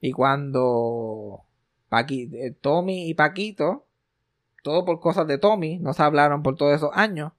Y 0.00 0.12
cuando 0.12 1.44
eh, 2.10 2.54
Tommy 2.60 3.08
y 3.08 3.14
Paquito, 3.14 3.86
todo 4.62 4.84
por 4.84 5.00
cosas 5.00 5.26
de 5.26 5.38
Tommy, 5.38 5.78
no 5.78 5.92
se 5.92 6.02
hablaron 6.02 6.42
por 6.42 6.56
todos 6.56 6.74
esos 6.74 6.90
años. 6.94 7.32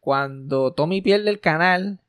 Cuando 0.00 0.72
Tommy 0.72 1.02
pierde 1.02 1.30
el 1.30 1.40
canal 1.40 2.00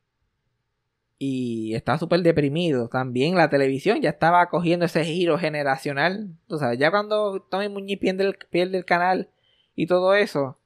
y 1.18 1.76
está 1.76 1.98
súper 1.98 2.22
deprimido, 2.22 2.88
también 2.88 3.36
la 3.36 3.50
televisión 3.50 4.02
ya 4.02 4.10
estaba 4.12 4.50
cogiendo 4.50 4.86
ese 4.86 5.04
giro 5.04 5.38
generacional. 5.38 6.36
Tú 6.48 6.58
sabes, 6.58 6.80
ya 6.80 6.90
cuando 6.90 7.42
Tommy 7.42 7.70
Muñiz 7.70 8.00
pierde 8.00 8.24
el, 8.24 8.38
pierde 8.50 8.78
el 8.78 8.86
canal 8.86 9.30
y 9.76 9.88
todo 9.88 10.16
eso, 10.16 10.58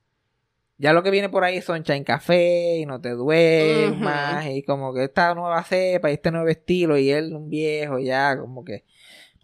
ya 0.78 0.94
lo 0.94 1.04
que 1.04 1.12
viene 1.12 1.30
por 1.30 1.44
ahí 1.44 1.62
son 1.62 1.78
Sunshine 1.78 2.04
Café 2.04 2.78
y 2.78 2.86
No 2.86 3.00
Te 3.00 3.12
Duermas 3.12 4.46
y 4.48 4.64
como 4.64 4.94
que 4.94 5.06
esta 5.06 5.34
nueva 5.34 5.64
cepa 5.64 6.10
y 6.10 6.14
este 6.14 6.32
nuevo 6.32 6.48
estilo 6.48 6.98
y 6.98 7.12
él 7.12 7.34
un 7.34 7.50
viejo 7.50 8.00
ya 8.00 8.38
como 8.38 8.66
que 8.66 8.84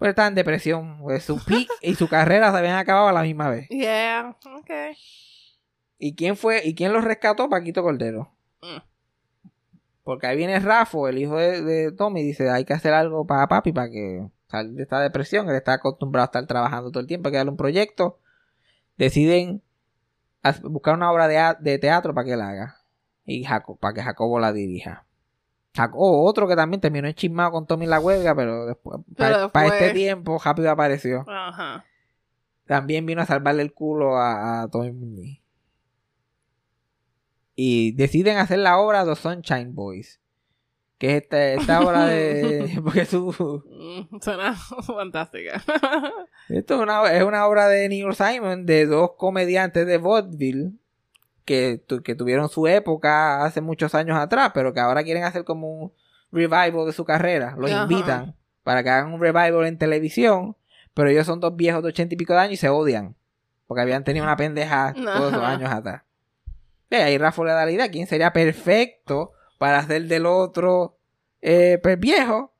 pues 0.01 0.09
está 0.09 0.25
en 0.25 0.33
depresión. 0.33 0.97
Pues 1.03 1.23
su 1.23 1.37
peak 1.45 1.67
y 1.83 1.93
su 1.93 2.07
carrera 2.07 2.51
se 2.51 2.57
habían 2.57 2.77
acabado 2.77 3.09
a 3.09 3.13
la 3.13 3.21
misma 3.21 3.49
vez. 3.49 3.69
Yeah, 3.69 4.35
okay. 4.59 4.95
¿Y 5.99 6.15
quién 6.15 6.35
fue? 6.35 6.65
¿Y 6.65 6.73
quién 6.73 6.91
los 6.91 7.03
rescató? 7.03 7.47
Paquito 7.51 7.83
Cordero. 7.83 8.33
Mm. 8.63 8.81
Porque 10.01 10.25
ahí 10.25 10.35
viene 10.35 10.59
Rafo, 10.59 11.07
el 11.07 11.19
hijo 11.19 11.37
de, 11.37 11.61
de 11.61 11.91
Tommy, 11.91 12.21
y 12.21 12.23
dice, 12.23 12.49
hay 12.49 12.65
que 12.65 12.73
hacer 12.73 12.95
algo 12.95 13.27
para 13.27 13.47
papi 13.47 13.73
para 13.73 13.91
que 13.91 14.27
salga 14.47 14.73
de 14.73 14.81
esta 14.81 14.99
depresión. 14.99 15.47
Él 15.47 15.55
está 15.55 15.73
acostumbrado 15.73 16.23
a 16.23 16.25
estar 16.25 16.47
trabajando 16.47 16.89
todo 16.89 17.01
el 17.01 17.05
tiempo, 17.05 17.27
hay 17.27 17.33
que 17.33 17.37
darle 17.37 17.51
un 17.51 17.57
proyecto. 17.57 18.17
Deciden 18.97 19.61
buscar 20.63 20.95
una 20.95 21.11
obra 21.11 21.27
de, 21.27 21.55
de 21.59 21.79
teatro 21.79 22.13
para 22.13 22.25
que 22.25 22.35
la 22.35 22.49
haga. 22.49 22.77
Y 23.25 23.45
para 23.79 23.93
que 23.93 24.01
Jacobo 24.01 24.39
la 24.39 24.51
dirija. 24.51 25.05
Jaco- 25.73 25.97
oh, 25.97 26.25
otro 26.25 26.47
que 26.47 26.55
también 26.55 26.81
terminó 26.81 27.07
enchismado 27.07 27.51
con 27.51 27.65
Tommy 27.65 27.85
la 27.85 27.99
huelga, 27.99 28.35
pero 28.35 28.65
después, 28.65 28.99
Pero 29.15 29.51
para 29.51 29.67
este 29.67 29.91
tiempo, 29.93 30.39
rápido 30.43 30.69
apareció. 30.69 31.25
Ajá. 31.29 31.85
También 32.65 33.05
vino 33.05 33.21
a 33.21 33.25
salvarle 33.25 33.61
el 33.63 33.73
culo 33.73 34.17
a, 34.17 34.61
a 34.63 34.67
Tommy 34.69 34.91
Muñiz. 34.91 35.41
Y 37.55 37.91
deciden 37.93 38.37
hacer 38.37 38.59
la 38.59 38.79
obra 38.79 39.05
The 39.05 39.15
Sunshine 39.15 39.75
Boys. 39.75 40.20
Que 41.01 41.17
es 41.17 41.23
esta, 41.23 41.43
esta 41.53 41.81
obra 41.81 42.05
de. 42.05 42.79
Porque 42.83 43.05
su. 43.05 43.63
Mm, 43.67 44.19
Suena 44.21 44.53
fantástica. 44.85 45.63
Esto 46.47 46.75
es 46.75 46.79
una, 46.79 47.11
es 47.11 47.23
una 47.23 47.47
obra 47.47 47.67
de 47.67 47.89
Neil 47.89 48.13
Simon 48.13 48.67
de 48.67 48.85
dos 48.85 49.13
comediantes 49.17 49.87
de 49.87 49.97
vaudeville 49.97 50.73
que, 51.43 51.83
tu- 51.87 52.03
que 52.03 52.13
tuvieron 52.13 52.49
su 52.49 52.67
época 52.67 53.43
hace 53.43 53.61
muchos 53.61 53.95
años 53.95 54.15
atrás, 54.15 54.51
pero 54.53 54.73
que 54.73 54.79
ahora 54.79 55.03
quieren 55.03 55.23
hacer 55.23 55.43
como 55.43 55.69
un 55.73 55.91
revival 56.31 56.85
de 56.85 56.93
su 56.93 57.03
carrera. 57.03 57.55
Los 57.57 57.71
Ajá. 57.71 57.81
invitan 57.81 58.35
para 58.63 58.83
que 58.83 58.91
hagan 58.91 59.11
un 59.11 59.19
revival 59.19 59.65
en 59.65 59.79
televisión, 59.79 60.55
pero 60.93 61.09
ellos 61.09 61.25
son 61.25 61.39
dos 61.39 61.55
viejos 61.55 61.81
de 61.81 61.89
ochenta 61.89 62.13
y 62.13 62.17
pico 62.17 62.33
de 62.33 62.39
años 62.41 62.53
y 62.53 62.57
se 62.57 62.69
odian 62.69 63.15
porque 63.65 63.81
habían 63.81 64.03
tenido 64.03 64.23
una 64.25 64.35
pendeja 64.37 64.93
todos 64.93 65.31
esos 65.33 65.43
años 65.43 65.71
atrás. 65.71 66.03
Y 66.91 66.95
ahí 66.95 67.17
Rafa 67.17 67.43
le 67.43 67.51
da 67.53 67.65
la 67.65 67.71
idea, 67.71 67.89
¿quién 67.89 68.05
sería 68.05 68.31
perfecto 68.33 69.31
para 69.61 69.77
hacer 69.77 70.07
del 70.07 70.25
otro 70.25 70.97
eh, 71.39 71.77
pues, 71.83 71.99
viejo? 71.99 72.51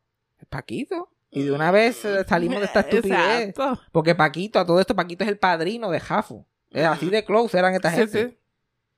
Paquito. 0.50 1.10
Y 1.32 1.42
de 1.46 1.52
una 1.52 1.72
vez 1.72 2.06
eh, 2.06 2.24
salimos 2.28 2.60
de 2.60 2.66
esta 2.68 2.80
estupidez. 2.82 3.50
Exacto. 3.50 3.82
Porque 3.92 4.14
Paquito, 4.14 4.60
a 4.60 4.66
todo 4.68 4.80
esto, 4.80 4.96
Paquito 4.96 5.24
es 5.24 5.30
el 5.32 5.40
padrino 5.40 5.90
de 5.90 6.00
Jafo. 6.00 6.46
Así 6.72 7.10
de 7.10 7.26
close 7.26 7.58
eran 7.58 7.74
esta 7.74 7.90
Sí, 7.90 7.96
gente. 7.98 8.30
sí. 8.30 8.38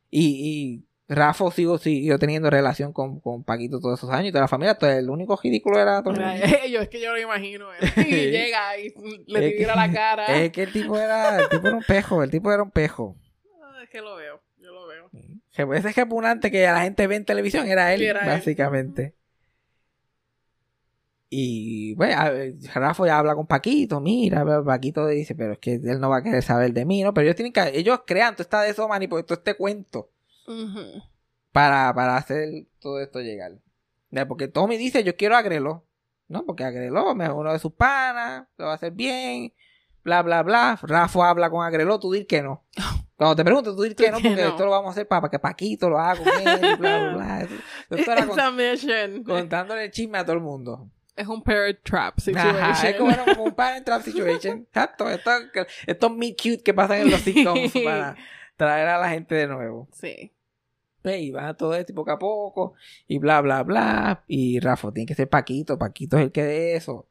Y, 0.09 0.83
y 1.07 1.13
Rafa 1.15 1.49
sigo, 1.51 1.77
siguió 1.77 2.19
teniendo 2.19 2.49
relación 2.49 2.91
con, 2.91 3.21
con 3.21 3.45
Paquito 3.45 3.79
todos 3.79 3.99
esos 3.99 4.09
años. 4.09 4.27
Y 4.27 4.31
toda 4.33 4.41
la 4.41 4.47
familia, 4.49 4.75
todo 4.77 4.89
el 4.91 5.09
único 5.09 5.39
ridículo 5.41 5.79
era 5.79 6.03
Tony. 6.03 6.17
Yo 6.69 6.81
es 6.81 6.89
que 6.89 6.99
yo 7.01 7.13
lo 7.13 7.21
imagino. 7.21 7.67
él. 7.73 7.89
Y 8.05 8.31
llega 8.31 8.77
y 8.79 8.93
le 9.27 9.51
tira 9.51 9.77
la 9.77 9.89
cara. 9.93 10.25
Es 10.41 10.51
que 10.51 10.63
el 10.63 10.73
tipo 10.73 10.97
era, 10.97 11.39
el 11.39 11.47
tipo 11.47 11.67
era 11.67 11.77
un 11.77 11.83
pejo, 11.83 12.21
el 12.21 12.29
tipo 12.31 12.51
era 12.51 12.63
un 12.63 12.71
pejo. 12.71 13.15
Ah, 13.63 13.79
Es 13.81 13.89
que 13.89 14.01
lo 14.01 14.17
veo, 14.17 14.41
yo 14.57 14.71
lo 14.73 14.87
veo. 14.87 15.09
Que 15.09 15.19
ese 15.53 15.91
repugnante 15.91 16.51
que 16.51 16.63
la 16.63 16.81
gente 16.81 17.07
ve 17.07 17.15
en 17.15 17.25
televisión 17.25 17.67
era 17.67 17.93
él, 17.93 18.13
básicamente. 18.13 19.15
Y 21.35 21.95
bueno, 21.95 22.15
a 22.19 22.79
Rafa 22.79 23.07
ya 23.07 23.17
habla 23.17 23.33
con 23.33 23.47
Paquito, 23.47 23.99
mira, 23.99 24.45
pero 24.45 24.63
Paquito 24.63 25.07
dice, 25.07 25.33
pero 25.33 25.53
es 25.53 25.59
que 25.59 25.73
él 25.73 25.99
no 25.99 26.09
va 26.09 26.17
a 26.17 26.23
querer 26.23 26.43
saber 26.43 26.73
de 26.73 26.85
mí, 26.85 27.01
¿no? 27.01 27.11
Pero 27.13 27.25
ellos 27.25 27.35
tienen 27.35 27.53
que, 27.53 27.71
ellos 27.73 28.01
crean 28.05 28.35
todo 28.35 28.43
esta 28.43 28.61
de 28.61 28.69
eso, 28.69 28.87
todo 28.87 29.33
este 29.33 29.55
cuento 29.55 30.11
para, 31.51 31.91
para 31.95 32.17
hacer 32.17 32.67
todo 32.79 32.99
esto 32.99 33.19
llegar. 33.21 33.53
Porque 34.27 34.47
Tommy 34.47 34.77
dice, 34.77 35.03
yo 35.03 35.15
quiero 35.15 35.35
a 35.35 35.39
Agreló, 35.39 35.87
¿no? 36.27 36.45
Porque 36.45 36.65
Agreló 36.65 37.19
es 37.19 37.29
uno 37.29 37.51
de 37.51 37.57
sus 37.57 37.73
panas, 37.73 38.47
lo 38.57 38.65
va 38.65 38.73
a 38.73 38.75
hacer 38.75 38.91
bien, 38.91 39.53
bla, 40.03 40.21
bla, 40.21 40.43
bla. 40.43 40.79
Rafa 40.81 41.29
habla 41.29 41.49
con 41.49 41.65
Agreló, 41.65 41.99
tú 41.99 42.11
dir 42.11 42.27
que 42.27 42.41
no. 42.41 42.63
Cuando 43.15 43.35
te 43.35 43.43
pregunto, 43.43 43.75
tú 43.75 43.83
dir 43.83 43.95
que 43.95 44.11
no, 44.11 44.17
que 44.17 44.29
porque 44.29 44.41
no. 44.41 44.49
esto 44.49 44.65
lo 44.65 44.71
vamos 44.71 44.89
a 44.89 44.91
hacer 44.91 45.07
para, 45.07 45.29
que 45.29 45.39
Paquito 45.39 45.89
lo 45.89 45.99
haga 45.99 46.17
con 46.23 46.27
él, 46.27 46.75
bla, 46.77 46.99
bla, 46.99 47.13
bla. 47.15 47.41
Esto, 47.41 47.55
esto 48.13 49.23
contándole 49.23 49.85
el 49.85 49.91
chisme 49.91 50.17
a 50.17 50.23
todo 50.23 50.35
el 50.35 50.41
mundo. 50.41 50.89
Es 51.15 51.27
un 51.27 51.43
parent 51.43 51.79
trap 51.83 52.19
situation. 52.19 52.55
Ajá, 52.55 52.89
es 52.89 52.95
como, 52.95 53.15
como 53.25 53.43
un 53.43 53.53
parent 53.53 53.85
trap 53.85 54.01
situation. 54.01 54.59
Exacto, 54.67 55.09
esto- 55.09 55.31
estos 55.85 56.11
meet 56.15 56.35
cute 56.41 56.63
que 56.63 56.73
pasan 56.73 57.01
en 57.01 57.11
los 57.11 57.21
sitcoms 57.21 57.71
para 57.83 58.15
traer 58.57 58.87
a 58.87 58.97
la 58.97 59.09
gente 59.09 59.35
de 59.35 59.47
nuevo. 59.47 59.87
Sí. 59.91 60.31
Y 61.05 61.31
va 61.31 61.53
todo 61.53 61.75
esto 61.75 61.91
y 61.91 61.95
poco 61.95 62.11
a 62.11 62.19
poco, 62.19 62.73
y 63.07 63.19
bla, 63.19 63.41
bla, 63.41 63.61
bla. 63.63 64.23
Y 64.27 64.59
Rafa, 64.59 64.91
tiene 64.91 65.05
que 65.05 65.15
ser 65.15 65.27
Paquito, 65.29 65.77
Paquito 65.77 66.17
es 66.17 66.23
el 66.23 66.31
que 66.31 66.43
de 66.43 66.75
eso. 66.75 67.07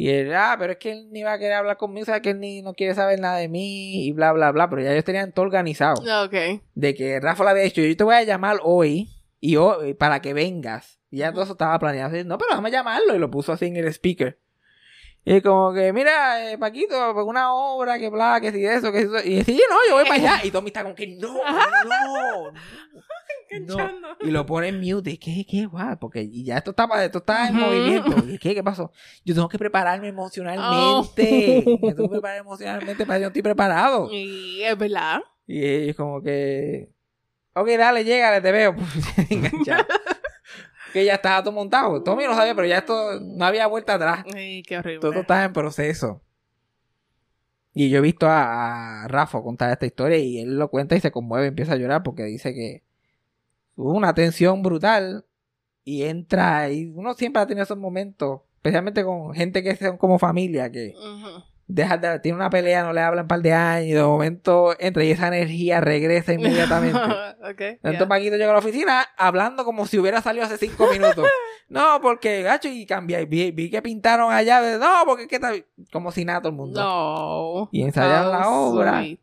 Y 0.00 0.10
él, 0.10 0.32
ah, 0.32 0.54
pero 0.56 0.74
es 0.74 0.78
que 0.78 0.92
él 0.92 1.08
ni 1.10 1.24
va 1.24 1.32
a 1.32 1.38
querer 1.40 1.54
hablar 1.54 1.76
conmigo, 1.76 2.02
o 2.02 2.06
sea, 2.06 2.22
que 2.22 2.30
él 2.30 2.38
ni 2.38 2.62
no 2.62 2.72
quiere 2.72 2.94
saber 2.94 3.18
nada 3.18 3.38
de 3.38 3.48
mí, 3.48 4.06
y 4.06 4.12
bla, 4.12 4.30
bla, 4.30 4.52
bla. 4.52 4.70
Pero 4.70 4.82
ya 4.82 4.92
ellos 4.92 5.02
tenían 5.02 5.32
todo 5.32 5.44
organizado. 5.44 6.00
Ok. 6.24 6.62
De 6.76 6.94
que 6.94 7.18
Rafa 7.18 7.42
le 7.42 7.50
había 7.50 7.62
dicho, 7.64 7.80
yo 7.80 7.96
te 7.96 8.04
voy 8.04 8.14
a 8.14 8.22
llamar 8.22 8.60
hoy, 8.62 9.08
y 9.40 9.56
hoy, 9.56 9.94
para 9.94 10.22
que 10.22 10.34
vengas. 10.34 11.00
Y 11.10 11.16
ya 11.16 11.32
todo 11.32 11.42
eso 11.42 11.54
estaba 11.54 11.76
planeado. 11.80 12.14
Así, 12.14 12.22
no, 12.24 12.38
pero 12.38 12.50
déjame 12.50 12.70
llamarlo, 12.70 13.16
y 13.16 13.18
lo 13.18 13.28
puso 13.28 13.52
así 13.52 13.66
en 13.66 13.74
el 13.74 13.88
speaker. 13.88 14.38
Y 15.24 15.40
como 15.40 15.74
que, 15.74 15.92
mira, 15.92 16.52
eh, 16.52 16.58
Paquito, 16.58 17.12
una 17.24 17.52
obra, 17.52 17.98
que 17.98 18.08
bla, 18.08 18.38
que 18.40 18.52
si 18.52 18.64
eso, 18.64 18.92
que 18.92 19.00
si 19.00 19.06
eso. 19.06 19.26
Y 19.26 19.42
sí, 19.42 19.60
no, 19.68 19.76
yo 19.88 19.96
voy 19.96 20.04
para 20.04 20.14
allá. 20.14 20.44
Y 20.44 20.52
Tommy 20.52 20.68
está 20.68 20.84
como 20.84 20.94
que, 20.94 21.08
no, 21.08 21.32
no, 21.34 21.84
no. 21.84 22.52
Enganchando. 23.50 24.08
Y 24.20 24.30
lo 24.30 24.46
pone 24.46 24.68
en 24.68 24.80
mute. 24.80 25.12
Y 25.12 25.18
¿qué, 25.18 25.46
qué, 25.48 25.66
guau? 25.66 25.98
Porque 25.98 26.28
ya 26.30 26.58
esto 26.58 26.70
está, 26.70 26.88
esto 27.04 27.18
está 27.18 27.48
en 27.48 27.56
movimiento. 27.56 28.16
¿Y 28.28 28.38
qué, 28.38 28.54
qué 28.54 28.62
pasó? 28.62 28.92
Yo 29.24 29.34
tengo 29.34 29.48
que 29.48 29.58
prepararme 29.58 30.08
emocionalmente. 30.08 31.64
Oh. 31.66 31.78
Me 31.82 31.94
tengo 31.94 32.08
que 32.08 32.14
preparar 32.14 32.38
emocionalmente 32.38 33.06
para 33.06 33.18
que 33.18 33.22
no 33.22 33.26
estoy 33.28 33.42
preparado. 33.42 34.08
Y 34.12 34.62
es 34.62 34.76
verdad. 34.76 35.20
Y 35.46 35.64
ellos 35.64 35.96
como 35.96 36.22
que... 36.22 36.90
Ok, 37.54 37.68
dale, 37.70 38.04
llégale, 38.04 38.40
te 38.40 38.52
veo. 38.52 38.74
Enganchado. 39.30 39.86
que 40.92 41.04
ya 41.04 41.14
estaba 41.14 41.42
todo 41.42 41.52
montado. 41.52 42.02
Tommy 42.02 42.24
lo 42.24 42.34
sabía, 42.34 42.54
pero 42.54 42.66
ya 42.66 42.78
esto 42.78 43.20
no 43.20 43.44
había 43.44 43.66
vuelta 43.66 43.94
atrás. 43.94 44.24
Ay, 44.34 44.62
qué 44.62 44.78
horrible. 44.78 45.00
Todo 45.00 45.20
estaba 45.20 45.44
en 45.44 45.52
proceso. 45.52 46.22
Y 47.74 47.90
yo 47.90 47.98
he 47.98 48.02
visto 48.02 48.26
a, 48.26 49.04
a 49.04 49.08
Rafa 49.08 49.40
contar 49.42 49.70
esta 49.70 49.86
historia 49.86 50.18
y 50.18 50.40
él 50.40 50.58
lo 50.58 50.68
cuenta 50.68 50.96
y 50.96 51.00
se 51.00 51.12
conmueve, 51.12 51.46
empieza 51.46 51.74
a 51.74 51.76
llorar 51.76 52.02
porque 52.02 52.24
dice 52.24 52.52
que 52.54 52.82
hubo 53.78 53.92
una 53.92 54.12
tensión 54.14 54.62
brutal 54.62 55.24
y 55.84 56.02
entra 56.02 56.68
y 56.70 56.92
uno 56.94 57.14
siempre 57.14 57.40
ha 57.42 57.46
tenido 57.46 57.62
esos 57.64 57.78
momentos, 57.78 58.40
especialmente 58.56 59.04
con 59.04 59.32
gente 59.34 59.62
que 59.62 59.76
son 59.76 59.96
como 59.96 60.18
familia, 60.18 60.70
que 60.70 60.94
Ujú. 60.96 61.42
deja 61.66 61.96
de- 61.96 62.18
tiene 62.20 62.36
una 62.36 62.50
pelea, 62.50 62.82
no 62.82 62.92
le 62.92 63.00
hablan 63.00 63.24
un 63.24 63.28
par 63.28 63.40
de 63.40 63.52
años, 63.52 63.86
y 63.88 63.92
de 63.92 64.02
momento 64.02 64.74
entra 64.80 65.04
y 65.04 65.12
esa 65.12 65.28
energía 65.28 65.80
regresa 65.80 66.32
inmediatamente. 66.34 66.98
ok. 67.42 67.60
Entonces 67.60 67.98
yeah. 67.98 68.08
Paquito 68.08 68.36
llega 68.36 68.50
a 68.50 68.54
la 68.54 68.58
oficina 68.58 69.06
hablando 69.16 69.64
como 69.64 69.86
si 69.86 69.98
hubiera 69.98 70.20
salido 70.20 70.44
hace 70.44 70.58
cinco 70.58 70.88
minutos. 70.90 71.24
no, 71.68 72.00
porque 72.02 72.42
gacho 72.42 72.68
y 72.68 72.84
cambia. 72.84 73.20
y 73.20 73.26
Vi, 73.26 73.50
vi 73.52 73.70
que 73.70 73.80
pintaron 73.80 74.32
allá. 74.32 74.60
de, 74.60 74.78
No, 74.78 74.88
porque 75.06 75.22
es 75.22 75.28
que 75.28 75.36
está 75.36 75.52
como 75.92 76.10
si 76.12 76.24
nada 76.24 76.40
todo 76.40 76.50
el 76.50 76.56
mundo. 76.56 76.80
No. 76.82 77.68
Y 77.72 77.82
ensayaron 77.82 78.32
la 78.32 78.48
How 78.50 78.74
obra. 78.74 78.98
sweet. 79.00 79.20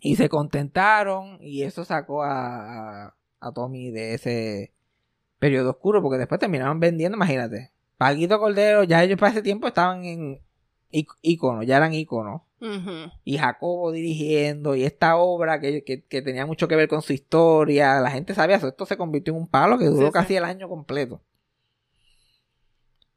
Y 0.00 0.16
se 0.16 0.28
contentaron. 0.28 1.38
Y 1.40 1.62
eso 1.62 1.84
sacó 1.84 2.22
a, 2.22 3.06
a, 3.06 3.14
a 3.46 3.52
Tommy 3.52 3.90
de 3.90 4.14
ese 4.14 4.72
periodo 5.38 5.70
oscuro. 5.70 6.02
Porque 6.02 6.18
después 6.18 6.38
terminaron 6.40 6.80
vendiendo, 6.80 7.16
imagínate. 7.16 7.70
Paquito 7.98 8.38
Cordero, 8.38 8.84
ya 8.84 9.02
ellos 9.02 9.18
para 9.18 9.32
ese 9.32 9.42
tiempo 9.42 9.66
estaban 9.68 10.04
en 10.04 10.40
íconos, 11.22 11.66
ya 11.66 11.76
eran 11.76 11.92
íconos. 11.94 12.42
Y 13.24 13.36
Jacobo 13.36 13.92
dirigiendo 13.92 14.74
y 14.74 14.84
esta 14.84 15.16
obra 15.16 15.60
que, 15.60 15.84
que- 15.84 16.02
que 16.02 16.22
tenía 16.22 16.46
mucho 16.46 16.66
que 16.66 16.76
ver 16.76 16.88
con 16.88 17.02
su 17.02 17.12
historia, 17.12 18.00
la 18.00 18.10
gente 18.10 18.34
sabía 18.34 18.56
eso, 18.56 18.68
esto 18.68 18.86
se 18.86 18.96
convirtió 18.96 19.34
en 19.34 19.40
un 19.40 19.48
palo 19.48 19.76
que 19.78 19.84
duró 19.84 19.98
Sí, 19.98 20.06
sí. 20.06 20.12
casi 20.12 20.36
el 20.36 20.44
año 20.44 20.66
completo. 20.68 21.20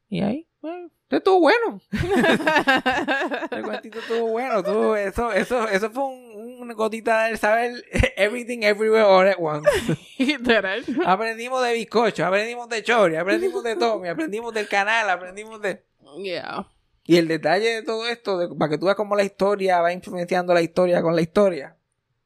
Y 0.09 0.21
ahí, 0.21 0.47
bueno, 0.61 0.89
estuvo 1.15 1.39
bueno. 1.39 1.79
El 3.51 3.63
cuentito 3.63 3.99
estuvo 3.99 4.27
bueno, 4.29 4.57
estuvo- 4.59 4.95
eso, 4.95 5.31
eso, 5.31 5.67
eso 5.69 5.89
fue 5.91 6.03
un, 6.03 6.57
una 6.61 6.73
gotita 6.73 7.25
del 7.25 7.37
saber 7.37 7.83
everything 8.17 8.59
everywhere 8.63 9.03
all 9.03 9.27
at 9.27 9.37
once. 9.39 9.69
Literal. 10.17 10.83
aprendimos 11.05 11.63
de 11.63 11.73
bizcocho, 11.73 12.25
aprendimos 12.25 12.67
de 12.69 12.83
chori, 12.83 13.15
aprendimos 13.15 13.63
de 13.63 13.75
Tommy, 13.75 14.09
aprendimos 14.09 14.53
del 14.53 14.67
canal, 14.67 15.09
aprendimos 15.09 15.61
de... 15.61 15.83
Yeah. 16.21 16.67
Y 17.05 17.17
el 17.17 17.27
detalle 17.27 17.69
de 17.75 17.83
todo 17.83 18.07
esto, 18.07 18.37
de- 18.37 18.55
para 18.55 18.69
que 18.71 18.77
tú 18.77 18.85
veas 18.85 18.97
cómo 18.97 19.15
la 19.15 19.23
historia 19.23 19.81
va 19.81 19.93
influenciando 19.93 20.53
la 20.53 20.61
historia 20.61 21.01
con 21.01 21.15
la 21.15 21.21
historia. 21.21 21.75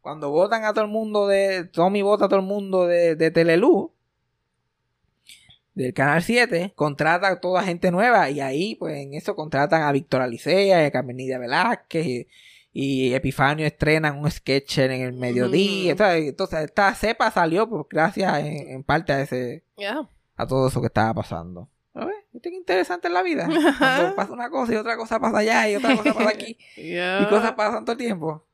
Cuando 0.02 0.32
votan 0.32 0.66
a 0.66 0.74
todo 0.74 0.86
el 0.86 0.90
mundo 0.90 1.28
de. 1.28 1.66
Tommy 1.66 2.02
vota 2.02 2.26
a 2.26 2.28
todo 2.28 2.40
el 2.40 2.46
mundo 2.48 2.88
de, 2.88 3.16
de 3.16 3.30
Teleluz, 3.30 3.92
del 5.74 5.94
Canal 5.94 6.22
7, 6.22 6.74
contrata 6.76 7.28
a 7.28 7.40
toda 7.40 7.64
gente 7.64 7.92
nueva. 7.92 8.30
Y 8.30 8.42
ahí, 8.42 8.76
pues 8.76 8.98
en 8.98 9.14
eso 9.14 9.36
contratan 9.36 9.84
a 9.84 9.92
Víctor 9.92 10.22
Alicea, 10.22 10.84
y 10.84 10.86
a 10.86 10.92
Carmenida 10.92 11.38
Velázquez. 11.38 12.06
Y, 12.06 12.28
y 12.74 13.14
Epifanio 13.14 13.66
estrenan 13.66 14.18
un 14.20 14.32
sketch 14.32 14.80
en 14.80 14.92
el 14.92 15.14
mediodía. 15.14 15.84
Ujú. 15.84 15.92
Entonces, 15.92 16.30
entonces, 16.30 16.60
esta 16.62 16.94
cepa 16.96 17.30
salió 17.32 17.70
pues, 17.70 17.84
gracias 17.90 18.40
en, 18.40 18.70
en 18.70 18.84
parte 18.84 19.14
a 19.14 19.22
ese 19.22 19.64
Yeah. 19.78 20.08
a 20.36 20.48
todo 20.48 20.68
eso 20.68 20.80
que 20.80 20.88
estaba 20.88 21.14
pasando. 21.14 21.70
A 21.94 22.06
ver, 22.06 22.16
¿viste 22.32 22.50
qué 22.50 22.56
interesante 22.56 23.08
es 23.10 23.14
la 23.14 23.24
vida? 23.24 23.46
Cuando 23.78 24.16
pasa 24.16 24.32
una 24.32 24.50
cosa 24.50 24.74
y 24.74 24.78
otra 24.78 24.96
cosa 24.96 25.20
pasa 25.20 25.40
allá 25.40 25.70
y 25.70 25.76
otra 25.76 25.98
cosa 25.98 26.14
pasa 26.14 26.30
aquí. 26.30 26.58
Yeah. 26.78 27.24
Y 27.24 27.26
cosas 27.30 27.54
pasan 27.54 27.84
todo 27.84 27.94
el 27.94 27.98
tiempo. 27.98 28.46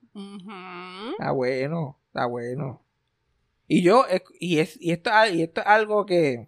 Está 1.11 1.32
bueno, 1.32 1.99
está 2.07 2.26
bueno. 2.26 2.82
Y 3.68 3.84
yo, 3.84 4.05
y, 4.39 4.59
es, 4.59 4.78
y, 4.82 4.91
esto, 4.91 5.11
y 5.32 5.43
esto 5.43 5.61
es 5.61 5.68
algo 5.68 6.05
que 6.07 6.47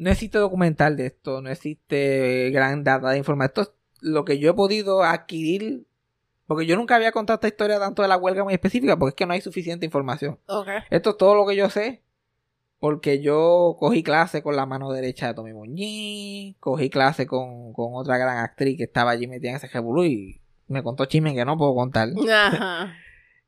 no 0.00 0.10
existe 0.10 0.38
documental 0.38 0.96
de 0.96 1.06
esto, 1.06 1.42
no 1.42 1.50
existe 1.50 2.50
gran 2.52 2.82
data 2.84 3.10
de 3.10 3.18
información. 3.18 3.50
Esto 3.50 3.60
es 3.60 3.70
lo 4.00 4.24
que 4.24 4.38
yo 4.38 4.50
he 4.50 4.54
podido 4.54 5.04
adquirir, 5.04 5.84
porque 6.46 6.64
yo 6.64 6.74
nunca 6.76 6.96
había 6.96 7.12
contado 7.12 7.34
esta 7.34 7.48
historia 7.48 7.78
tanto 7.78 8.00
de 8.00 8.08
la 8.08 8.16
huelga 8.16 8.42
muy 8.42 8.54
específica, 8.54 8.98
porque 8.98 9.10
es 9.10 9.14
que 9.14 9.26
no 9.26 9.34
hay 9.34 9.42
suficiente 9.42 9.84
información. 9.84 10.38
Ok. 10.46 10.68
Esto 10.88 11.10
es 11.10 11.16
todo 11.18 11.34
lo 11.34 11.46
que 11.46 11.54
yo 11.54 11.68
sé. 11.68 12.02
Porque 12.78 13.20
yo 13.20 13.76
cogí 13.78 14.02
clase 14.02 14.42
con 14.42 14.56
la 14.56 14.64
mano 14.64 14.90
derecha 14.90 15.26
de 15.26 15.34
Tommy 15.34 15.52
Muñiz, 15.52 16.56
cogí 16.60 16.88
clase 16.88 17.26
con, 17.26 17.74
con 17.74 17.92
otra 17.92 18.16
gran 18.16 18.38
actriz 18.38 18.78
que 18.78 18.84
estaba 18.84 19.10
allí 19.10 19.26
metida 19.26 19.50
en 19.50 19.56
ese 19.56 19.68
revolú 19.68 20.06
y 20.06 20.40
me 20.66 20.82
contó 20.82 21.04
chismes 21.04 21.34
que 21.34 21.44
no 21.44 21.58
puedo 21.58 21.74
contar. 21.74 22.08
Ajá. 22.26 22.94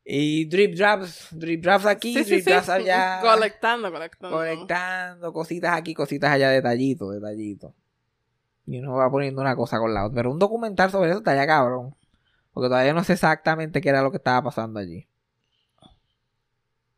Y 0.05 0.47
drip 0.47 0.75
drops, 0.75 1.29
drip 1.31 1.63
drops 1.63 1.87
aquí, 1.87 2.13
Sí, 2.15 2.25
drip 2.25 2.45
sí. 2.45 2.51
drops 2.51 2.69
allá, 2.69 3.21
Colectando, 3.23 3.93
colectando. 3.93 4.37
conectando, 4.37 5.33
cositas 5.33 5.77
aquí, 5.77 5.95
cositas 5.95 6.31
allá, 6.33 6.51
detallitos, 6.51 7.15
detallitos. 7.15 7.73
Y 8.67 8.79
uno 8.79 8.95
va 8.95 9.11
poniendo 9.11 9.41
una 9.41 9.55
cosa 9.55 9.79
con 9.79 9.95
la 9.95 10.05
otra. 10.07 10.17
Pero 10.17 10.31
un 10.33 10.39
documental 10.39 10.91
sobre 10.91 11.11
eso 11.11 11.19
está 11.19 11.35
ya 11.37 11.47
cabrón. 11.47 11.95
Porque 12.53 12.69
todavía 12.69 12.93
no 12.95 13.03
sé 13.05 13.13
exactamente 13.15 13.81
qué 13.81 13.89
era 13.91 14.03
lo 14.03 14.11
que 14.11 14.17
estaba 14.19 14.43
pasando 14.43 14.79
allí. 14.81 15.07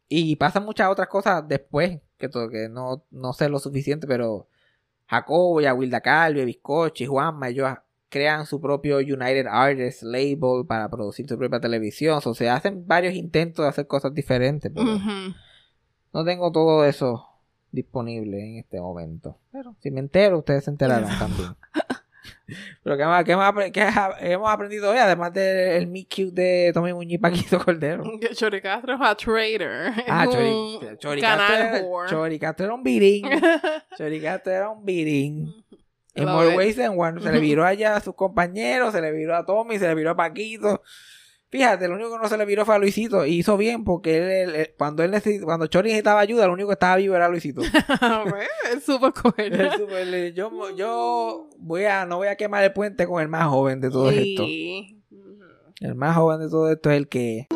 Y 0.09 0.37
pasan 0.37 0.65
muchas 0.65 0.89
otras 0.91 1.09
cosas 1.09 1.47
después, 1.49 2.01
que, 2.19 2.29
to- 2.29 2.49
que 2.49 2.69
no, 2.69 3.05
no 3.11 3.33
sé 3.33 3.49
lo 3.49 3.59
suficiente, 3.59 4.07
pero 4.07 4.49
Jacobo, 5.07 5.61
ya 5.61 5.75
Wilda 5.75 6.01
Calvi, 6.01 6.45
Bizcochi, 6.45 7.07
Juanma, 7.07 7.49
ellos 7.49 7.69
crean 8.09 8.47
su 8.47 8.61
propio 8.61 8.99
United 8.99 9.47
Artists 9.49 10.03
label 10.03 10.67
para 10.67 10.89
producir 10.89 11.29
su 11.29 11.37
propia 11.39 11.61
televisión. 11.61 12.21
O 12.25 12.35
sea, 12.35 12.55
hacen 12.57 12.87
varios 12.87 13.15
intentos 13.15 13.65
de 13.65 13.69
hacer 13.71 13.87
cosas 13.87 14.15
diferentes, 14.15 14.71
pero 14.75 14.87
no 16.13 16.25
tengo 16.25 16.53
todo 16.53 16.85
eso 16.85 17.29
disponible 17.73 18.39
en 18.41 18.59
este 18.59 18.81
momento. 18.81 19.39
Pero 19.51 19.75
si 19.81 19.91
me 19.91 20.01
entero, 20.01 20.39
ustedes 20.39 20.65
se 20.65 20.71
enterarán 20.71 21.19
también. 21.19 21.51
Pero 22.83 22.97
¿qué, 22.99 23.05
más, 23.07 23.25
qué, 23.25 23.37
más 23.37 23.55
qué 23.73 23.91
hemos 24.21 24.51
aprendido 24.51 24.91
hoy? 24.91 24.99
Además 24.99 25.33
del 25.33 25.87
meet 25.87 26.09
cute 26.15 26.31
de 26.43 26.71
Tommy 26.75 26.93
Muñiz 26.93 27.15
y 27.15 27.19
Paquito 27.19 27.59
Cordero. 27.63 28.05
Que 28.21 28.35
Chori 28.35 28.61
Castro 28.61 28.95
es 28.95 29.01
a 29.01 29.15
trader. 29.15 29.93
Ah, 30.07 30.25
Es 30.25 30.31
Chori, 30.31 30.49
un 30.51 30.99
Chori 30.99 31.21
Castro 31.23 31.47
canal 31.47 31.77
era- 32.59 32.75
un 32.75 32.83
birín. 32.83 33.27
Chori 33.97 34.21
Castro 34.21 34.53
era 34.53 34.71
un 34.71 34.85
birín. 34.85 35.55
En 36.15 36.27
more 36.27 36.57
ways 36.57 36.77
than 36.77 36.99
one. 36.99 37.21
Se 37.21 37.33
le 37.33 37.41
viró 37.41 37.65
allá 37.65 37.97
a 37.97 38.01
sus 38.01 38.15
compañeros, 38.15 38.93
se 38.93 39.01
le 39.01 39.13
viró 39.13 39.37
a 39.37 39.45
Tommy, 39.45 39.79
se 39.79 39.89
le 39.89 39.95
viró 39.95 40.11
a 40.11 40.17
Paquito. 40.17 40.83
Fíjate, 41.51 41.87
lo 41.87 41.95
único 41.95 42.11
que 42.11 42.19
no 42.19 42.29
se 42.29 42.37
le 42.37 42.45
viró 42.47 42.65
fue 42.65 42.75
a 42.75 42.79
Luisito. 42.79 43.25
Y 43.25 43.39
hizo 43.39 43.57
bien 43.57 43.85
porque 43.85 44.43
él, 44.43 44.75
cuando 44.77 45.05
él 45.05 45.13
necesitaba, 45.13 45.47
cuando 45.47 45.67
Chori 45.69 45.91
necesitaba 45.91 46.21
ayuda, 46.21 46.49
lo 46.49 46.53
único 46.53 46.69
que 46.69 46.73
estaba 46.73 46.97
vivo 46.97 47.15
era 47.15 47.29
Luisito. 47.29 47.63
Bueno, 48.01 48.37
es 48.77 48.85
súper 48.85 49.13
cool. 49.13 50.33
Yo, 50.35 50.49
yo 50.77 51.49
voy 51.59 51.85
a, 51.85 52.07
no 52.07 52.17
voy 52.17 52.27
a 52.29 52.37
quemar 52.37 52.65
el 52.65 52.73
puente 52.73 53.07
con 53.07 53.23
el 53.23 53.29
más 53.29 53.47
joven 53.47 53.81
de 53.81 53.91
todo 53.91 54.11
esto. 54.11 54.45
Sí. 54.45 55.01
El 55.81 55.95
más 55.95 56.17
joven 56.17 56.41
de 56.41 56.49
todo 56.49 56.73
esto 56.73 56.91
es 56.91 56.97
el 56.97 57.09
que 57.09 57.47